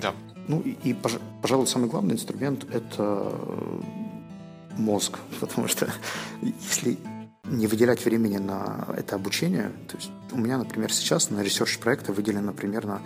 Да. 0.00 0.14
Ну 0.46 0.60
и, 0.60 0.76
и, 0.84 0.96
пожалуй, 1.42 1.66
самый 1.66 1.88
главный 1.88 2.14
инструмент– 2.14 2.64
это 2.72 3.32
мозг, 4.76 5.18
потому 5.40 5.66
что 5.66 5.92
если 6.70 6.96
не 7.50 7.66
выделять 7.66 8.04
времени 8.04 8.38
на 8.38 8.86
это 8.96 9.16
обучение. 9.16 9.72
То 9.88 9.96
есть 9.96 10.10
у 10.30 10.38
меня, 10.38 10.58
например, 10.58 10.92
сейчас 10.92 11.30
на 11.30 11.42
research 11.42 11.78
проекты 11.78 12.12
выделено 12.12 12.52
примерно 12.52 13.02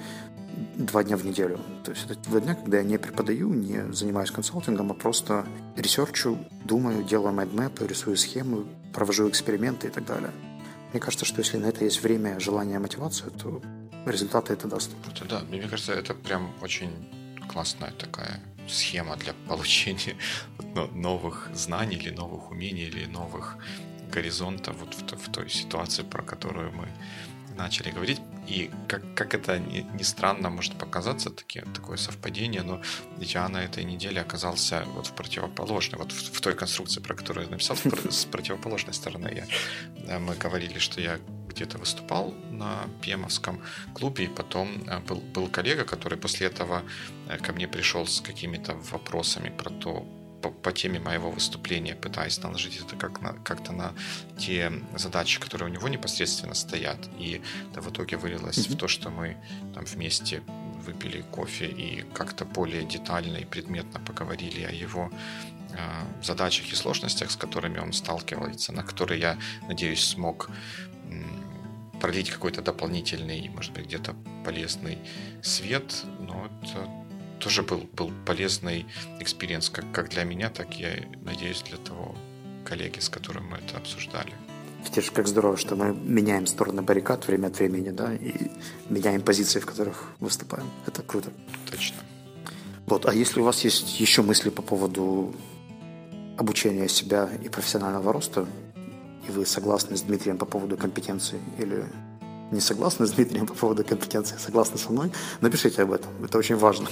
два 0.77 1.05
дня 1.05 1.17
в 1.17 1.25
неделю. 1.25 1.61
То 1.85 1.93
есть 1.93 2.05
это 2.05 2.21
два 2.31 2.41
дня, 2.41 2.55
когда 2.55 2.79
я 2.79 2.85
не 2.85 2.99
преподаю, 2.99 3.53
не 3.53 3.93
занимаюсь 3.93 4.31
консалтингом, 4.31 4.91
а 4.91 4.95
просто 4.95 5.47
ресерчу, 5.77 6.39
думаю, 6.65 7.05
делаю 7.05 7.35
майндмэпы, 7.35 7.87
рисую 7.87 8.17
схемы, 8.17 8.67
провожу 8.93 9.29
эксперименты 9.29 9.89
и 9.89 9.91
так 9.91 10.05
далее. 10.05 10.31
Мне 10.93 11.01
кажется, 11.01 11.25
что 11.25 11.41
если 11.41 11.57
на 11.57 11.67
это 11.67 11.85
есть 11.85 12.03
время, 12.03 12.39
желание, 12.39 12.79
мотивация, 12.79 13.31
то 13.31 13.63
результаты 14.07 14.53
это 14.53 14.69
даст. 14.69 14.91
Это 15.15 15.25
да, 15.25 15.41
мне 15.49 15.63
кажется, 15.63 15.93
это 15.93 16.15
прям 16.15 16.53
очень 16.61 16.91
классная 17.49 17.93
такая 17.93 18.41
схема 18.69 19.17
для 19.17 19.33
получения 19.49 20.17
новых 20.95 21.51
знаний 21.55 21.97
или 21.97 22.11
новых 22.11 22.51
умений 22.51 22.85
или 22.85 23.07
новых 23.07 23.57
горизонтов 24.13 24.77
вот 24.79 24.95
в, 24.95 25.29
в 25.29 25.33
той 25.33 25.49
ситуации, 25.49 26.03
про 26.03 26.23
которую 26.23 26.73
мы 26.73 26.89
начали 27.57 27.91
говорить. 27.91 28.21
И 28.47 28.71
как, 28.89 29.03
как 29.15 29.35
это 29.35 29.59
ни, 29.59 29.87
ни 29.97 30.03
странно 30.03 30.51
может 30.51 30.77
показаться, 30.79 31.31
таки, 31.31 31.63
такое 31.75 31.97
совпадение, 31.97 32.63
но 32.63 32.81
я 33.19 33.49
на 33.49 33.65
этой 33.65 33.85
неделе 33.85 34.21
оказался 34.21 34.85
вот 34.95 35.07
в 35.07 35.13
противоположной, 35.13 35.99
вот 35.99 36.13
в, 36.13 36.33
в 36.33 36.41
той 36.41 36.55
конструкции, 36.55 37.01
про 37.01 37.15
которую 37.15 37.47
я 37.47 37.51
написал, 37.51 37.77
с 38.11 38.25
противоположной 38.25 38.95
стороны. 38.95 39.47
Я, 40.07 40.19
мы 40.19 40.35
говорили, 40.35 40.79
что 40.79 41.01
я 41.01 41.19
где-то 41.49 41.79
выступал 41.79 42.35
на 42.51 42.89
Пемовском 43.03 43.63
клубе, 43.95 44.25
и 44.25 44.29
потом 44.29 44.69
э, 44.87 44.99
был, 45.01 45.21
был 45.35 45.49
коллега, 45.49 45.85
который 45.85 46.19
после 46.19 46.47
этого 46.47 46.83
э, 47.29 47.39
ко 47.39 47.53
мне 47.53 47.69
пришел 47.69 48.07
с 48.07 48.21
какими-то 48.21 48.75
вопросами 48.91 49.51
про 49.51 49.71
то, 49.71 50.07
по, 50.43 50.51
по 50.51 50.73
теме 50.73 50.99
моего 50.99 51.31
выступления, 51.31 51.95
пытаясь 51.95 52.43
наложить 52.43 52.81
это 52.81 52.97
как 52.97 53.21
на, 53.21 53.33
как-то 53.45 53.73
на 53.73 53.93
те 54.39 54.73
задачи, 54.97 55.41
которые 55.41 55.71
у 55.71 55.73
него 55.73 55.89
непосредственно 55.89 56.55
стоят. 56.55 56.99
И 57.19 57.41
это 57.71 57.81
в 57.81 57.91
итоге 57.91 58.17
вылилось 58.17 58.59
mm-hmm. 58.59 58.75
в 58.75 58.79
то, 58.79 58.89
что 58.89 59.11
мы 59.11 59.37
там 59.75 59.85
вместе 59.85 60.43
выпили 60.85 61.23
кофе 61.23 61.67
и 61.67 62.03
как-то 62.15 62.45
более 62.45 62.85
детально 62.85 63.39
и 63.39 63.45
предметно 63.45 64.01
поговорили 64.01 64.65
о 64.65 64.73
его 64.73 65.11
э, 65.71 66.23
задачах 66.23 66.73
и 66.73 66.75
сложностях, 66.75 67.31
с 67.31 67.37
которыми 67.37 67.79
он 67.79 67.93
сталкивается, 67.93 68.73
на 68.73 68.83
которые 68.83 69.21
я, 69.21 69.39
надеюсь, 69.69 70.05
смог 70.05 70.51
пролить 72.03 72.31
какой-то 72.31 72.63
дополнительный, 72.63 73.49
может 73.49 73.73
быть, 73.73 73.87
где-то 73.87 74.17
полезный 74.45 74.99
свет, 75.41 76.05
но 76.19 76.51
это 76.61 76.89
тоже 77.43 77.63
был, 77.63 77.89
был 77.93 78.13
полезный 78.25 78.87
experience 79.21 79.69
как, 79.69 79.91
как 79.93 80.11
для 80.11 80.25
меня, 80.25 80.49
так 80.49 80.75
я 80.75 80.91
надеюсь 81.23 81.63
для 81.63 81.79
того 81.79 82.15
коллеги, 82.65 83.01
с 83.01 83.09
которым 83.09 83.49
мы 83.49 83.57
это 83.59 83.77
обсуждали. 83.77 84.33
Видишь, 84.85 85.11
как 85.11 85.29
здорово, 85.29 85.57
что 85.57 85.77
мы 85.77 85.95
меняем 85.95 86.47
стороны 86.47 86.83
баррикад 86.83 87.27
время 87.27 87.49
от 87.49 87.59
времени, 87.59 87.91
да, 87.91 88.15
и 88.15 88.51
меняем 88.89 89.23
позиции, 89.23 89.61
в 89.61 89.67
которых 89.67 90.13
выступаем. 90.21 90.69
Это 90.87 91.03
круто. 91.03 91.31
Точно. 91.71 91.97
Вот, 92.87 93.07
а 93.07 93.15
если 93.15 93.41
у 93.41 93.45
вас 93.45 93.65
есть 93.65 94.01
еще 94.01 94.23
мысли 94.23 94.51
по 94.51 94.63
поводу 94.63 95.35
обучения 96.37 96.89
себя 96.89 97.29
и 97.45 97.49
профессионального 97.49 98.13
роста, 98.13 98.47
и 99.29 99.31
вы 99.31 99.47
согласны 99.47 99.97
с 99.97 100.03
Дмитрием 100.03 100.37
по 100.39 100.47
поводу 100.47 100.77
компетенции 100.77 101.41
или 101.59 101.85
не 102.53 102.61
согласны 102.61 103.07
с 103.07 103.13
Дмитрием 103.13 103.47
по 103.47 103.55
поводу 103.55 103.85
компетенции, 103.85 104.37
согласны 104.39 104.79
со 104.79 104.93
мной, 104.93 105.11
напишите 105.41 105.83
об 105.83 105.93
этом. 105.93 106.11
Это 106.25 106.39
очень 106.39 106.57
важно. 106.57 106.89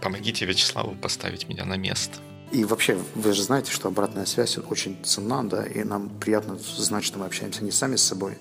Помогите 0.00 0.44
Вячеславу 0.44 0.94
поставить 0.94 1.48
меня 1.48 1.64
на 1.64 1.76
место. 1.76 2.18
И 2.50 2.64
вообще, 2.64 2.98
вы 3.14 3.34
же 3.34 3.42
знаете, 3.42 3.70
что 3.70 3.88
обратная 3.88 4.24
связь 4.24 4.56
очень 4.56 4.98
ценна, 5.04 5.46
да, 5.46 5.66
и 5.66 5.84
нам 5.84 6.08
приятно 6.08 6.56
знать, 6.58 7.04
что 7.04 7.18
мы 7.18 7.26
общаемся 7.26 7.62
не 7.62 7.70
сами 7.70 7.96
с 7.96 8.02
собой, 8.02 8.38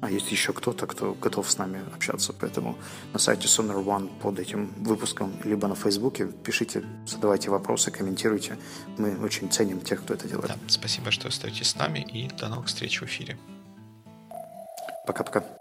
а 0.00 0.10
есть 0.10 0.32
еще 0.32 0.54
кто-то, 0.54 0.86
кто 0.86 1.12
готов 1.12 1.50
с 1.50 1.58
нами 1.58 1.82
общаться. 1.94 2.32
Поэтому 2.32 2.78
на 3.12 3.18
сайте 3.18 3.48
Sonar 3.48 3.84
One 3.84 4.08
под 4.22 4.38
этим 4.38 4.72
выпуском, 4.78 5.34
либо 5.44 5.68
на 5.68 5.74
Фейсбуке 5.74 6.28
пишите, 6.42 6.82
задавайте 7.06 7.50
вопросы, 7.50 7.90
комментируйте. 7.90 8.56
Мы 8.96 9.14
очень 9.18 9.50
ценим 9.50 9.82
тех, 9.82 10.02
кто 10.02 10.14
это 10.14 10.26
делает. 10.26 10.48
Да, 10.48 10.56
спасибо, 10.68 11.10
что 11.10 11.28
остаетесь 11.28 11.68
с 11.68 11.76
нами, 11.76 11.98
и 11.98 12.28
до 12.28 12.48
новых 12.48 12.68
встреч 12.68 13.02
в 13.02 13.04
эфире. 13.04 13.38
Пока-пока. 15.10 15.59